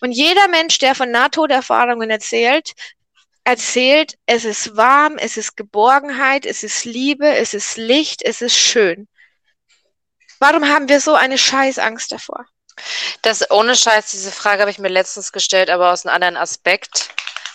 Und 0.00 0.12
jeder 0.12 0.46
Mensch, 0.46 0.78
der 0.78 0.94
von 0.94 1.10
Nahtoderfahrungen 1.10 2.08
erzählt, 2.08 2.72
erzählt, 3.42 4.16
es 4.26 4.44
ist 4.44 4.76
warm, 4.76 5.18
es 5.18 5.36
ist 5.36 5.56
Geborgenheit, 5.56 6.46
es 6.46 6.62
ist 6.62 6.84
Liebe, 6.84 7.26
es 7.26 7.52
ist 7.52 7.76
Licht, 7.76 8.22
es 8.22 8.42
ist 8.42 8.56
schön. 8.56 9.08
Warum 10.38 10.68
haben 10.68 10.88
wir 10.88 11.00
so 11.00 11.14
eine 11.14 11.36
Scheißangst 11.36 12.12
davor? 12.12 12.46
Das 13.22 13.50
ohne 13.50 13.74
Scheiß, 13.74 14.12
diese 14.12 14.30
Frage 14.30 14.60
habe 14.60 14.70
ich 14.70 14.78
mir 14.78 14.88
letztens 14.88 15.32
gestellt, 15.32 15.68
aber 15.68 15.92
aus 15.92 16.06
einem 16.06 16.14
anderen 16.14 16.36
Aspekt 16.36 17.08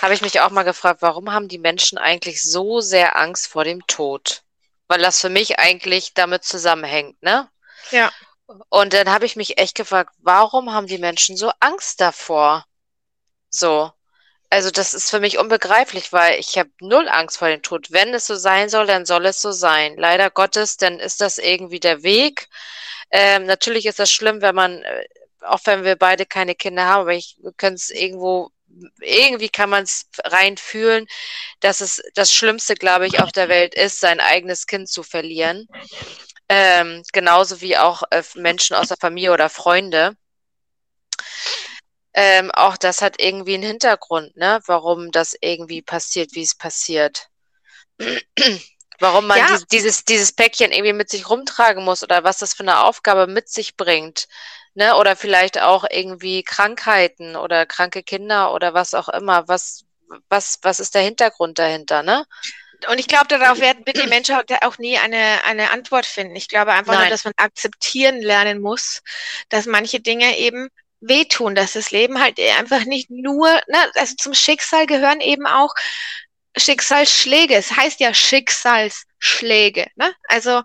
habe 0.04 0.14
ich 0.14 0.22
mich 0.22 0.42
auch 0.42 0.50
mal 0.50 0.64
gefragt, 0.64 1.02
warum 1.02 1.32
haben 1.32 1.48
die 1.48 1.58
Menschen 1.58 1.98
eigentlich 1.98 2.44
so 2.44 2.82
sehr 2.82 3.18
Angst 3.18 3.48
vor 3.48 3.64
dem 3.64 3.88
Tod? 3.88 4.44
Weil 4.90 5.00
das 5.00 5.22
für 5.22 5.30
mich 5.30 5.60
eigentlich 5.60 6.14
damit 6.14 6.44
zusammenhängt, 6.44 7.24
ne? 7.24 7.50
Ja. 7.90 8.12
Und 8.68 8.92
dann 8.92 9.10
habe 9.10 9.26
ich 9.26 9.38
mich 9.38 9.58
echt 9.58 9.76
gefragt, 9.76 10.14
warum 10.18 10.74
haben 10.74 10.88
die 10.88 10.98
Menschen 10.98 11.38
so 11.38 11.54
Angst 11.62 12.02
davor? 12.02 12.66
So. 13.50 13.94
Also 14.50 14.72
das 14.72 14.94
ist 14.94 15.10
für 15.10 15.22
mich 15.22 15.38
unbegreiflich, 15.38 16.12
weil 16.12 16.38
ich 16.38 16.58
habe 16.58 16.70
null 16.82 17.08
Angst 17.08 17.38
vor 17.38 17.48
dem 17.48 17.62
Tod. 17.62 17.90
Wenn 17.92 18.14
es 18.14 18.28
so 18.28 18.36
sein 18.36 18.68
soll, 18.68 18.86
dann 18.86 19.06
soll 19.06 19.26
es 19.26 19.42
so 19.42 19.54
sein. 19.54 19.96
Leider 19.96 20.30
Gottes, 20.30 20.76
dann 20.76 21.00
ist 21.00 21.22
das 21.22 21.38
irgendwie 21.38 21.80
der 21.80 22.04
Weg. 22.04 22.50
Ähm, 23.10 23.46
natürlich 23.46 23.86
ist 23.86 24.00
das 24.00 24.12
schlimm, 24.12 24.42
wenn 24.42 24.54
man, 24.54 24.84
äh, 24.84 25.08
auch 25.44 25.62
wenn 25.64 25.86
wir 25.86 25.96
beide 25.96 26.26
keine 26.26 26.56
Kinder 26.56 26.84
haben, 26.86 27.02
aber 27.04 27.14
ich 27.14 27.40
können 27.56 27.76
es 27.76 27.90
irgendwo 27.90 28.52
irgendwie 29.02 29.50
kann 29.50 29.70
man 29.70 29.84
es 29.84 30.08
rein 30.24 30.58
fühlen, 30.58 31.08
dass 31.60 31.82
es 31.82 32.02
das 32.16 32.34
Schlimmste, 32.34 32.76
glaube 32.76 33.08
ich, 33.08 33.22
auf 33.22 33.32
der 33.32 33.50
Welt 33.50 33.76
ist, 33.76 34.00
sein 34.00 34.20
eigenes 34.20 34.68
Kind 34.68 34.90
zu 34.90 35.04
verlieren. 35.04 35.68
Ähm, 36.50 37.04
genauso 37.14 37.62
wie 37.62 37.78
auch 37.78 38.04
äh, 38.12 38.24
Menschen 38.36 38.76
aus 38.76 38.90
der 38.90 38.98
Familie 38.98 39.32
oder 39.32 39.50
Freunde. 39.50 40.16
Ähm, 42.14 42.52
auch 42.52 42.78
das 42.78 43.02
hat 43.02 43.20
irgendwie 43.20 43.56
einen 43.56 43.64
Hintergrund, 43.64 44.36
ne? 44.36 44.62
Warum 44.68 45.12
das 45.12 45.36
irgendwie 45.42 45.82
passiert, 45.82 46.32
wie 46.34 46.44
es 46.44 46.56
passiert. 46.56 47.28
Warum 49.00 49.26
man 49.26 49.40
ja. 49.40 49.58
dieses, 49.72 50.06
dieses 50.06 50.32
Päckchen 50.32 50.72
irgendwie 50.72 50.94
mit 50.94 51.10
sich 51.10 51.28
rumtragen 51.30 51.84
muss 51.84 52.04
oder 52.04 52.24
was 52.24 52.38
das 52.38 52.54
für 52.54 52.64
eine 52.64 52.84
Aufgabe 52.84 53.26
mit 53.28 53.50
sich 53.50 53.76
bringt 53.76 54.28
ne? 54.76 54.96
Oder 54.96 55.16
vielleicht 55.16 55.62
auch 55.62 55.86
irgendwie 55.90 56.44
Krankheiten 56.44 57.36
oder 57.36 57.66
kranke 57.66 58.04
Kinder 58.04 58.54
oder 58.54 58.74
was 58.74 58.94
auch 58.94 59.10
immer. 59.10 59.48
Was, 59.48 59.86
was, 60.30 60.60
was 60.62 60.80
ist 60.80 60.96
der 60.96 61.02
Hintergrund 61.02 61.60
dahinter, 61.60 62.04
ne? 62.04 62.26
Und 62.90 63.00
ich 63.00 63.08
glaube, 63.08 63.28
darauf 63.28 63.60
werden 63.60 63.84
bitte 63.84 64.02
die 64.02 64.08
Menschen 64.10 64.36
auch 64.36 64.78
nie 64.78 64.98
eine, 64.98 65.44
eine 65.46 65.72
Antwort 65.72 66.06
finden. 66.06 66.36
Ich 66.36 66.50
glaube 66.50 66.74
einfach 66.74 66.94
Nein. 66.94 67.04
nur, 67.04 67.10
dass 67.10 67.24
man 67.24 67.34
akzeptieren 67.38 68.22
lernen 68.22 68.62
muss, 68.62 69.02
dass 69.50 69.66
manche 69.66 70.00
Dinge 70.00 70.38
eben 70.38 70.70
wehtun, 71.00 71.56
dass 71.56 71.74
das 71.74 71.92
Leben 71.92 72.22
halt 72.22 72.40
einfach 72.58 72.86
nicht 72.86 73.10
nur, 73.10 73.50
ne, 73.68 73.92
also 73.96 74.16
zum 74.18 74.34
Schicksal 74.34 74.86
gehören 74.86 75.20
eben 75.20 75.46
auch 75.46 75.74
Schicksalsschläge. 76.56 77.56
Es 77.56 77.76
heißt 77.76 78.00
ja 78.00 78.14
Schicksalsschläge. 78.14 79.88
Ne? 79.96 80.14
Also 80.28 80.62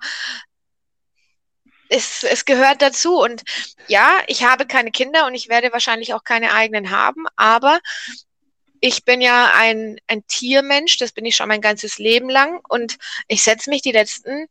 es, 1.89 2.23
es 2.23 2.45
gehört 2.45 2.83
dazu. 2.83 3.19
Und 3.19 3.43
ja, 3.87 4.19
ich 4.27 4.45
habe 4.45 4.67
keine 4.67 4.91
Kinder 4.91 5.27
und 5.27 5.35
ich 5.35 5.49
werde 5.49 5.73
wahrscheinlich 5.73 6.15
auch 6.15 6.25
keine 6.25 6.53
eigenen 6.53 6.91
haben, 6.91 7.27
aber 7.37 7.81
ich 8.81 9.05
bin 9.05 9.21
ja 9.21 9.53
ein, 9.55 9.99
ein 10.07 10.27
Tiermensch, 10.27 10.99
das 10.99 11.13
bin 11.13 11.25
ich 11.25 11.37
schon 11.37 11.49
mein 11.49 11.61
ganzes 11.61 11.99
Leben 11.99 12.29
lang. 12.29 12.61
Und 12.69 12.99
ich 13.27 13.43
setze 13.43 13.71
mich 13.71 13.83
die 13.83 13.93
letzten, 13.93 14.47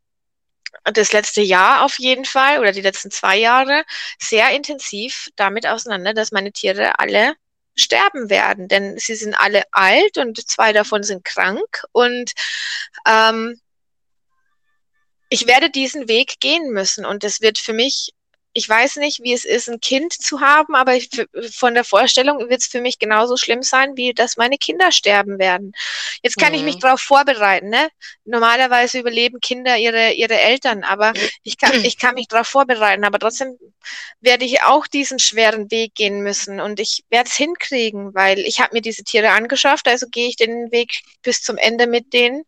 das 0.84 1.12
letzte 1.12 1.40
Jahr 1.40 1.82
auf 1.82 1.98
jeden 1.98 2.24
Fall 2.24 2.58
oder 2.58 2.72
die 2.72 2.82
letzten 2.82 3.10
zwei 3.10 3.38
Jahre 3.38 3.84
sehr 4.18 4.50
intensiv 4.50 5.28
damit 5.36 5.66
auseinander, 5.66 6.12
dass 6.12 6.32
meine 6.32 6.52
Tiere 6.52 6.98
alle 6.98 7.34
sterben 7.74 8.28
werden, 8.28 8.68
denn 8.68 8.98
sie 8.98 9.14
sind 9.14 9.34
alle 9.34 9.62
alt 9.70 10.18
und 10.18 10.46
zwei 10.48 10.72
davon 10.72 11.02
sind 11.02 11.24
krank. 11.24 11.84
Und 11.92 12.32
ähm, 13.06 13.60
ich 15.28 15.46
werde 15.46 15.70
diesen 15.70 16.08
Weg 16.08 16.40
gehen 16.40 16.72
müssen 16.72 17.04
und 17.04 17.24
es 17.24 17.40
wird 17.40 17.58
für 17.58 17.72
mich 17.72 18.12
ich 18.58 18.68
weiß 18.68 18.96
nicht, 18.96 19.22
wie 19.22 19.32
es 19.32 19.44
ist, 19.44 19.68
ein 19.68 19.78
Kind 19.78 20.12
zu 20.12 20.40
haben, 20.40 20.74
aber 20.74 20.96
ich, 20.96 21.08
von 21.52 21.74
der 21.74 21.84
Vorstellung 21.84 22.40
wird 22.50 22.60
es 22.60 22.66
für 22.66 22.80
mich 22.80 22.98
genauso 22.98 23.36
schlimm 23.36 23.62
sein, 23.62 23.96
wie 23.96 24.12
dass 24.12 24.36
meine 24.36 24.58
Kinder 24.58 24.90
sterben 24.90 25.38
werden. 25.38 25.72
Jetzt 26.24 26.38
kann 26.38 26.50
mhm. 26.50 26.58
ich 26.58 26.64
mich 26.64 26.74
mhm. 26.76 26.80
darauf 26.80 27.00
vorbereiten. 27.00 27.68
Ne? 27.68 27.88
Normalerweise 28.24 28.98
überleben 28.98 29.38
Kinder 29.40 29.76
ihre, 29.76 30.12
ihre 30.12 30.40
Eltern, 30.40 30.82
aber 30.82 31.12
ich 31.44 31.56
kann, 31.56 31.84
ich 31.84 31.98
kann 31.98 32.16
mich 32.16 32.26
darauf 32.26 32.48
vorbereiten. 32.48 33.04
Aber 33.04 33.20
trotzdem 33.20 33.56
werde 34.20 34.44
ich 34.44 34.62
auch 34.64 34.88
diesen 34.88 35.20
schweren 35.20 35.70
Weg 35.70 35.94
gehen 35.94 36.24
müssen 36.24 36.58
und 36.58 36.80
ich 36.80 37.04
werde 37.10 37.30
es 37.30 37.36
hinkriegen, 37.36 38.12
weil 38.12 38.40
ich 38.40 38.60
habe 38.60 38.74
mir 38.74 38.82
diese 38.82 39.04
Tiere 39.04 39.30
angeschafft, 39.30 39.86
also 39.86 40.08
gehe 40.10 40.28
ich 40.28 40.36
den 40.36 40.72
Weg 40.72 41.02
bis 41.22 41.42
zum 41.42 41.58
Ende 41.58 41.86
mit 41.86 42.12
denen, 42.12 42.42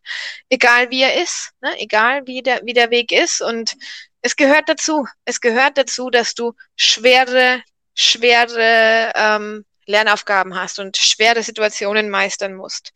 egal 0.49 0.89
wie 0.89 1.03
er 1.03 1.21
ist, 1.21 1.51
ne? 1.61 1.69
egal 1.79 2.27
wie 2.27 2.41
der, 2.41 2.61
wie 2.65 2.73
der 2.73 2.91
Weg 2.91 3.13
ist 3.13 3.41
und 3.41 3.77
es 4.21 4.35
gehört 4.35 4.69
dazu. 4.69 5.07
Es 5.25 5.41
gehört 5.41 5.77
dazu, 5.77 6.09
dass 6.09 6.33
du 6.33 6.53
schwere, 6.75 7.61
schwere 7.95 9.11
ähm, 9.15 9.65
Lernaufgaben 9.85 10.55
hast 10.55 10.79
und 10.79 10.97
schwere 10.97 11.43
Situationen 11.43 12.09
meistern 12.09 12.53
musst. 12.53 12.93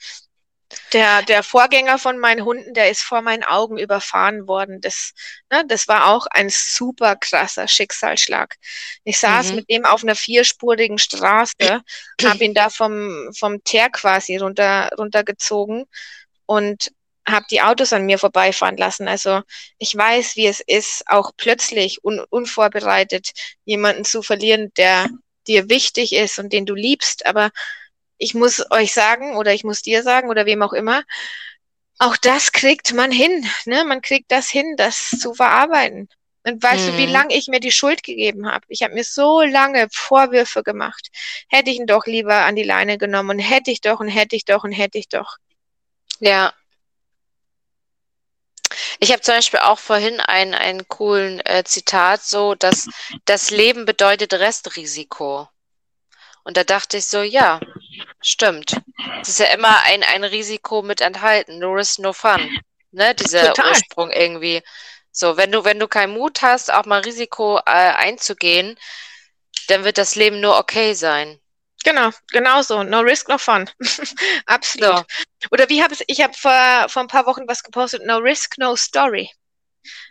Der, 0.93 1.21
der 1.21 1.43
Vorgänger 1.43 1.99
von 1.99 2.17
meinen 2.17 2.43
Hunden, 2.43 2.73
der 2.73 2.89
ist 2.89 3.01
vor 3.01 3.21
meinen 3.21 3.43
Augen 3.43 3.77
überfahren 3.77 4.47
worden. 4.47 4.81
Das, 4.81 5.13
ne, 5.51 5.63
das 5.67 5.87
war 5.87 6.07
auch 6.07 6.25
ein 6.31 6.49
super 6.49 7.15
krasser 7.15 7.67
Schicksalsschlag. 7.67 8.55
Ich 9.03 9.19
saß 9.19 9.49
mhm. 9.49 9.55
mit 9.57 9.69
dem 9.69 9.85
auf 9.85 10.03
einer 10.03 10.15
vierspurigen 10.15 10.97
Straße, 10.97 11.81
habe 12.23 12.43
ihn 12.43 12.53
da 12.53 12.69
vom, 12.69 13.31
vom 13.37 13.63
Teer 13.63 13.89
quasi 13.89 14.37
runter, 14.37 14.89
runtergezogen 14.97 15.85
und 16.45 16.91
habe 17.27 17.45
die 17.49 17.61
Autos 17.61 17.93
an 17.93 18.05
mir 18.05 18.19
vorbeifahren 18.19 18.77
lassen. 18.77 19.07
Also 19.07 19.41
ich 19.77 19.95
weiß, 19.95 20.35
wie 20.35 20.47
es 20.47 20.59
ist, 20.59 21.03
auch 21.07 21.31
plötzlich 21.37 22.03
un 22.03 22.19
unvorbereitet 22.29 23.31
jemanden 23.65 24.05
zu 24.05 24.21
verlieren, 24.21 24.71
der 24.77 25.07
dir 25.47 25.69
wichtig 25.69 26.13
ist 26.13 26.39
und 26.39 26.53
den 26.53 26.65
du 26.65 26.75
liebst. 26.75 27.25
Aber 27.25 27.51
ich 28.17 28.33
muss 28.33 28.63
euch 28.71 28.93
sagen 28.93 29.35
oder 29.35 29.53
ich 29.53 29.63
muss 29.63 29.81
dir 29.81 30.03
sagen 30.03 30.29
oder 30.29 30.45
wem 30.45 30.61
auch 30.61 30.73
immer, 30.73 31.03
auch 31.97 32.17
das 32.17 32.51
kriegt 32.51 32.93
man 32.93 33.11
hin. 33.11 33.45
Ne? 33.65 33.83
Man 33.85 34.01
kriegt 34.01 34.31
das 34.31 34.49
hin, 34.49 34.75
das 34.77 35.09
zu 35.09 35.33
verarbeiten. 35.33 36.09
Und 36.43 36.61
weißt 36.61 36.87
mhm. 36.87 36.91
du, 36.91 36.97
wie 36.97 37.07
mhm. 37.07 37.13
lange 37.13 37.35
ich 37.35 37.47
mir 37.47 37.59
die 37.59 37.71
Schuld 37.71 38.03
gegeben 38.03 38.47
habe? 38.47 38.65
Ich 38.69 38.83
habe 38.83 38.93
mir 38.93 39.03
so 39.03 39.41
lange 39.41 39.87
Vorwürfe 39.91 40.61
gemacht. 40.61 41.07
Hätte 41.49 41.71
ich 41.71 41.77
ihn 41.77 41.87
doch 41.87 42.05
lieber 42.05 42.45
an 42.45 42.55
die 42.55 42.63
Leine 42.63 42.97
genommen 42.97 43.31
und 43.31 43.39
hätte 43.39 43.71
ich 43.71 43.81
doch 43.81 43.99
und 43.99 44.09
hätte 44.09 44.35
ich 44.35 44.45
doch 44.45 44.63
und 44.63 44.71
hätte 44.71 44.99
ich 44.99 45.09
doch. 45.09 45.37
Ja, 46.19 46.53
ich 48.99 49.11
habe 49.11 49.21
zum 49.21 49.35
Beispiel 49.35 49.59
auch 49.59 49.79
vorhin 49.79 50.19
einen, 50.19 50.53
einen 50.53 50.87
coolen 50.87 51.39
äh, 51.45 51.63
Zitat, 51.63 52.23
so, 52.23 52.55
dass 52.55 52.87
das 53.25 53.51
Leben 53.51 53.85
bedeutet 53.85 54.33
Restrisiko. 54.33 55.47
Und 56.43 56.57
da 56.57 56.63
dachte 56.63 56.97
ich 56.97 57.07
so, 57.07 57.21
ja, 57.23 57.59
stimmt. 58.21 58.79
Es 59.21 59.29
ist 59.29 59.39
ja 59.39 59.47
immer 59.47 59.81
ein, 59.83 60.03
ein 60.03 60.23
Risiko 60.23 60.83
mit 60.83 61.01
enthalten. 61.01 61.57
No 61.57 61.73
risk, 61.73 61.99
no 61.99 62.13
fun. 62.13 62.59
Ne, 62.91 63.15
dieser 63.15 63.47
Total. 63.47 63.71
Ursprung 63.71 64.11
irgendwie. 64.11 64.61
So, 65.11 65.37
wenn 65.37 65.51
du, 65.51 65.65
wenn 65.65 65.79
du 65.79 65.87
keinen 65.87 66.13
Mut 66.13 66.41
hast, 66.41 66.71
auch 66.71 66.85
mal 66.85 67.01
Risiko 67.01 67.57
äh, 67.57 67.61
einzugehen, 67.71 68.77
dann 69.67 69.83
wird 69.83 69.97
das 69.97 70.15
Leben 70.15 70.39
nur 70.39 70.57
okay 70.57 70.93
sein. 70.93 71.39
Genau, 71.85 72.09
genau 72.31 72.63
so. 72.63 72.81
No 72.83 73.01
risk, 73.01 73.29
no 73.29 73.37
fun. 73.37 73.69
Absolut. 74.47 74.97
So. 74.97 75.47
Oder 75.51 75.69
wie 75.69 75.83
habe 75.83 75.93
ich, 75.93 76.03
ich 76.07 76.21
habe 76.21 76.33
vor, 76.33 76.89
vor 76.89 77.03
ein 77.03 77.07
paar 77.07 77.27
Wochen 77.27 77.47
was 77.47 77.61
gepostet, 77.61 78.03
no 78.05 78.17
risk, 78.17 78.57
no 78.57 78.75
story. 78.75 79.31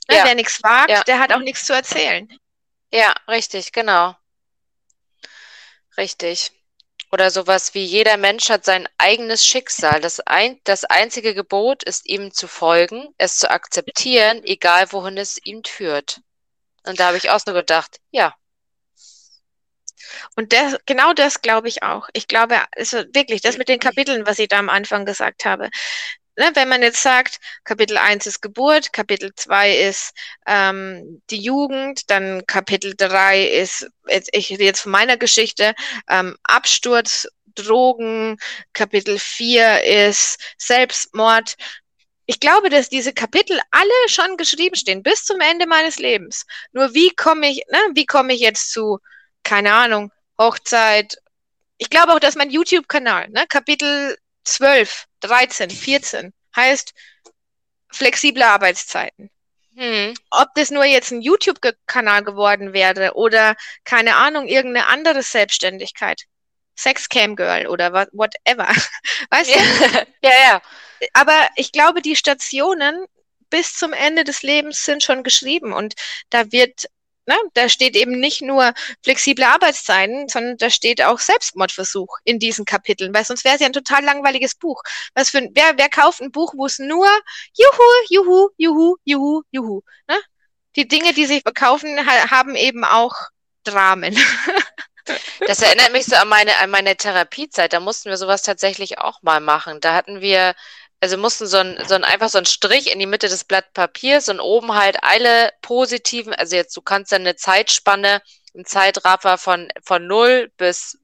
Ne, 0.08 0.16
ja. 0.18 0.24
Wer 0.24 0.36
nichts 0.36 0.62
wagt, 0.62 0.90
ja. 0.90 1.02
der 1.02 1.18
hat 1.18 1.32
auch 1.32 1.40
nichts 1.40 1.66
zu 1.66 1.72
erzählen. 1.72 2.28
Ja, 2.92 3.12
richtig, 3.26 3.72
genau. 3.72 4.16
Richtig. 5.96 6.52
Oder 7.10 7.32
sowas 7.32 7.74
wie 7.74 7.84
jeder 7.84 8.18
Mensch 8.18 8.50
hat 8.50 8.64
sein 8.64 8.88
eigenes 8.96 9.44
Schicksal. 9.44 10.00
Das, 10.00 10.20
ein, 10.20 10.60
das 10.62 10.84
einzige 10.84 11.34
Gebot 11.34 11.82
ist 11.82 12.06
ihm 12.06 12.32
zu 12.32 12.46
folgen, 12.46 13.12
es 13.18 13.38
zu 13.38 13.50
akzeptieren, 13.50 14.44
egal 14.44 14.92
wohin 14.92 15.16
es 15.16 15.44
ihm 15.44 15.64
führt. 15.64 16.20
Und 16.86 17.00
da 17.00 17.08
habe 17.08 17.16
ich 17.16 17.30
auch 17.30 17.40
so 17.44 17.52
gedacht, 17.52 18.00
ja, 18.12 18.32
und 20.36 20.52
das, 20.52 20.76
genau 20.86 21.12
das 21.12 21.42
glaube 21.42 21.68
ich 21.68 21.82
auch. 21.82 22.08
Ich 22.12 22.28
glaube, 22.28 22.56
also 22.76 22.98
wirklich, 23.12 23.42
das 23.42 23.58
mit 23.58 23.68
den 23.68 23.80
Kapiteln, 23.80 24.26
was 24.26 24.38
ich 24.38 24.48
da 24.48 24.58
am 24.58 24.68
Anfang 24.68 25.04
gesagt 25.04 25.44
habe. 25.44 25.70
Ne, 26.36 26.50
wenn 26.54 26.68
man 26.68 26.82
jetzt 26.82 27.00
sagt, 27.00 27.38
Kapitel 27.62 27.96
1 27.96 28.26
ist 28.26 28.40
Geburt, 28.40 28.92
Kapitel 28.92 29.32
2 29.36 29.76
ist 29.76 30.12
ähm, 30.46 31.22
die 31.30 31.40
Jugend, 31.40 32.10
dann 32.10 32.44
Kapitel 32.46 32.94
3 32.96 33.44
ist, 33.44 33.88
jetzt, 34.08 34.30
ich 34.32 34.50
rede 34.50 34.64
jetzt 34.64 34.80
von 34.80 34.90
meiner 34.90 35.16
Geschichte, 35.16 35.74
ähm, 36.08 36.36
Absturz, 36.42 37.28
Drogen, 37.54 38.36
Kapitel 38.72 39.18
4 39.20 39.84
ist 39.84 40.38
Selbstmord. 40.58 41.54
ich 42.26 42.40
glaube, 42.40 42.70
dass 42.70 42.88
diese 42.88 43.12
Kapitel 43.12 43.60
alle 43.70 44.08
schon 44.08 44.36
geschrieben 44.36 44.76
stehen, 44.76 45.02
bis 45.02 45.24
zum 45.24 45.40
Ende 45.40 45.66
meines 45.66 45.98
Lebens. 45.98 46.46
Nur 46.72 46.94
wie 46.94 47.10
komme 47.10 47.48
ich, 47.50 47.62
ne, 47.70 47.78
wie 47.94 48.06
komme 48.06 48.34
ich 48.34 48.40
jetzt 48.40 48.72
zu, 48.72 48.98
keine 49.44 49.72
Ahnung, 49.72 50.10
Hochzeit. 50.38 51.18
Ich 51.78 51.90
glaube 51.90 52.12
auch, 52.12 52.20
dass 52.20 52.34
mein 52.34 52.50
YouTube-Kanal, 52.50 53.28
ne, 53.30 53.46
Kapitel 53.48 54.16
12, 54.44 55.04
13, 55.20 55.70
14, 55.70 56.32
heißt 56.56 56.94
flexible 57.90 58.42
Arbeitszeiten. 58.42 59.30
Hm. 59.76 60.14
Ob 60.30 60.48
das 60.54 60.70
nur 60.70 60.84
jetzt 60.84 61.10
ein 61.10 61.20
YouTube-Kanal 61.20 62.22
geworden 62.22 62.72
wäre 62.72 63.14
oder 63.14 63.56
keine 63.84 64.16
Ahnung, 64.16 64.46
irgendeine 64.46 64.86
andere 64.86 65.22
Selbstständigkeit. 65.22 66.22
Sexcam 66.76 67.36
Girl 67.36 67.66
oder 67.66 67.92
whatever. 68.12 68.68
Weißt 69.30 69.50
ja. 69.50 69.56
du? 69.60 70.06
ja, 70.22 70.32
ja. 70.46 70.62
Aber 71.12 71.48
ich 71.56 71.72
glaube, 71.72 72.02
die 72.02 72.16
Stationen 72.16 73.06
bis 73.50 73.76
zum 73.76 73.92
Ende 73.92 74.24
des 74.24 74.42
Lebens 74.42 74.84
sind 74.84 75.02
schon 75.02 75.22
geschrieben 75.22 75.72
und 75.72 75.94
da 76.30 76.50
wird 76.50 76.86
Ne? 77.26 77.36
Da 77.54 77.68
steht 77.68 77.96
eben 77.96 78.20
nicht 78.20 78.42
nur 78.42 78.74
flexible 79.02 79.44
Arbeitszeiten, 79.44 80.28
sondern 80.28 80.58
da 80.58 80.68
steht 80.68 81.02
auch 81.02 81.18
Selbstmordversuch 81.18 82.18
in 82.24 82.38
diesen 82.38 82.64
Kapiteln, 82.64 83.14
weil 83.14 83.24
sonst 83.24 83.44
wäre 83.44 83.54
es 83.54 83.60
ja 83.60 83.66
ein 83.66 83.72
total 83.72 84.04
langweiliges 84.04 84.54
Buch. 84.54 84.82
Was 85.14 85.30
für 85.30 85.48
wer, 85.52 85.78
wer 85.78 85.88
kauft 85.88 86.20
ein 86.20 86.32
Buch, 86.32 86.52
wo 86.56 86.66
es 86.66 86.78
nur 86.78 87.06
Juhu, 87.56 87.82
Juhu, 88.10 88.48
Juhu, 88.58 88.96
Juhu, 89.04 89.42
Juhu. 89.50 89.80
Ne? 90.08 90.18
Die 90.76 90.86
Dinge, 90.88 91.14
die 91.14 91.26
sich 91.26 91.42
verkaufen, 91.42 92.06
ha 92.06 92.30
haben 92.30 92.56
eben 92.56 92.84
auch 92.84 93.14
Dramen. 93.64 94.16
Das 95.46 95.60
erinnert 95.60 95.92
mich 95.92 96.06
so 96.06 96.16
an 96.16 96.28
meine, 96.28 96.56
an 96.56 96.70
meine 96.70 96.96
Therapiezeit. 96.96 97.74
Da 97.74 97.80
mussten 97.80 98.08
wir 98.08 98.16
sowas 98.16 98.40
tatsächlich 98.40 98.98
auch 98.98 99.22
mal 99.22 99.40
machen. 99.40 99.80
Da 99.80 99.94
hatten 99.94 100.22
wir 100.22 100.54
also 101.04 101.18
mussten 101.18 101.46
so 101.46 101.58
ein, 101.58 101.78
so 101.86 101.94
ein 101.96 102.02
einfach 102.02 102.30
so 102.30 102.38
ein 102.38 102.46
Strich 102.46 102.90
in 102.90 102.98
die 102.98 103.04
Mitte 103.04 103.28
des 103.28 103.44
Blatt 103.44 103.74
Papiers 103.74 104.30
und 104.30 104.40
oben 104.40 104.72
halt 104.72 105.02
alle 105.02 105.52
positiven, 105.60 106.32
also 106.32 106.56
jetzt 106.56 106.74
du 106.74 106.80
kannst 106.80 107.12
dann 107.12 107.20
eine 107.20 107.36
Zeitspanne, 107.36 108.22
ein 108.56 108.64
Zeitraffer 108.64 109.36
von, 109.36 109.68
von 109.84 110.06
null 110.06 110.50
bis, 110.56 110.98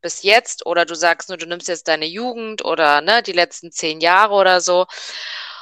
bis 0.00 0.24
jetzt 0.24 0.66
oder 0.66 0.84
du 0.84 0.96
sagst 0.96 1.28
nur, 1.28 1.38
du 1.38 1.46
nimmst 1.46 1.68
jetzt 1.68 1.86
deine 1.86 2.06
Jugend 2.06 2.64
oder 2.64 3.00
ne, 3.00 3.22
die 3.22 3.30
letzten 3.30 3.70
zehn 3.70 4.00
Jahre 4.00 4.34
oder 4.34 4.60
so. 4.60 4.86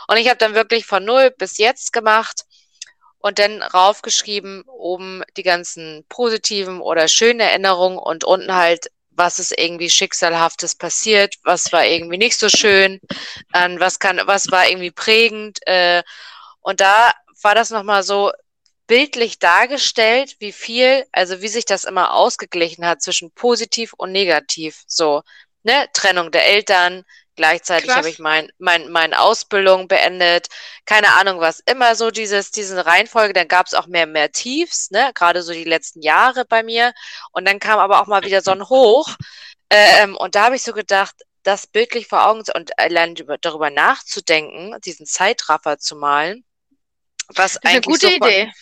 Und 0.08 0.16
ich 0.16 0.30
habe 0.30 0.38
dann 0.38 0.54
wirklich 0.54 0.86
von 0.86 1.04
null 1.04 1.30
bis 1.30 1.58
jetzt 1.58 1.92
gemacht 1.92 2.46
und 3.18 3.38
dann 3.38 3.60
raufgeschrieben, 3.60 4.64
oben 4.68 5.22
die 5.36 5.42
ganzen 5.42 6.06
positiven 6.08 6.80
oder 6.80 7.08
schönen 7.08 7.40
Erinnerungen 7.40 7.98
und 7.98 8.24
unten 8.24 8.54
halt 8.54 8.90
was 9.14 9.38
ist 9.38 9.56
irgendwie 9.56 9.90
schicksalhaftes 9.90 10.74
passiert, 10.74 11.34
was 11.44 11.72
war 11.72 11.84
irgendwie 11.84 12.18
nicht 12.18 12.38
so 12.38 12.48
schön, 12.48 13.00
ähm, 13.54 13.78
was 13.78 13.98
kann, 13.98 14.20
was 14.24 14.50
war 14.50 14.68
irgendwie 14.68 14.90
prägend. 14.90 15.58
Äh, 15.66 16.02
und 16.60 16.80
da 16.80 17.12
war 17.42 17.54
das 17.54 17.70
nochmal 17.70 18.02
so 18.02 18.32
bildlich 18.86 19.38
dargestellt, 19.38 20.36
wie 20.38 20.52
viel, 20.52 21.06
also 21.12 21.40
wie 21.40 21.48
sich 21.48 21.64
das 21.64 21.84
immer 21.84 22.14
ausgeglichen 22.14 22.86
hat 22.86 23.02
zwischen 23.02 23.30
positiv 23.32 23.92
und 23.96 24.12
negativ. 24.12 24.82
So, 24.86 25.22
ne, 25.62 25.88
Trennung 25.92 26.30
der 26.30 26.46
Eltern, 26.46 27.04
Gleichzeitig 27.34 27.90
habe 27.90 28.10
ich 28.10 28.18
mein, 28.18 28.50
mein, 28.58 28.90
meine 28.90 29.18
Ausbildung 29.18 29.88
beendet. 29.88 30.48
Keine 30.84 31.16
Ahnung 31.16 31.40
was. 31.40 31.60
Immer 31.60 31.94
so 31.94 32.10
dieses, 32.10 32.50
diese 32.50 32.84
Reihenfolge. 32.84 33.32
Dann 33.32 33.48
gab 33.48 33.66
es 33.66 33.74
auch 33.74 33.86
mehr, 33.86 34.06
mehr 34.06 34.32
Tiefs, 34.32 34.90
ne? 34.90 35.12
Gerade 35.14 35.42
so 35.42 35.52
die 35.52 35.64
letzten 35.64 36.02
Jahre 36.02 36.44
bei 36.44 36.62
mir. 36.62 36.92
Und 37.32 37.46
dann 37.48 37.58
kam 37.58 37.78
aber 37.78 38.00
auch 38.00 38.06
mal 38.06 38.22
wieder 38.24 38.42
so 38.42 38.50
ein 38.50 38.68
Hoch. 38.68 39.08
Ähm, 39.70 40.16
und 40.16 40.34
da 40.34 40.44
habe 40.44 40.56
ich 40.56 40.62
so 40.62 40.72
gedacht, 40.72 41.14
das 41.42 41.66
bildlich 41.66 42.06
vor 42.06 42.26
Augen 42.26 42.44
und 42.54 42.78
allein 42.78 43.14
darüber 43.40 43.70
nachzudenken, 43.70 44.78
diesen 44.84 45.06
Zeitraffer 45.06 45.78
zu 45.78 45.96
malen, 45.96 46.44
was 47.28 47.56
eigentlich 47.56 47.72
eine 47.72 47.80
gute 47.80 48.06
so 48.06 48.12
von, 48.18 48.28
Idee. 48.28 48.52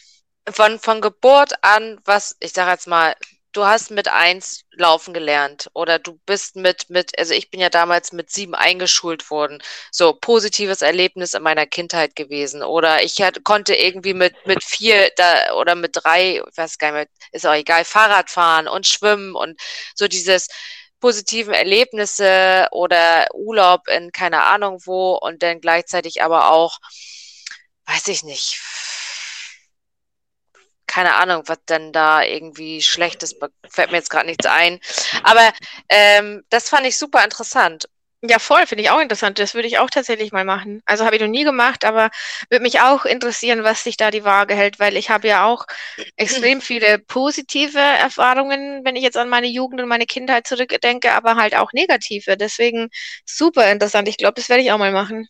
Von, 0.51 0.79
von 0.79 1.01
Geburt 1.01 1.63
an, 1.63 2.01
was 2.05 2.37
ich 2.41 2.53
sage 2.53 2.71
jetzt 2.71 2.87
mal 2.87 3.15
du 3.53 3.65
hast 3.65 3.91
mit 3.91 4.09
eins 4.09 4.63
laufen 4.73 5.13
gelernt 5.13 5.71
oder 5.75 5.99
du 5.99 6.19
bist 6.27 6.57
mit, 6.57 6.89
mit, 6.91 7.19
also 7.19 7.35
ich 7.35 7.51
bin 7.51 7.61
ja 7.61 7.69
damals 7.69 8.13
mit 8.13 8.31
sieben 8.31 8.55
eingeschult 8.55 9.31
worden. 9.31 9.63
So, 9.91 10.13
positives 10.13 10.83
Erlebnis 10.83 11.35
in 11.35 11.43
meiner 11.43 11.67
Kindheit 11.67 12.17
gewesen. 12.17 12.63
Oder 12.63 13.03
ich 13.03 13.21
hat, 13.21 13.43
konnte 13.45 13.75
irgendwie 13.75 14.15
mit, 14.15 14.35
mit 14.47 14.63
vier 14.65 15.11
da, 15.17 15.55
oder 15.55 15.75
mit 15.75 15.93
drei, 15.95 16.43
ich 16.49 16.57
weiß 16.57 16.79
gar 16.79 16.93
nicht 16.93 17.11
ist 17.33 17.47
auch 17.47 17.55
egal, 17.55 17.85
Fahrrad 17.85 18.31
fahren 18.31 18.69
und 18.69 18.87
schwimmen 18.87 19.35
und 19.35 19.61
so 19.95 20.09
dieses 20.09 20.49
positiven 21.01 21.55
Erlebnisse 21.55 22.69
oder 22.73 23.27
Urlaub 23.35 23.89
in 23.89 24.13
keine 24.13 24.45
Ahnung 24.45 24.81
wo 24.85 25.15
und 25.15 25.43
dann 25.43 25.61
gleichzeitig 25.61 26.23
aber 26.23 26.51
auch, 26.51 26.79
weiß 27.87 28.09
ich 28.09 28.23
nicht, 28.23 28.61
keine 30.91 31.15
Ahnung, 31.15 31.45
was 31.47 31.59
denn 31.69 31.93
da 31.93 32.23
irgendwie 32.23 32.83
Schlechtes, 32.83 33.37
fällt 33.69 33.91
mir 33.93 33.99
jetzt 33.99 34.11
gerade 34.11 34.27
nichts 34.27 34.47
ein. 34.47 34.81
Aber 35.23 35.53
ähm, 35.89 36.43
das 36.51 36.69
fand 36.69 36.87
ich 36.87 36.99
super 36.99 37.23
interessant. 37.23 37.89
Ja, 38.23 38.39
voll, 38.39 38.67
finde 38.67 38.83
ich 38.85 38.91
auch 38.91 39.01
interessant. 39.01 39.39
Das 39.39 39.55
würde 39.55 39.69
ich 39.69 39.79
auch 39.79 39.89
tatsächlich 39.89 40.31
mal 40.33 40.45
machen. 40.45 40.83
Also 40.85 41.07
habe 41.07 41.17
ich 41.17 41.23
noch 41.23 41.29
nie 41.29 41.45
gemacht, 41.45 41.85
aber 41.87 42.11
würde 42.51 42.63
mich 42.63 42.81
auch 42.81 43.07
interessieren, 43.07 43.65
was 43.65 43.83
sich 43.85 43.97
da 43.97 44.11
die 44.11 44.25
Waage 44.25 44.55
hält, 44.55 44.79
weil 44.79 44.97
ich 44.97 45.09
habe 45.11 45.29
ja 45.29 45.47
auch 45.47 45.65
extrem 46.17 46.61
viele 46.61 46.99
positive 46.99 47.79
Erfahrungen, 47.79 48.85
wenn 48.85 48.97
ich 48.97 49.03
jetzt 49.05 49.17
an 49.17 49.29
meine 49.31 49.47
Jugend 49.47 49.81
und 49.81 49.89
meine 49.89 50.05
Kindheit 50.07 50.47
zurückdenke, 50.47 51.13
aber 51.13 51.37
halt 51.37 51.55
auch 51.57 51.73
negative. 51.73 52.37
Deswegen 52.37 52.91
super 53.25 53.71
interessant. 53.73 54.09
Ich 54.09 54.19
glaube, 54.19 54.35
das 54.35 54.49
werde 54.51 54.63
ich 54.63 54.73
auch 54.73 54.79
mal 54.79 54.93
machen. 54.93 55.29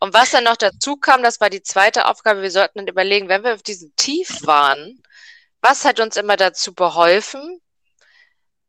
Und 0.00 0.14
was 0.14 0.30
dann 0.30 0.44
noch 0.44 0.56
dazu 0.56 0.96
kam, 0.96 1.22
das 1.22 1.40
war 1.40 1.50
die 1.50 1.62
zweite 1.62 2.06
Aufgabe, 2.06 2.42
wir 2.42 2.50
sollten 2.50 2.78
dann 2.78 2.88
überlegen, 2.88 3.28
wenn 3.28 3.44
wir 3.44 3.54
auf 3.54 3.62
diesem 3.62 3.94
Tief 3.96 4.46
waren, 4.46 5.02
was 5.60 5.84
hat 5.84 6.00
uns 6.00 6.16
immer 6.16 6.36
dazu 6.36 6.74
beholfen, 6.74 7.60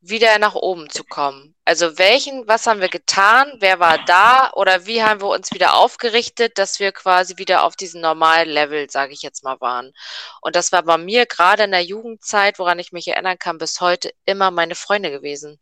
wieder 0.00 0.38
nach 0.38 0.54
oben 0.54 0.90
zu 0.90 1.04
kommen? 1.04 1.54
Also 1.64 1.98
welchen, 1.98 2.46
was 2.46 2.66
haben 2.66 2.80
wir 2.80 2.88
getan? 2.88 3.52
Wer 3.58 3.80
war 3.80 4.04
da? 4.04 4.50
Oder 4.54 4.86
wie 4.86 5.02
haben 5.02 5.20
wir 5.20 5.28
uns 5.28 5.52
wieder 5.52 5.74
aufgerichtet, 5.74 6.56
dass 6.56 6.78
wir 6.78 6.92
quasi 6.92 7.36
wieder 7.36 7.64
auf 7.64 7.76
diesem 7.76 8.00
normalen 8.00 8.48
Level, 8.48 8.88
sage 8.90 9.12
ich 9.12 9.22
jetzt 9.22 9.44
mal, 9.44 9.60
waren? 9.60 9.92
Und 10.40 10.56
das 10.56 10.72
war 10.72 10.82
bei 10.82 10.98
mir 10.98 11.26
gerade 11.26 11.64
in 11.64 11.72
der 11.72 11.84
Jugendzeit, 11.84 12.58
woran 12.58 12.78
ich 12.78 12.92
mich 12.92 13.08
erinnern 13.08 13.38
kann, 13.38 13.58
bis 13.58 13.80
heute 13.80 14.12
immer 14.24 14.50
meine 14.50 14.74
Freunde 14.74 15.10
gewesen. 15.10 15.60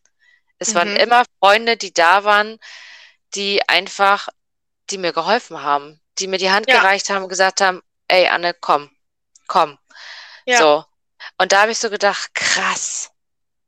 Es 0.58 0.70
mhm. 0.70 0.74
waren 0.74 0.96
immer 0.96 1.24
Freunde, 1.40 1.76
die 1.76 1.92
da 1.92 2.24
waren, 2.24 2.58
die 3.34 3.66
einfach 3.68 4.28
die 4.90 4.98
mir 4.98 5.12
geholfen 5.12 5.62
haben, 5.62 6.00
die 6.18 6.26
mir 6.26 6.38
die 6.38 6.50
Hand 6.50 6.68
ja. 6.68 6.78
gereicht 6.80 7.10
haben 7.10 7.24
und 7.24 7.28
gesagt 7.28 7.60
haben, 7.60 7.82
ey 8.08 8.28
Anne, 8.28 8.54
komm, 8.54 8.90
komm. 9.46 9.78
Ja. 10.44 10.58
So. 10.58 10.84
Und 11.38 11.52
da 11.52 11.62
habe 11.62 11.72
ich 11.72 11.78
so 11.78 11.90
gedacht, 11.90 12.34
krass. 12.34 13.10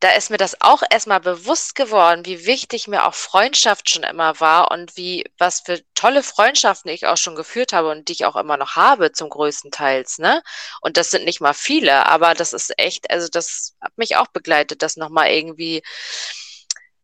Da 0.01 0.13
ist 0.13 0.31
mir 0.31 0.37
das 0.37 0.61
auch 0.61 0.85
erstmal 0.89 1.19
bewusst 1.19 1.75
geworden, 1.75 2.25
wie 2.25 2.47
wichtig 2.47 2.87
mir 2.87 3.05
auch 3.05 3.15
Freundschaft 3.15 3.91
schon 3.91 4.05
immer 4.05 4.39
war 4.39 4.71
und 4.71 4.97
wie, 4.97 5.25
was 5.39 5.63
für 5.67 5.83
tolle 5.95 6.23
Freundschaften 6.23 6.89
ich 6.89 7.07
auch 7.07 7.17
schon 7.17 7.35
geführt 7.35 7.73
habe 7.73 7.91
und 7.91 8.07
die 8.07 8.13
ich 8.13 8.25
auch 8.25 8.37
immer 8.37 8.57
noch 8.57 8.77
habe, 8.77 9.11
zum 9.11 9.29
größten 9.29 9.73
Teils, 9.73 10.19
ne? 10.19 10.41
Und 10.81 10.99
das 10.99 11.11
sind 11.11 11.25
nicht 11.25 11.41
mal 11.41 11.53
viele, 11.53 12.07
aber 12.07 12.35
das 12.35 12.53
ist 12.53 12.79
echt, 12.79 13.11
also 13.11 13.27
das 13.27 13.75
hat 13.81 13.99
mich 13.99 14.15
auch 14.15 14.29
begleitet, 14.29 14.83
das 14.83 14.97
nochmal 14.97 15.33
irgendwie 15.33 15.83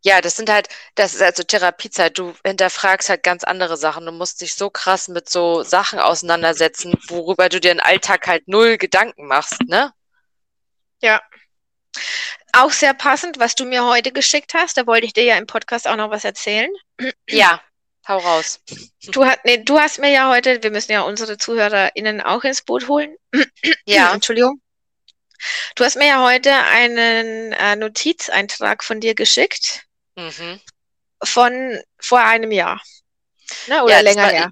ja, 0.05 0.21
das 0.21 0.37
sind 0.37 0.51
halt, 0.51 0.69
das 0.97 1.15
ist 1.15 1.23
also 1.23 1.43
Therapiezeit. 1.43 2.19
Du 2.19 2.35
hinterfragst 2.45 3.09
halt 3.09 3.23
ganz 3.23 3.43
andere 3.43 3.79
Sachen. 3.79 4.05
Du 4.05 4.13
musst 4.13 4.43
dich 4.43 4.55
so 4.55 4.69
krass 4.69 5.09
mit 5.09 5.31
so 5.31 5.63
Sachen 5.63 5.99
auseinandersetzen, 5.99 6.95
worüber 7.09 7.49
du 7.49 7.59
dir 7.59 7.73
im 7.73 7.81
Alltag 7.81 8.27
halt 8.27 8.47
null 8.47 8.77
Gedanken 8.77 9.27
machst, 9.27 9.63
ne? 9.63 9.93
Ja. 11.01 11.23
Auch 12.53 12.71
sehr 12.71 12.93
passend, 12.93 13.39
was 13.39 13.55
du 13.55 13.65
mir 13.65 13.87
heute 13.87 14.13
geschickt 14.13 14.53
hast. 14.53 14.77
Da 14.77 14.87
wollte 14.87 15.07
ich 15.07 15.15
dir 15.15 15.25
ja 15.25 15.39
im 15.39 15.47
Podcast 15.47 15.89
auch 15.89 15.97
noch 15.97 16.11
was 16.11 16.25
erzählen. 16.25 16.71
Ja, 17.27 17.63
hau 18.07 18.19
raus. 18.19 18.61
Du, 19.05 19.25
hat, 19.25 19.43
nee, 19.47 19.57
du 19.57 19.81
hast 19.81 19.99
mir 20.01 20.11
ja 20.11 20.29
heute, 20.29 20.63
wir 20.63 20.71
müssen 20.71 20.93
ja 20.93 21.01
unsere 21.01 21.39
ZuhörerInnen 21.39 22.21
auch 22.21 22.45
ins 22.45 22.61
Boot 22.61 22.89
holen. 22.89 23.17
Ja. 23.87 24.13
Entschuldigung. 24.15 24.61
Du 25.77 25.85
hast 25.85 25.97
mir 25.97 26.09
ja 26.09 26.23
heute 26.23 26.53
einen 26.53 27.53
äh, 27.53 27.77
Notizeintrag 27.77 28.85
von 28.85 29.01
dir 29.01 29.15
geschickt. 29.15 29.84
Mhm. 30.17 30.61
Von 31.23 31.81
vor 32.01 32.21
einem 32.21 32.51
Jahr. 32.51 32.81
Ne, 33.67 33.83
oder 33.83 33.95
ja, 33.95 34.01
länger 34.01 34.29
her. 34.29 34.51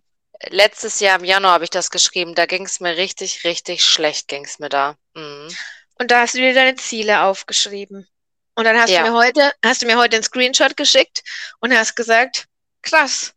Letztes 0.48 1.00
Jahr 1.00 1.18
im 1.18 1.24
Januar 1.24 1.52
habe 1.52 1.64
ich 1.64 1.70
das 1.70 1.90
geschrieben. 1.90 2.34
Da 2.34 2.46
ging 2.46 2.64
es 2.64 2.80
mir 2.80 2.96
richtig, 2.96 3.44
richtig 3.44 3.84
schlecht, 3.84 4.28
ging 4.28 4.44
es 4.44 4.58
mir 4.58 4.68
da. 4.68 4.96
Mhm. 5.14 5.54
Und 5.98 6.10
da 6.10 6.20
hast 6.20 6.34
du 6.34 6.38
dir 6.38 6.54
deine 6.54 6.74
Ziele 6.76 7.22
aufgeschrieben. 7.22 8.08
Und 8.54 8.64
dann 8.64 8.76
hast 8.76 8.90
ja. 8.90 9.02
du 9.02 9.10
mir 9.10 9.16
heute, 9.16 9.52
hast 9.64 9.82
du 9.82 9.86
mir 9.86 9.96
heute 9.96 10.16
einen 10.16 10.24
Screenshot 10.24 10.76
geschickt 10.76 11.22
und 11.60 11.74
hast 11.74 11.94
gesagt, 11.94 12.46
krass, 12.82 13.34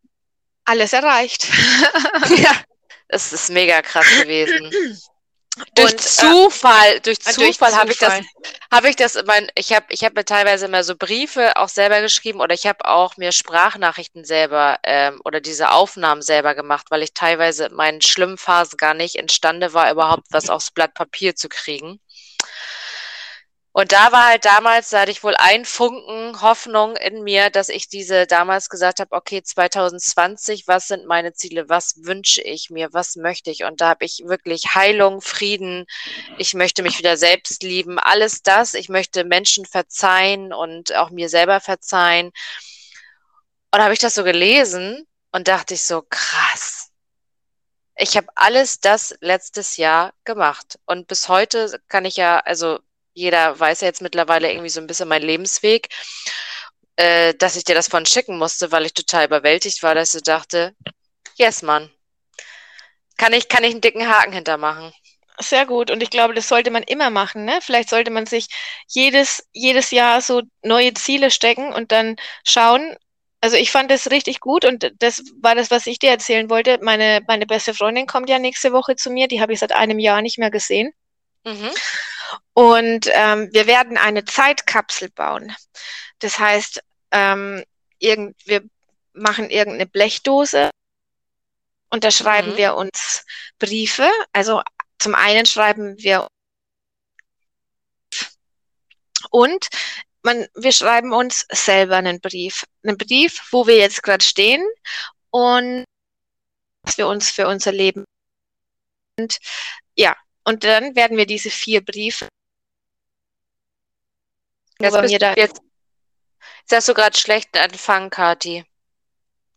alles 0.65 0.93
erreicht. 0.93 1.47
ja, 2.37 2.51
das 3.07 3.31
ist 3.31 3.49
mega 3.49 3.81
krass 3.81 4.07
gewesen. 4.19 4.71
Durch 5.75 5.93
Und, 5.93 5.93
äh, 5.93 5.97
Zufall, 5.97 6.99
durch 7.01 7.19
äh, 7.25 7.33
durch 7.33 7.53
Zufall 7.53 7.75
habe 7.75 7.91
ich 7.91 7.97
das, 7.97 8.13
habe 8.71 8.89
ich 8.89 8.95
das, 8.95 9.17
mein, 9.25 9.49
ich 9.55 9.71
habe, 9.73 9.85
ich 9.89 10.03
habe 10.03 10.15
mir 10.15 10.25
teilweise 10.25 10.65
immer 10.65 10.83
so 10.83 10.95
Briefe 10.95 11.55
auch 11.55 11.69
selber 11.69 12.01
geschrieben 12.01 12.41
oder 12.41 12.53
ich 12.53 12.67
habe 12.67 12.85
auch 12.85 13.15
mir 13.17 13.31
Sprachnachrichten 13.31 14.25
selber 14.25 14.79
ähm, 14.83 15.21
oder 15.23 15.39
diese 15.39 15.71
Aufnahmen 15.71 16.21
selber 16.21 16.55
gemacht, 16.55 16.87
weil 16.89 17.03
ich 17.03 17.13
teilweise 17.13 17.67
in 17.67 17.75
meinen 17.75 18.01
schlimmen 18.01 18.37
Phasen 18.37 18.77
gar 18.77 18.93
nicht 18.93 19.15
imstande 19.15 19.73
war, 19.73 19.91
überhaupt 19.91 20.27
was 20.31 20.49
aufs 20.49 20.71
Blatt 20.71 20.93
Papier 20.93 21.35
zu 21.35 21.47
kriegen. 21.47 21.99
Und 23.77 23.91
da 23.91 24.13
war 24.13 24.27
halt 24.27 24.45
damals, 24.45 24.91
da 24.91 25.01
hatte 25.01 25.11
ich 25.11 25.21
wohl 25.21 25.35
ein 25.35 25.65
Funken 25.65 26.41
Hoffnung 26.41 26.95
in 26.95 27.23
mir, 27.23 27.49
dass 27.49 27.67
ich 27.67 27.89
diese 27.89 28.25
damals 28.25 28.69
gesagt 28.69 29.01
habe, 29.01 29.13
okay, 29.13 29.43
2020, 29.43 30.65
was 30.65 30.87
sind 30.87 31.05
meine 31.07 31.33
Ziele, 31.33 31.67
was 31.67 31.95
wünsche 31.97 32.41
ich 32.41 32.69
mir, 32.69 32.93
was 32.93 33.17
möchte 33.17 33.51
ich? 33.51 33.65
Und 33.65 33.81
da 33.81 33.89
habe 33.89 34.05
ich 34.05 34.23
wirklich 34.25 34.75
Heilung, 34.75 35.19
Frieden, 35.19 35.87
ich 36.37 36.53
möchte 36.53 36.83
mich 36.83 36.99
wieder 36.99 37.17
selbst 37.17 37.63
lieben, 37.63 37.99
alles 37.99 38.43
das. 38.43 38.75
Ich 38.75 38.87
möchte 38.87 39.25
Menschen 39.25 39.65
verzeihen 39.65 40.53
und 40.53 40.95
auch 40.95 41.09
mir 41.09 41.27
selber 41.27 41.59
verzeihen. 41.59 42.31
Und 43.73 43.81
habe 43.81 43.91
ich 43.91 43.99
das 43.99 44.15
so 44.15 44.23
gelesen 44.23 45.05
und 45.33 45.49
dachte 45.49 45.73
ich 45.73 45.83
so, 45.83 46.01
krass. 46.01 46.91
Ich 47.97 48.15
habe 48.15 48.27
alles 48.35 48.79
das 48.79 49.17
letztes 49.19 49.75
Jahr 49.75 50.13
gemacht. 50.23 50.79
Und 50.85 51.07
bis 51.07 51.27
heute 51.27 51.77
kann 51.89 52.05
ich 52.05 52.15
ja, 52.15 52.39
also 52.39 52.79
jeder 53.15 53.59
weiß 53.59 53.81
ja 53.81 53.87
jetzt 53.87 54.01
mittlerweile 54.01 54.51
irgendwie 54.51 54.69
so 54.69 54.79
ein 54.79 54.87
bisschen 54.87 55.07
meinen 55.07 55.25
Lebensweg, 55.25 55.87
äh, 56.97 57.33
dass 57.35 57.55
ich 57.55 57.63
dir 57.63 57.73
das 57.73 57.87
von 57.87 58.05
schicken 58.05 58.37
musste, 58.37 58.71
weil 58.71 58.85
ich 58.85 58.93
total 58.93 59.25
überwältigt 59.25 59.81
war, 59.81 59.95
dass 59.95 60.13
ich 60.13 60.21
dachte, 60.23 60.75
yes, 61.35 61.63
Mann. 61.63 61.89
Kann 63.17 63.33
ich, 63.33 63.47
kann 63.47 63.63
ich 63.63 63.71
einen 63.71 63.81
dicken 63.81 64.07
Haken 64.07 64.33
hintermachen. 64.33 64.93
Sehr 65.39 65.65
gut. 65.65 65.89
Und 65.91 66.03
ich 66.03 66.09
glaube, 66.09 66.33
das 66.33 66.47
sollte 66.47 66.71
man 66.71 66.83
immer 66.83 67.09
machen. 67.09 67.45
Ne? 67.45 67.59
Vielleicht 67.61 67.89
sollte 67.89 68.11
man 68.11 68.25
sich 68.25 68.47
jedes, 68.87 69.47
jedes 69.53 69.91
Jahr 69.91 70.21
so 70.21 70.41
neue 70.63 70.93
Ziele 70.93 71.31
stecken 71.31 71.73
und 71.73 71.91
dann 71.91 72.17
schauen. 72.45 72.95
Also 73.41 73.57
ich 73.57 73.71
fand 73.71 73.91
das 73.91 74.11
richtig 74.11 74.39
gut 74.39 74.65
und 74.65 74.91
das 74.99 75.21
war 75.41 75.55
das, 75.55 75.71
was 75.71 75.87
ich 75.87 75.99
dir 75.99 76.09
erzählen 76.09 76.49
wollte. 76.49 76.79
Meine, 76.81 77.21
meine 77.27 77.45
beste 77.45 77.73
Freundin 77.73 78.07
kommt 78.07 78.29
ja 78.29 78.39
nächste 78.39 78.73
Woche 78.73 78.95
zu 78.95 79.09
mir. 79.09 79.27
Die 79.27 79.41
habe 79.41 79.53
ich 79.53 79.59
seit 79.59 79.71
einem 79.71 79.99
Jahr 79.99 80.21
nicht 80.21 80.37
mehr 80.37 80.51
gesehen. 80.51 80.93
Mhm. 81.45 81.69
Und 82.53 83.07
ähm, 83.11 83.49
wir 83.51 83.67
werden 83.67 83.97
eine 83.97 84.25
Zeitkapsel 84.25 85.09
bauen. 85.09 85.53
Das 86.19 86.39
heißt, 86.39 86.81
ähm, 87.11 87.63
irgend, 87.99 88.35
wir 88.45 88.63
machen 89.13 89.49
irgendeine 89.49 89.87
Blechdose 89.87 90.69
und 91.89 92.03
da 92.03 92.11
schreiben 92.11 92.51
Mhm. 92.51 92.57
wir 92.57 92.75
uns 92.75 93.25
Briefe. 93.59 94.09
Also 94.33 94.61
zum 94.99 95.15
einen 95.15 95.45
schreiben 95.45 95.97
wir 95.97 96.27
und 99.29 99.67
man, 100.23 100.47
wir 100.55 100.71
schreiben 100.71 101.13
uns 101.13 101.45
selber 101.51 101.97
einen 101.97 102.19
Brief. 102.19 102.65
Einen 102.83 102.97
Brief, 102.97 103.47
wo 103.51 103.67
wir 103.67 103.77
jetzt 103.77 104.01
gerade 104.03 104.23
stehen 104.23 104.65
und 105.29 105.85
was 106.83 106.97
wir 106.97 107.07
uns 107.07 107.29
für 107.29 107.47
unser 107.47 107.71
Leben 107.71 108.05
und 109.17 109.37
ja, 109.95 110.15
und 110.45 110.63
dann 110.63 110.95
werden 110.95 111.17
wir 111.17 111.25
diese 111.25 111.49
vier 111.49 111.83
Briefe 111.83 112.27
Jetzt, 114.79 115.01
bist, 115.01 115.21
da. 115.21 115.33
jetzt, 115.35 115.61
jetzt 116.61 116.73
hast 116.73 116.87
du 116.89 116.93
gerade 116.93 117.17
schlechten 117.17 117.57
Empfang, 117.57 118.09
Kathi. 118.09 118.65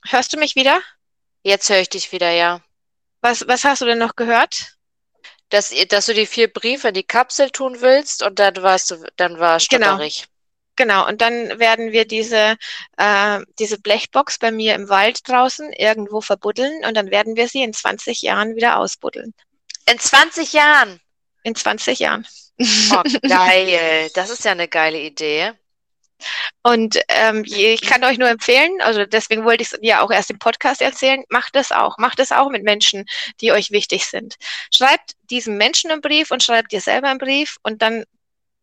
Hörst 0.07 0.33
du 0.33 0.39
mich 0.39 0.55
wieder? 0.55 0.81
Jetzt 1.43 1.69
höre 1.71 1.81
ich 1.81 1.89
dich 1.89 2.13
wieder, 2.13 2.31
ja. 2.31 2.63
Was, 3.21 3.47
was 3.49 3.65
hast 3.65 3.83
du 3.83 3.87
denn 3.87 3.99
noch 3.99 4.15
gehört? 4.17 4.75
Dass, 5.51 5.75
dass 5.89 6.07
du 6.07 6.15
die 6.15 6.27
vier 6.27 6.53
Briefe 6.53 6.89
in 6.89 6.95
die 6.95 7.03
Kapsel 7.05 7.51
tun 7.51 7.81
willst 7.81 8.23
und 8.23 8.39
dann 8.39 8.57
warst 8.63 8.91
du, 8.91 9.05
dann 9.17 9.39
war 9.39 9.59
Genau. 9.59 9.87
stotterig. 9.87 10.27
Genau, 10.77 11.09
und 11.09 11.21
dann 11.21 11.59
werden 11.59 11.91
wir 11.91 12.07
diese, 12.07 12.57
äh, 12.99 13.41
diese 13.59 13.81
Blechbox 13.81 14.39
bei 14.39 14.53
mir 14.53 14.77
im 14.77 14.89
Wald 14.89 15.27
draußen 15.29 15.73
irgendwo 15.73 16.21
verbuddeln 16.21 16.85
und 16.85 16.97
dann 16.97 17.11
werden 17.11 17.35
wir 17.35 17.49
sie 17.49 17.65
in 17.65 17.73
20 17.73 18.23
Jahren 18.23 18.55
wieder 18.55 18.79
ausbuddeln. 18.79 19.35
In 19.91 19.99
20 19.99 20.53
Jahren. 20.53 21.01
In 21.43 21.55
20 21.55 21.99
Jahren. 21.99 22.27
Oh, 22.93 23.03
geil. 23.29 24.11
Das 24.15 24.31
ist 24.31 24.45
ja 24.45 24.53
eine 24.53 24.69
geile 24.69 25.01
Idee. 25.01 25.53
Und 26.63 26.99
ähm, 27.09 27.45
ich 27.47 27.81
kann 27.83 28.03
euch 28.05 28.19
nur 28.19 28.29
empfehlen, 28.29 28.81
also 28.81 29.05
deswegen 29.05 29.45
wollte 29.45 29.63
ich 29.63 29.73
es 29.73 29.79
ja 29.83 30.01
auch 30.03 30.11
erst 30.11 30.31
im 30.31 30.39
Podcast 30.39 30.83
erzählen, 30.83 31.23
macht 31.29 31.55
das 31.55 31.71
auch. 31.71 31.97
Macht 31.99 32.19
das 32.19 32.33
auch 32.33 32.51
mit 32.51 32.65
Menschen, 32.65 33.07
die 33.41 33.53
euch 33.53 33.71
wichtig 33.71 34.07
sind. 34.07 34.35
Schreibt 34.75 35.13
diesem 35.31 35.57
Menschen 35.57 35.91
einen 35.91 36.01
Brief 36.01 36.31
und 36.31 36.43
schreibt 36.43 36.73
dir 36.73 36.81
selber 36.81 37.09
einen 37.09 37.19
Brief 37.19 37.57
und 37.63 37.83
dann, 37.83 38.05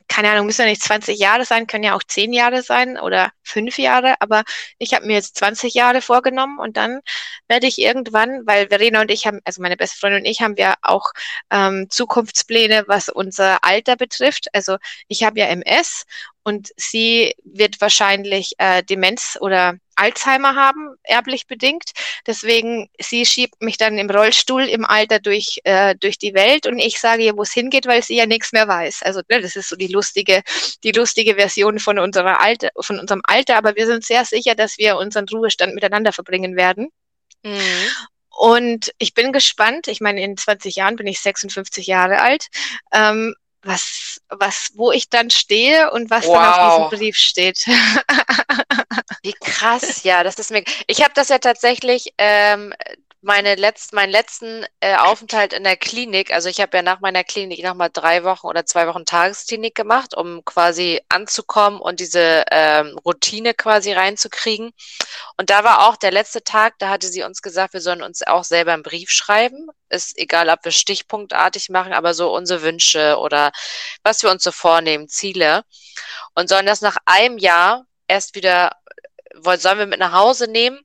keine 0.08 0.32
Ahnung, 0.32 0.46
müssen 0.46 0.62
ja 0.62 0.68
nicht 0.68 0.84
20 0.84 1.20
Jahre 1.20 1.46
sein, 1.46 1.68
können 1.68 1.84
ja 1.84 1.96
auch 1.96 2.04
10 2.04 2.34
Jahre 2.34 2.62
sein 2.62 2.98
oder 3.00 3.32
5 3.44 3.78
Jahre, 3.78 4.16
aber 4.20 4.44
ich 4.78 4.94
habe 4.94 5.06
mir 5.06 5.14
jetzt 5.14 5.38
20 5.38 5.74
Jahre 5.74 6.02
vorgenommen 6.02 6.60
und 6.60 6.78
dann 6.78 7.02
werde 7.48 7.68
ich 7.68 7.80
irgendwann, 7.80 8.46
weil 8.46 8.68
Verena 8.70 9.02
und 9.02 9.12
ich 9.12 9.28
haben, 9.28 9.40
also 9.46 9.62
meine 9.62 9.78
beste 9.78 9.98
Freundin 9.98 10.22
und 10.22 10.26
ich 10.30 10.42
haben 10.42 10.56
ja 10.58 10.76
auch 10.82 11.12
ähm, 11.52 11.88
Zukunftspläne, 11.90 12.86
was 12.88 13.10
unser 13.10 13.64
Alter 13.64 13.96
betrifft. 13.96 14.48
Also 14.54 14.78
ich 15.08 15.24
habe 15.24 15.40
ja 15.40 15.48
MS 15.48 16.06
und 16.46 16.70
sie 16.78 17.34
wird 17.44 17.82
wahrscheinlich 17.82 18.54
äh, 18.60 18.84
Demenz 18.84 19.36
oder 19.42 19.78
Alzheimer 19.96 20.56
haben, 20.56 20.96
erblich 21.02 21.48
bedingt. 21.48 21.92
Deswegen, 22.28 22.88
sie 23.02 23.26
schiebt 23.26 23.64
mich 23.64 23.78
dann 23.78 23.98
im 23.98 24.12
Rollstuhl 24.12 24.62
im 24.64 24.86
Alter 24.86 25.20
durch, 25.20 25.60
äh, 25.64 25.96
durch 25.96 26.20
die 26.20 26.36
Welt 26.36 26.68
und 26.68 26.78
ich 26.78 27.00
sage 27.00 27.24
ihr, 27.24 27.36
wo 27.36 27.42
es 27.42 27.52
hingeht, 27.52 27.88
weil 27.88 28.04
sie 28.04 28.16
ja 28.16 28.28
nichts 28.28 28.52
mehr 28.52 28.68
weiß. 28.68 29.02
Also 29.02 29.22
ne, 29.28 29.42
das 29.42 29.56
ist 29.56 29.70
so 29.70 29.76
die 29.76 29.88
lustige, 29.88 30.44
die 30.84 30.92
lustige 30.92 31.34
Version 31.34 31.80
von 31.80 31.98
unserer 31.98 32.40
Alter, 32.40 32.70
von 32.80 33.00
unserem 33.00 33.22
Alter, 33.24 33.58
aber 33.58 33.76
wir 33.76 33.88
sind 33.88 34.06
sehr 34.06 34.24
sicher, 34.24 34.54
dass 34.54 34.78
wir 34.78 34.98
unseren 34.98 35.26
Ruhestand 35.28 35.74
miteinander 35.74 36.14
verbringen 36.14 36.56
werden. 36.56 36.90
Mhm. 37.42 37.88
Und 38.30 38.94
ich 39.00 39.16
bin 39.16 39.32
gespannt. 39.32 39.88
Ich 39.88 40.00
meine, 40.02 40.22
in 40.22 40.38
20 40.38 40.76
Jahren 40.76 40.98
bin 40.98 41.08
ich 41.08 41.22
56 41.22 41.88
Jahre 41.88 42.20
alt. 42.20 42.50
Ähm, 42.94 43.34
was, 43.66 44.22
was, 44.30 44.72
wo 44.76 44.92
ich 44.92 45.10
dann 45.10 45.30
stehe 45.30 45.92
und 45.92 46.10
was 46.10 46.26
dann 46.26 46.36
auf 46.46 46.58
Wow. 46.58 46.90
diesem 46.90 47.00
Brief 47.00 47.18
steht. 47.18 47.66
Wie 49.24 49.34
krass, 49.34 50.04
ja, 50.04 50.24
das 50.24 50.36
ist 50.40 50.52
mir. 50.52 50.64
Ich 50.88 51.02
habe 51.04 51.14
das 51.16 51.30
ja 51.30 51.40
tatsächlich, 51.40 52.14
ähm, 52.18 52.74
meine 53.26 53.56
letzt, 53.56 53.92
meinen 53.92 54.12
letzten 54.12 54.66
äh, 54.82 54.96
Aufenthalt 54.96 55.52
in 55.52 55.64
der 55.64 55.78
Klinik, 55.78 56.32
also 56.32 56.48
ich 56.48 56.62
habe 56.62 56.78
ja 56.78 56.84
nach 56.84 57.00
meiner 57.00 57.24
Klinik 57.24 57.64
nochmal 57.64 57.90
drei 57.92 58.24
Wochen 58.24 58.46
oder 58.46 58.66
zwei 58.66 58.88
Wochen 58.88 59.04
Tagesklinik 59.04 59.74
gemacht, 59.74 60.16
um 60.16 60.46
quasi 60.46 61.02
anzukommen 61.10 61.82
und 61.82 62.00
diese 62.00 62.44
ähm, 62.52 62.98
Routine 63.04 63.56
quasi 63.56 63.92
reinzukriegen. 63.94 64.72
Und 65.38 65.50
da 65.50 65.64
war 65.64 65.88
auch 65.88 65.98
der 65.98 66.12
letzte 66.12 66.44
Tag, 66.44 66.76
da 66.78 66.90
hatte 66.90 67.08
sie 67.08 67.24
uns 67.24 67.42
gesagt, 67.42 67.74
wir 67.74 67.82
sollen 67.82 68.04
uns 68.04 68.22
auch 68.22 68.44
selber 68.44 68.74
einen 68.74 68.84
Brief 68.84 69.10
schreiben. 69.10 69.70
Ist 69.90 70.18
egal, 70.20 70.50
ob 70.50 70.64
wir 70.64 70.72
stichpunktartig 70.72 71.70
machen, 71.70 71.94
aber 71.94 72.14
so 72.14 72.32
unsere 72.32 72.62
Wünsche 72.62 73.18
oder 73.18 73.52
was 74.04 74.22
wir 74.22 74.30
uns 74.30 74.44
so 74.44 74.52
vornehmen, 74.52 75.08
Ziele. 75.10 75.64
Und 76.36 76.48
sollen 76.48 76.68
das 76.68 76.82
nach 76.82 76.98
einem 77.06 77.40
Jahr 77.40 77.86
erst 78.08 78.36
wieder, 78.36 78.72
wollen, 79.36 79.60
sollen 79.60 79.80
wir 79.80 79.88
mit 79.88 80.00
nach 80.00 80.14
Hause 80.14 80.48
nehmen. 80.48 80.85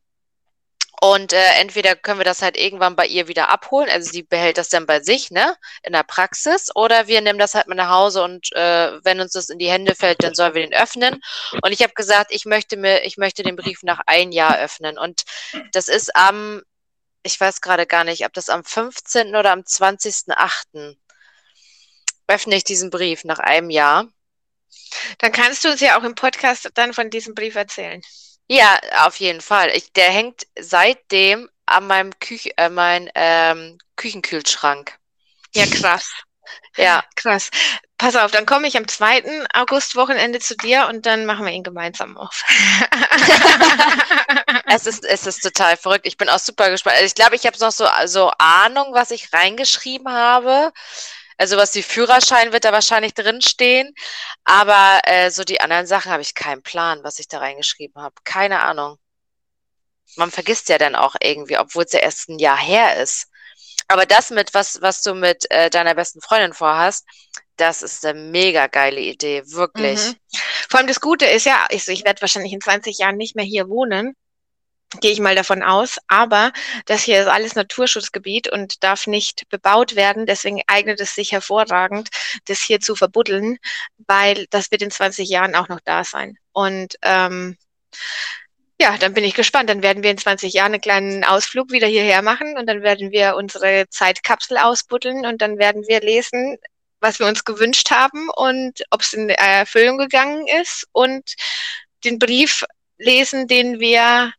Und 1.02 1.32
äh, 1.32 1.54
entweder 1.54 1.96
können 1.96 2.20
wir 2.20 2.26
das 2.26 2.42
halt 2.42 2.58
irgendwann 2.58 2.94
bei 2.94 3.06
ihr 3.06 3.26
wieder 3.26 3.48
abholen, 3.48 3.88
also 3.88 4.10
sie 4.10 4.22
behält 4.22 4.58
das 4.58 4.68
dann 4.68 4.84
bei 4.84 5.00
sich, 5.00 5.30
ne, 5.30 5.56
in 5.82 5.94
der 5.94 6.02
Praxis, 6.02 6.68
oder 6.74 7.06
wir 7.06 7.22
nehmen 7.22 7.38
das 7.38 7.54
halt 7.54 7.68
mit 7.68 7.78
nach 7.78 7.88
Hause 7.88 8.22
und 8.22 8.52
äh, 8.52 9.02
wenn 9.02 9.18
uns 9.20 9.32
das 9.32 9.48
in 9.48 9.58
die 9.58 9.70
Hände 9.70 9.94
fällt, 9.94 10.22
dann 10.22 10.34
sollen 10.34 10.54
wir 10.54 10.60
den 10.60 10.74
öffnen. 10.74 11.22
Und 11.62 11.72
ich 11.72 11.82
habe 11.82 11.94
gesagt, 11.94 12.32
ich 12.32 12.44
möchte 12.44 12.76
mir, 12.76 13.02
ich 13.04 13.16
möchte 13.16 13.42
den 13.42 13.56
Brief 13.56 13.82
nach 13.82 14.00
ein 14.06 14.30
Jahr 14.30 14.58
öffnen. 14.58 14.98
Und 14.98 15.22
das 15.72 15.88
ist 15.88 16.14
am, 16.14 16.62
ich 17.22 17.40
weiß 17.40 17.62
gerade 17.62 17.86
gar 17.86 18.04
nicht, 18.04 18.26
ob 18.26 18.34
das 18.34 18.50
am 18.50 18.62
15. 18.62 19.36
oder 19.36 19.52
am 19.52 19.60
20.8. 19.60 20.96
öffne 22.26 22.56
ich 22.56 22.64
diesen 22.64 22.90
Brief 22.90 23.24
nach 23.24 23.38
einem 23.38 23.70
Jahr. 23.70 24.06
Dann 25.18 25.32
kannst 25.32 25.64
du 25.64 25.70
uns 25.70 25.80
ja 25.80 25.98
auch 25.98 26.04
im 26.04 26.14
Podcast 26.14 26.68
dann 26.74 26.92
von 26.92 27.08
diesem 27.08 27.34
Brief 27.34 27.54
erzählen. 27.54 28.02
Ja, 28.50 28.80
auf 29.06 29.16
jeden 29.16 29.40
Fall. 29.40 29.70
Ich, 29.76 29.92
der 29.92 30.10
hängt 30.10 30.44
seitdem 30.58 31.48
an 31.66 31.86
meinem 31.86 32.18
Küch 32.18 32.50
äh, 32.56 32.68
mein, 32.68 33.08
ähm, 33.14 33.78
Küchenkühlschrank. 33.94 34.98
Ja, 35.54 35.66
krass. 35.66 36.10
Ja, 36.76 37.04
Krass. 37.16 37.50
Pass 37.98 38.16
auf, 38.16 38.32
dann 38.32 38.46
komme 38.46 38.66
ich 38.68 38.76
am 38.76 38.88
2. 38.88 39.46
August 39.54 39.96
Wochenende 39.96 40.40
zu 40.40 40.56
dir 40.56 40.88
und 40.88 41.06
dann 41.06 41.26
machen 41.26 41.46
wir 41.46 41.52
ihn 41.52 41.62
gemeinsam 41.62 42.16
auf. 42.16 42.44
es 44.66 44.86
ist, 44.86 45.04
es 45.04 45.26
ist 45.26 45.42
total 45.42 45.76
verrückt. 45.76 46.06
Ich 46.06 46.16
bin 46.16 46.28
auch 46.28 46.38
super 46.38 46.70
gespannt. 46.70 46.96
Also 46.96 47.06
ich 47.06 47.14
glaube, 47.14 47.36
ich 47.36 47.46
habe 47.46 47.58
noch 47.58 47.72
so, 47.72 47.86
so 48.06 48.30
Ahnung, 48.38 48.88
was 48.94 49.10
ich 49.10 49.32
reingeschrieben 49.32 50.10
habe. 50.10 50.72
Also 51.40 51.56
was 51.56 51.70
die 51.70 51.82
Führerschein 51.82 52.52
wird 52.52 52.66
da 52.66 52.72
wahrscheinlich 52.72 53.14
drinstehen. 53.14 53.94
Aber 54.44 55.00
äh, 55.04 55.30
so 55.30 55.42
die 55.42 55.62
anderen 55.62 55.86
Sachen 55.86 56.12
habe 56.12 56.20
ich 56.20 56.34
keinen 56.34 56.62
Plan, 56.62 57.00
was 57.02 57.18
ich 57.18 57.28
da 57.28 57.38
reingeschrieben 57.38 58.02
habe. 58.02 58.14
Keine 58.24 58.60
Ahnung. 58.60 58.98
Man 60.16 60.30
vergisst 60.30 60.68
ja 60.68 60.76
dann 60.76 60.94
auch 60.94 61.16
irgendwie, 61.18 61.56
obwohl 61.56 61.84
es 61.84 61.92
ja 61.92 62.00
erst 62.00 62.28
ein 62.28 62.38
Jahr 62.38 62.58
her 62.58 63.02
ist. 63.02 63.26
Aber 63.88 64.04
das 64.04 64.28
mit, 64.28 64.52
was, 64.52 64.82
was 64.82 65.00
du 65.00 65.14
mit 65.14 65.50
äh, 65.50 65.70
deiner 65.70 65.94
besten 65.94 66.20
Freundin 66.20 66.52
vorhast, 66.52 67.06
das 67.56 67.80
ist 67.80 68.04
eine 68.04 68.20
mega 68.20 68.66
geile 68.66 69.00
Idee, 69.00 69.42
wirklich. 69.46 69.98
Mhm. 69.98 70.16
Vor 70.68 70.78
allem 70.78 70.88
das 70.88 71.00
Gute 71.00 71.24
ist 71.24 71.46
ja, 71.46 71.66
ich, 71.70 71.88
ich 71.88 72.04
werde 72.04 72.20
wahrscheinlich 72.20 72.52
in 72.52 72.60
20 72.60 72.98
Jahren 72.98 73.16
nicht 73.16 73.34
mehr 73.34 73.46
hier 73.46 73.66
wohnen 73.70 74.14
gehe 75.00 75.12
ich 75.12 75.20
mal 75.20 75.36
davon 75.36 75.62
aus. 75.62 75.98
Aber 76.08 76.52
das 76.86 77.02
hier 77.04 77.20
ist 77.20 77.28
alles 77.28 77.54
Naturschutzgebiet 77.54 78.50
und 78.50 78.82
darf 78.82 79.06
nicht 79.06 79.48
bebaut 79.48 79.94
werden. 79.94 80.26
Deswegen 80.26 80.62
eignet 80.66 81.00
es 81.00 81.14
sich 81.14 81.32
hervorragend, 81.32 82.08
das 82.46 82.60
hier 82.60 82.80
zu 82.80 82.96
verbuddeln, 82.96 83.58
weil 84.06 84.46
das 84.50 84.70
wird 84.70 84.82
in 84.82 84.90
20 84.90 85.28
Jahren 85.28 85.54
auch 85.54 85.68
noch 85.68 85.80
da 85.84 86.04
sein. 86.04 86.36
Und 86.52 86.96
ähm, 87.02 87.56
ja, 88.80 88.96
dann 88.96 89.14
bin 89.14 89.24
ich 89.24 89.34
gespannt. 89.34 89.68
Dann 89.68 89.82
werden 89.82 90.02
wir 90.02 90.10
in 90.10 90.18
20 90.18 90.52
Jahren 90.54 90.72
einen 90.72 90.80
kleinen 90.80 91.24
Ausflug 91.24 91.70
wieder 91.70 91.86
hierher 91.86 92.22
machen 92.22 92.56
und 92.56 92.66
dann 92.66 92.82
werden 92.82 93.12
wir 93.12 93.36
unsere 93.36 93.86
Zeitkapsel 93.90 94.56
ausbuddeln 94.56 95.26
und 95.26 95.42
dann 95.42 95.58
werden 95.58 95.86
wir 95.86 96.00
lesen, 96.00 96.56
was 97.00 97.18
wir 97.18 97.26
uns 97.26 97.44
gewünscht 97.44 97.90
haben 97.90 98.28
und 98.30 98.82
ob 98.90 99.02
es 99.02 99.12
in 99.12 99.28
Erfüllung 99.28 99.98
gegangen 99.98 100.46
ist 100.60 100.86
und 100.92 101.34
den 102.04 102.18
Brief 102.18 102.64
lesen, 102.98 103.46
den 103.48 103.80
wir 103.80 104.32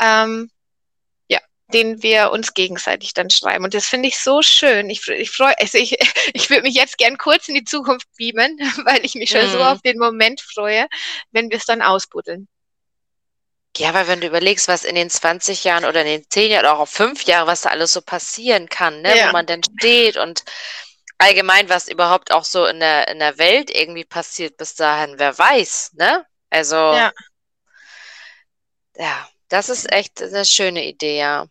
ähm, 0.00 0.50
ja, 1.28 1.40
den 1.72 2.02
wir 2.02 2.30
uns 2.30 2.54
gegenseitig 2.54 3.14
dann 3.14 3.30
schreiben. 3.30 3.64
Und 3.64 3.74
das 3.74 3.86
finde 3.86 4.08
ich 4.08 4.18
so 4.18 4.42
schön. 4.42 4.90
Ich, 4.90 5.06
ich 5.08 5.30
freue, 5.30 5.58
also 5.58 5.78
ich, 5.78 5.96
ich 6.34 6.50
würde 6.50 6.62
mich 6.62 6.74
jetzt 6.74 6.98
gern 6.98 7.18
kurz 7.18 7.48
in 7.48 7.54
die 7.54 7.64
Zukunft 7.64 8.08
beamen, 8.16 8.58
weil 8.84 9.04
ich 9.04 9.14
mich 9.14 9.30
schon 9.30 9.46
mhm. 9.46 9.52
so 9.52 9.62
auf 9.62 9.82
den 9.82 9.98
Moment 9.98 10.40
freue, 10.40 10.86
wenn 11.32 11.50
wir 11.50 11.58
es 11.58 11.66
dann 11.66 11.82
ausbuddeln. 11.82 12.48
Ja, 13.76 13.92
weil 13.92 14.06
wenn 14.06 14.20
du 14.20 14.28
überlegst, 14.28 14.68
was 14.68 14.84
in 14.84 14.94
den 14.94 15.10
20 15.10 15.64
Jahren 15.64 15.84
oder 15.84 16.02
in 16.02 16.06
den 16.06 16.30
10 16.30 16.50
Jahren 16.50 16.64
oder 16.64 16.78
auch 16.78 16.86
5 16.86 17.24
Jahren, 17.24 17.48
was 17.48 17.62
da 17.62 17.70
alles 17.70 17.92
so 17.92 18.02
passieren 18.02 18.68
kann, 18.68 19.02
ne? 19.02 19.16
Ja. 19.16 19.28
wo 19.28 19.32
man 19.32 19.46
denn 19.46 19.62
steht 19.64 20.16
und 20.16 20.44
allgemein, 21.18 21.68
was 21.68 21.88
überhaupt 21.88 22.30
auch 22.30 22.44
so 22.44 22.66
in 22.66 22.80
der, 22.80 23.08
in 23.08 23.18
der 23.18 23.38
Welt 23.38 23.70
irgendwie 23.70 24.04
passiert 24.04 24.56
bis 24.56 24.74
dahin, 24.74 25.18
wer 25.18 25.36
weiß, 25.36 25.94
ne? 25.94 26.24
Also, 26.50 26.76
ja. 26.76 27.12
ja. 28.96 29.28
Das 29.48 29.68
ist 29.68 29.90
echt 29.92 30.22
eine 30.22 30.44
schöne 30.44 30.84
Idee, 30.84 31.18
ja. 31.18 31.46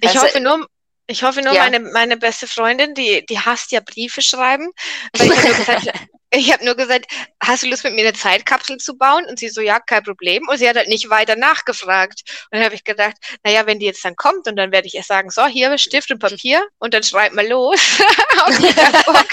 Ich 0.00 0.08
also, 0.08 0.22
hoffe 0.22 0.40
nur, 0.40 0.66
ich 1.10 1.24
hoffe 1.24 1.42
nur, 1.42 1.52
ja. 1.52 1.64
meine, 1.64 1.80
meine 1.80 2.16
beste 2.16 2.46
Freundin, 2.46 2.94
die, 2.94 3.26
die 3.26 3.40
hasst 3.40 3.72
ja 3.72 3.80
Briefe 3.80 4.22
schreiben. 4.22 4.70
Ich 5.12 5.22
habe 5.22 5.34
nur, 5.34 5.54
gesagt, 5.56 5.92
hab 6.34 6.62
nur 6.62 6.74
gesagt, 6.76 7.06
hast 7.42 7.64
du 7.64 7.68
Lust 7.68 7.82
mit 7.82 7.94
mir 7.94 8.06
eine 8.06 8.12
Zeitkapsel 8.12 8.76
zu 8.76 8.96
bauen? 8.96 9.24
Und 9.26 9.40
sie 9.40 9.48
so, 9.48 9.60
ja, 9.60 9.80
kein 9.80 10.04
Problem. 10.04 10.46
Und 10.48 10.58
sie 10.58 10.68
hat 10.68 10.76
halt 10.76 10.86
nicht 10.86 11.10
weiter 11.10 11.34
nachgefragt. 11.34 12.22
Und 12.50 12.58
dann 12.58 12.64
habe 12.64 12.76
ich 12.76 12.84
gedacht, 12.84 13.16
naja, 13.42 13.66
wenn 13.66 13.80
die 13.80 13.86
jetzt 13.86 14.04
dann 14.04 14.14
kommt 14.14 14.46
und 14.46 14.54
dann 14.54 14.70
werde 14.70 14.86
ich 14.86 14.94
ihr 14.94 15.02
sagen, 15.02 15.30
so, 15.30 15.46
hier 15.46 15.76
Stift 15.78 16.12
und 16.12 16.20
Papier 16.20 16.64
und 16.78 16.94
dann 16.94 17.02
schreib 17.02 17.32
mal 17.32 17.48
los, 17.48 17.80
ob, 18.46 18.56
die 18.56 18.72
da 18.72 19.12
Bock, 19.12 19.28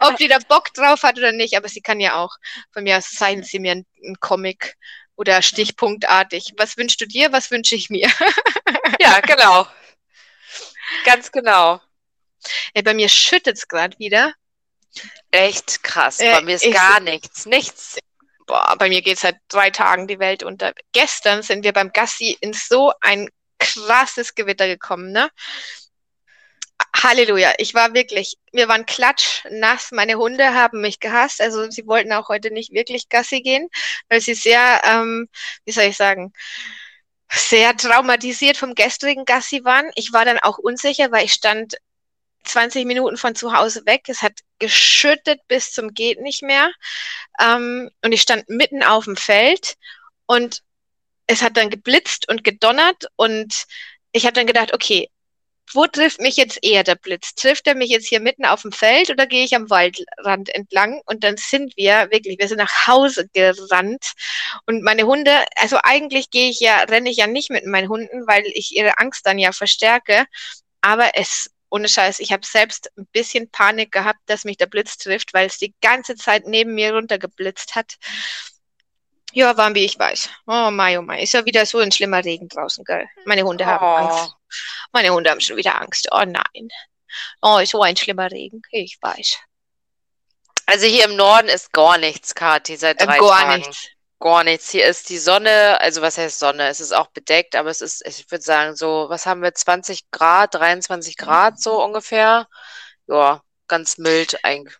ob 0.00 0.16
die 0.16 0.28
da 0.28 0.38
Bock 0.38 0.72
drauf 0.72 1.02
hat 1.02 1.18
oder 1.18 1.32
nicht. 1.32 1.54
Aber 1.54 1.68
sie 1.68 1.82
kann 1.82 2.00
ja 2.00 2.14
auch, 2.14 2.34
von 2.72 2.84
mir 2.84 2.96
aus 2.96 3.10
zeichnen 3.10 3.44
sie 3.44 3.58
mir 3.58 3.72
einen, 3.72 3.86
einen 4.02 4.20
Comic 4.20 4.74
oder 5.18 5.42
stichpunktartig. 5.42 6.54
Was 6.56 6.76
wünschst 6.76 7.00
du 7.00 7.06
dir, 7.06 7.32
was 7.32 7.50
wünsche 7.50 7.74
ich 7.74 7.90
mir? 7.90 8.08
ja, 9.00 9.20
genau. 9.20 9.66
Ganz 11.04 11.30
genau. 11.32 11.80
Ey, 12.72 12.82
bei 12.82 12.94
mir 12.94 13.08
schüttet 13.08 13.58
es 13.58 13.66
gerade 13.66 13.98
wieder. 13.98 14.32
Echt 15.32 15.82
krass. 15.82 16.20
Äh, 16.20 16.32
bei 16.32 16.40
mir 16.42 16.54
ist 16.54 16.64
ich, 16.64 16.72
gar 16.72 17.00
nichts. 17.00 17.46
Nichts. 17.46 17.98
Boah, 18.46 18.76
bei 18.78 18.88
mir 18.88 19.02
geht 19.02 19.18
seit 19.18 19.36
drei 19.48 19.70
Tagen 19.70 20.06
die 20.06 20.20
Welt 20.20 20.44
unter. 20.44 20.72
Gestern 20.92 21.42
sind 21.42 21.64
wir 21.64 21.72
beim 21.72 21.92
Gassi 21.92 22.38
in 22.40 22.52
so 22.52 22.92
ein 23.00 23.28
krasses 23.58 24.36
Gewitter 24.36 24.68
gekommen, 24.68 25.10
ne? 25.10 25.30
Halleluja. 27.02 27.54
Ich 27.58 27.74
war 27.74 27.94
wirklich, 27.94 28.36
wir 28.52 28.68
waren 28.68 28.86
klatschnass. 28.86 29.92
Meine 29.92 30.16
Hunde 30.16 30.54
haben 30.54 30.80
mich 30.80 31.00
gehasst. 31.00 31.40
Also 31.40 31.70
sie 31.70 31.86
wollten 31.86 32.12
auch 32.12 32.28
heute 32.28 32.50
nicht 32.50 32.72
wirklich 32.72 33.08
Gassi 33.08 33.40
gehen, 33.40 33.68
weil 34.08 34.20
sie 34.20 34.34
sehr, 34.34 34.82
ähm, 34.84 35.28
wie 35.64 35.72
soll 35.72 35.84
ich 35.84 35.96
sagen, 35.96 36.32
sehr 37.30 37.76
traumatisiert 37.76 38.56
vom 38.56 38.74
gestrigen 38.74 39.24
Gassi 39.24 39.64
waren. 39.64 39.90
Ich 39.94 40.12
war 40.12 40.24
dann 40.24 40.38
auch 40.38 40.58
unsicher, 40.58 41.10
weil 41.12 41.26
ich 41.26 41.32
stand 41.32 41.76
20 42.44 42.86
Minuten 42.86 43.16
von 43.16 43.34
zu 43.34 43.52
Hause 43.52 43.84
weg. 43.86 44.02
Es 44.08 44.22
hat 44.22 44.40
geschüttet 44.58 45.40
bis 45.48 45.72
zum 45.72 45.94
geht 45.94 46.20
nicht 46.20 46.42
mehr. 46.42 46.72
Ähm, 47.40 47.90
und 48.02 48.12
ich 48.12 48.22
stand 48.22 48.48
mitten 48.48 48.82
auf 48.82 49.04
dem 49.04 49.16
Feld 49.16 49.74
und 50.26 50.62
es 51.26 51.42
hat 51.42 51.56
dann 51.56 51.70
geblitzt 51.70 52.28
und 52.28 52.44
gedonnert 52.44 53.06
und 53.16 53.66
ich 54.12 54.24
habe 54.24 54.32
dann 54.32 54.46
gedacht, 54.46 54.72
okay, 54.72 55.10
wo 55.74 55.86
trifft 55.86 56.20
mich 56.20 56.36
jetzt 56.36 56.58
eher 56.62 56.84
der 56.84 56.94
Blitz? 56.94 57.34
Trifft 57.34 57.66
er 57.66 57.74
mich 57.74 57.90
jetzt 57.90 58.08
hier 58.08 58.20
mitten 58.20 58.44
auf 58.44 58.62
dem 58.62 58.72
Feld 58.72 59.10
oder 59.10 59.26
gehe 59.26 59.44
ich 59.44 59.54
am 59.54 59.70
Waldrand 59.70 60.48
entlang? 60.54 61.00
Und 61.06 61.24
dann 61.24 61.36
sind 61.36 61.76
wir 61.76 62.08
wirklich, 62.10 62.38
wir 62.38 62.48
sind 62.48 62.58
nach 62.58 62.86
Hause 62.86 63.28
gerannt. 63.32 64.12
Und 64.66 64.82
meine 64.82 65.04
Hunde, 65.04 65.44
also 65.56 65.78
eigentlich 65.82 66.30
gehe 66.30 66.50
ich 66.50 66.60
ja, 66.60 66.82
renne 66.82 67.10
ich 67.10 67.16
ja 67.16 67.26
nicht 67.26 67.50
mit 67.50 67.66
meinen 67.66 67.88
Hunden, 67.88 68.26
weil 68.26 68.44
ich 68.46 68.74
ihre 68.76 68.98
Angst 68.98 69.26
dann 69.26 69.38
ja 69.38 69.52
verstärke. 69.52 70.26
Aber 70.80 71.10
es, 71.14 71.50
ohne 71.70 71.88
Scheiß, 71.88 72.20
ich 72.20 72.32
habe 72.32 72.46
selbst 72.46 72.90
ein 72.96 73.06
bisschen 73.12 73.50
Panik 73.50 73.92
gehabt, 73.92 74.20
dass 74.26 74.44
mich 74.44 74.56
der 74.56 74.66
Blitz 74.66 74.96
trifft, 74.98 75.34
weil 75.34 75.46
es 75.46 75.58
die 75.58 75.74
ganze 75.80 76.16
Zeit 76.16 76.46
neben 76.46 76.74
mir 76.74 76.94
runtergeblitzt 76.94 77.74
hat. 77.74 77.96
Ja, 79.32 79.56
warm 79.56 79.74
wie 79.74 79.84
ich 79.84 79.98
weiß. 79.98 80.30
Oh 80.46 80.70
mein, 80.70 80.98
oh 80.98 81.02
mein. 81.02 81.20
Ist 81.20 81.34
ja 81.34 81.44
wieder 81.44 81.66
so 81.66 81.78
ein 81.78 81.92
schlimmer 81.92 82.24
Regen 82.24 82.48
draußen, 82.48 82.84
gell? 82.84 83.06
Meine 83.26 83.42
Hunde 83.42 83.64
oh. 83.64 83.66
haben 83.66 84.06
Angst. 84.06 84.34
Meine 84.92 85.10
Hunde 85.10 85.30
haben 85.30 85.40
schon 85.40 85.56
wieder 85.56 85.80
Angst. 85.80 86.08
Oh 86.10 86.24
nein. 86.24 86.68
Oh, 87.42 87.62
so 87.64 87.82
ein 87.82 87.96
schlimmer 87.96 88.30
Regen. 88.30 88.62
Ich 88.70 88.98
weiß. 89.00 89.38
Also 90.66 90.86
hier 90.86 91.04
im 91.04 91.16
Norden 91.16 91.48
ist 91.48 91.72
gar 91.72 91.96
nichts, 91.96 92.34
Kathi, 92.34 92.76
seit 92.76 93.00
äh, 93.00 93.06
drei 93.06 93.16
äh, 93.16 93.20
gar 93.20 93.40
Tagen. 93.40 93.62
nichts. 93.62 93.88
Gar 94.20 94.44
nichts. 94.44 94.70
Hier 94.70 94.86
ist 94.86 95.08
die 95.08 95.18
Sonne, 95.18 95.80
also 95.80 96.02
was 96.02 96.18
heißt 96.18 96.38
Sonne? 96.38 96.68
Es 96.68 96.80
ist 96.80 96.92
auch 96.92 97.06
bedeckt, 97.08 97.54
aber 97.54 97.70
es 97.70 97.80
ist, 97.80 98.04
ich 98.06 98.30
würde 98.30 98.42
sagen, 98.42 98.76
so, 98.76 99.06
was 99.08 99.26
haben 99.26 99.42
wir, 99.42 99.54
20 99.54 100.10
Grad, 100.10 100.54
23 100.54 101.16
Grad 101.16 101.60
so 101.60 101.82
ungefähr? 101.82 102.48
Ja, 103.06 103.42
ganz 103.68 103.98
mild 103.98 104.44
eigentlich. 104.44 104.76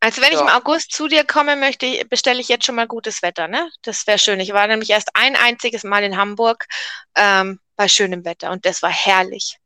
Also 0.00 0.22
wenn 0.22 0.32
ja. 0.32 0.38
ich 0.38 0.40
im 0.40 0.48
August 0.48 0.92
zu 0.92 1.08
dir 1.08 1.24
komme, 1.24 1.56
möchte 1.56 2.04
bestelle 2.06 2.40
ich 2.40 2.48
jetzt 2.48 2.64
schon 2.64 2.74
mal 2.74 2.86
gutes 2.86 3.20
Wetter, 3.22 3.48
ne? 3.48 3.70
Das 3.82 4.06
wäre 4.06 4.18
schön. 4.18 4.40
Ich 4.40 4.52
war 4.52 4.66
nämlich 4.66 4.90
erst 4.90 5.10
ein 5.14 5.36
einziges 5.36 5.84
Mal 5.84 6.02
in 6.04 6.16
Hamburg 6.16 6.66
ähm, 7.14 7.60
bei 7.76 7.86
schönem 7.86 8.24
Wetter 8.24 8.50
und 8.50 8.64
das 8.64 8.80
war 8.82 8.90
herrlich. 8.90 9.58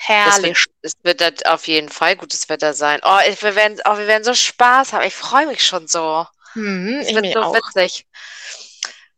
Herrlich. 0.00 0.66
Es 0.82 0.92
wird, 1.02 1.20
wird 1.20 1.46
auf 1.46 1.66
jeden 1.66 1.88
Fall 1.88 2.16
gutes 2.16 2.48
Wetter 2.48 2.74
sein. 2.74 3.00
Oh, 3.02 3.18
wir 3.18 3.54
werden, 3.54 3.80
oh, 3.84 3.98
wir 3.98 4.06
werden 4.06 4.22
so 4.22 4.34
Spaß 4.34 4.92
haben. 4.92 5.06
Ich 5.06 5.14
freue 5.14 5.46
mich 5.46 5.66
schon 5.66 5.88
so. 5.88 6.26
Mhm, 6.54 7.00
es 7.00 7.12
wird 7.14 7.32
so 7.32 7.40
auch. 7.40 7.54
witzig. 7.54 8.06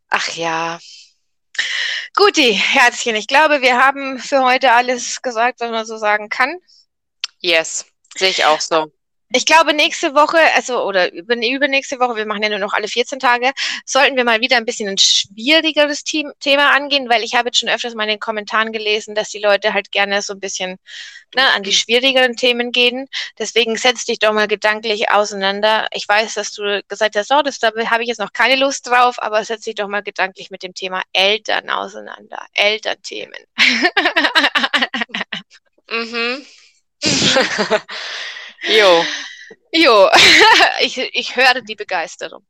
Ach 0.09 0.27
ja. 0.29 0.79
Guti, 2.15 2.53
Herzchen, 2.53 3.15
ich 3.15 3.27
glaube, 3.27 3.61
wir 3.61 3.77
haben 3.77 4.19
für 4.19 4.43
heute 4.43 4.71
alles 4.71 5.21
gesagt, 5.21 5.59
was 5.59 5.71
man 5.71 5.85
so 5.85 5.97
sagen 5.97 6.29
kann. 6.29 6.57
Yes, 7.39 7.85
sehe 8.15 8.29
ich 8.29 8.45
auch 8.45 8.59
so. 8.59 8.91
Ich 9.33 9.45
glaube, 9.45 9.73
nächste 9.73 10.13
Woche, 10.13 10.37
also 10.55 10.83
oder 10.83 11.11
über, 11.13 11.35
übernächste 11.35 11.99
Woche, 11.99 12.17
wir 12.17 12.25
machen 12.25 12.43
ja 12.43 12.49
nur 12.49 12.59
noch 12.59 12.73
alle 12.73 12.87
14 12.87 13.19
Tage, 13.19 13.51
sollten 13.85 14.17
wir 14.17 14.25
mal 14.25 14.41
wieder 14.41 14.57
ein 14.57 14.65
bisschen 14.65 14.89
ein 14.89 14.97
schwierigeres 14.97 16.03
Team, 16.03 16.31
Thema 16.39 16.71
angehen, 16.71 17.09
weil 17.09 17.23
ich 17.23 17.35
habe 17.35 17.47
jetzt 17.47 17.59
schon 17.59 17.69
öfters 17.69 17.95
mal 17.95 18.03
in 18.03 18.09
den 18.09 18.19
Kommentaren 18.19 18.73
gelesen, 18.73 19.15
dass 19.15 19.29
die 19.29 19.39
Leute 19.39 19.73
halt 19.73 19.91
gerne 19.91 20.21
so 20.21 20.33
ein 20.33 20.39
bisschen 20.39 20.77
ne, 21.35 21.43
an 21.55 21.63
die 21.63 21.73
schwierigeren 21.73 22.35
Themen 22.35 22.71
gehen. 22.71 23.07
Deswegen 23.39 23.77
setz 23.77 24.05
dich 24.05 24.19
doch 24.19 24.33
mal 24.33 24.47
gedanklich 24.47 25.09
auseinander. 25.09 25.87
Ich 25.93 26.07
weiß, 26.07 26.33
dass 26.33 26.51
du 26.51 26.83
gesagt 26.87 27.15
hast, 27.15 27.31
oh, 27.31 27.41
das, 27.41 27.59
da 27.59 27.71
habe 27.89 28.03
ich 28.03 28.09
jetzt 28.09 28.19
noch 28.19 28.33
keine 28.33 28.57
Lust 28.57 28.87
drauf, 28.87 29.21
aber 29.21 29.43
setz 29.45 29.63
dich 29.63 29.75
doch 29.75 29.87
mal 29.87 30.03
gedanklich 30.03 30.51
mit 30.51 30.63
dem 30.63 30.73
Thema 30.73 31.03
Eltern 31.13 31.69
auseinander. 31.69 32.45
Elternthemen. 32.53 33.39
mhm. 35.89 36.45
Jo. 38.63 39.05
Jo, 39.71 40.09
ich, 40.79 40.97
ich 40.97 41.35
höre 41.35 41.61
die 41.61 41.75
Begeisterung. 41.75 42.45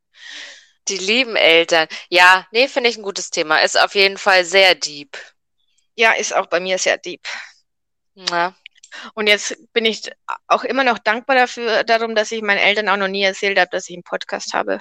Die 0.88 0.98
lieben 0.98 1.36
Eltern. 1.36 1.86
Ja, 2.08 2.46
nee, 2.50 2.68
finde 2.68 2.90
ich 2.90 2.96
ein 2.96 3.04
gutes 3.04 3.30
Thema. 3.30 3.58
Ist 3.58 3.80
auf 3.80 3.94
jeden 3.94 4.18
Fall 4.18 4.44
sehr 4.44 4.74
deep. 4.74 5.16
Ja, 5.94 6.12
ist 6.12 6.34
auch 6.34 6.46
bei 6.46 6.58
mir 6.58 6.78
sehr 6.78 6.98
deep. 6.98 7.28
Ja. 8.14 8.54
Und 9.14 9.26
jetzt 9.26 9.56
bin 9.72 9.84
ich 9.84 10.10
auch 10.48 10.64
immer 10.64 10.84
noch 10.84 10.98
dankbar 10.98 11.36
dafür, 11.36 11.84
darum, 11.84 12.14
dass 12.14 12.32
ich 12.32 12.42
meinen 12.42 12.58
Eltern 12.58 12.88
auch 12.88 12.96
noch 12.96 13.08
nie 13.08 13.22
erzählt 13.22 13.58
habe, 13.58 13.70
dass 13.70 13.88
ich 13.88 13.94
einen 13.94 14.02
Podcast 14.02 14.52
habe. 14.52 14.80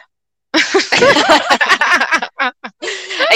ich 0.53 0.63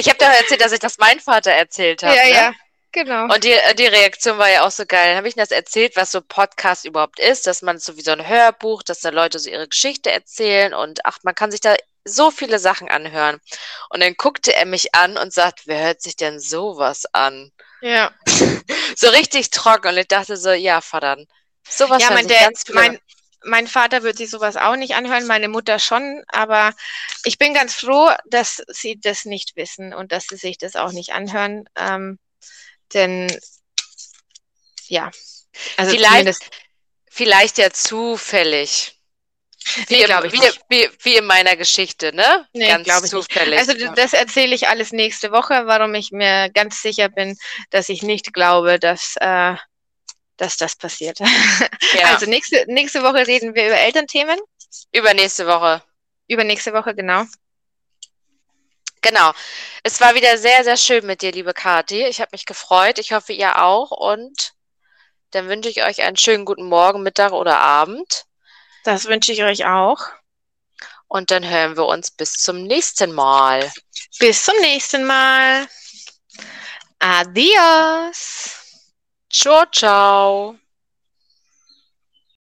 habe 0.09 0.17
doch 0.17 0.27
erzählt, 0.27 0.61
dass 0.61 0.73
ich 0.73 0.79
das 0.79 0.97
mein 0.97 1.19
Vater 1.19 1.51
erzählt 1.51 2.03
habe. 2.03 2.15
Ja, 2.15 2.23
ne? 2.23 2.31
ja. 2.31 2.53
Genau. 2.95 3.25
Und 3.25 3.43
die, 3.43 3.53
die 3.77 3.87
Reaktion 3.87 4.37
war 4.37 4.49
ja 4.49 4.65
auch 4.65 4.71
so 4.71 4.85
geil. 4.85 5.09
Dann 5.09 5.17
habe 5.17 5.27
ich 5.27 5.35
das 5.35 5.51
erzählt, 5.51 5.97
was 5.97 6.13
so 6.13 6.21
Podcast 6.21 6.85
überhaupt 6.85 7.19
ist, 7.19 7.45
dass 7.45 7.61
man 7.61 7.77
so 7.77 7.97
wie 7.97 8.01
so 8.01 8.11
ein 8.11 8.25
Hörbuch, 8.25 8.83
dass 8.83 9.01
da 9.01 9.09
Leute 9.09 9.37
so 9.37 9.49
ihre 9.49 9.67
Geschichte 9.67 10.09
erzählen 10.09 10.73
und 10.73 11.05
ach, 11.05 11.17
man 11.23 11.35
kann 11.35 11.51
sich 11.51 11.59
da 11.59 11.75
so 12.05 12.31
viele 12.31 12.57
Sachen 12.57 12.87
anhören. 12.87 13.41
Und 13.89 14.01
dann 14.01 14.13
guckte 14.13 14.55
er 14.55 14.65
mich 14.65 14.95
an 14.95 15.17
und 15.17 15.33
sagt, 15.33 15.63
wer 15.67 15.83
hört 15.83 16.01
sich 16.01 16.15
denn 16.15 16.39
sowas 16.39 17.03
an? 17.11 17.51
Ja. 17.81 18.13
so 18.95 19.09
richtig 19.09 19.49
trocken. 19.49 19.89
Und 19.89 19.97
ich 19.97 20.07
dachte 20.07 20.37
so, 20.37 20.51
ja, 20.51 20.79
verdammt. 20.79 21.27
Sowas 21.67 22.01
ja, 22.01 22.11
mein, 22.11 22.29
der, 22.29 22.49
mein, 22.71 22.97
mein 23.43 23.67
Vater 23.67 24.03
wird 24.03 24.15
sich 24.15 24.29
sowas 24.29 24.55
auch 24.55 24.77
nicht 24.77 24.95
anhören, 24.95 25.27
meine 25.27 25.49
Mutter 25.49 25.79
schon, 25.79 26.23
aber 26.27 26.73
ich 27.25 27.37
bin 27.39 27.53
ganz 27.53 27.73
froh, 27.73 28.09
dass 28.25 28.63
sie 28.69 28.97
das 29.01 29.25
nicht 29.25 29.57
wissen 29.57 29.93
und 29.93 30.13
dass 30.13 30.27
sie 30.27 30.37
sich 30.37 30.57
das 30.57 30.77
auch 30.77 30.93
nicht 30.93 31.11
anhören. 31.11 31.67
Ähm, 31.75 32.19
denn 32.93 33.27
ja, 34.87 35.11
also 35.77 35.91
Vielleicht- 35.91 36.49
Vielleicht 37.09 37.57
ja 37.59 37.71
zufällig. 37.71 38.91
Wie, 39.87 39.95
nee, 39.95 40.03
im- 40.03 40.31
wie, 40.33 40.39
nicht. 40.39 40.61
wie, 40.67 40.89
wie 41.01 41.15
in 41.15 41.25
meiner 41.25 41.55
Geschichte, 41.55 42.13
ne? 42.13 42.45
Nee, 42.51 42.67
Ganz 42.67 42.87
ich 42.87 43.01
nicht. 43.03 43.09
zufällig. 43.09 43.57
Also 43.57 43.73
d- 43.73 43.89
das 43.95 44.11
erzähle 44.11 44.53
ich 44.53 44.67
alles 44.67 44.91
nächste 44.91 45.31
Woche, 45.31 45.65
warum 45.65 45.95
ich 45.95 46.11
mir 46.11 46.49
ganz 46.49 46.81
sicher 46.81 47.07
bin, 47.07 47.37
dass 47.69 47.87
ich 47.87 48.03
nicht 48.03 48.33
glaube, 48.33 48.79
dass, 48.79 49.15
äh, 49.21 49.55
dass 50.37 50.57
das 50.57 50.75
passiert. 50.75 51.19
ja, 51.19 51.27
Also 52.03 52.25
nächste, 52.25 52.65
nächste 52.67 53.01
Woche 53.01 53.25
reden 53.25 53.55
wir 53.55 53.65
über 53.67 53.77
Elternthemen. 53.77 54.37
übernächste 54.91 55.47
Woche. 55.47 55.81
Übernächste 56.27 56.73
Woche, 56.73 56.93
genau. 56.93 57.23
Genau. 59.05 59.33
Es 59.83 60.01
war 60.01 60.15
wieder 60.15 60.37
sehr, 60.39 60.63
sehr 60.63 60.77
schön 60.77 61.05
mit 61.05 61.21
dir, 61.21 61.31
liebe 61.31 61.53
Kathi. 61.53 62.05
Ich 62.07 62.19
habe 62.21 62.29
mich 62.31 62.45
gefreut. 62.45 62.97
Ich 62.97 63.13
hoffe, 63.13 63.33
ihr 63.33 63.61
auch. 63.61 63.91
Und 63.91 64.53
dann 65.31 65.47
wünsche 65.47 65.69
ich 65.69 65.83
euch 65.83 66.01
einen 66.01 66.17
schönen 66.17 66.43
guten 66.43 66.67
Morgen, 66.67 67.03
Mittag 67.03 67.31
oder 67.31 67.59
Abend. 67.59 68.25
Das 68.83 69.05
wünsche 69.05 69.31
ich 69.31 69.43
euch 69.43 69.65
auch. 69.65 69.99
Und 71.07 71.29
dann 71.29 71.47
hören 71.47 71.77
wir 71.77 71.85
uns 71.85 72.09
bis 72.09 72.33
zum 72.33 72.63
nächsten 72.63 73.11
Mal. 73.11 73.71
Bis 74.17 74.43
zum 74.43 74.55
nächsten 74.61 75.05
Mal. 75.05 75.67
Adios. 76.99 78.55
Ciao, 79.31 79.65
ciao. 79.71 80.55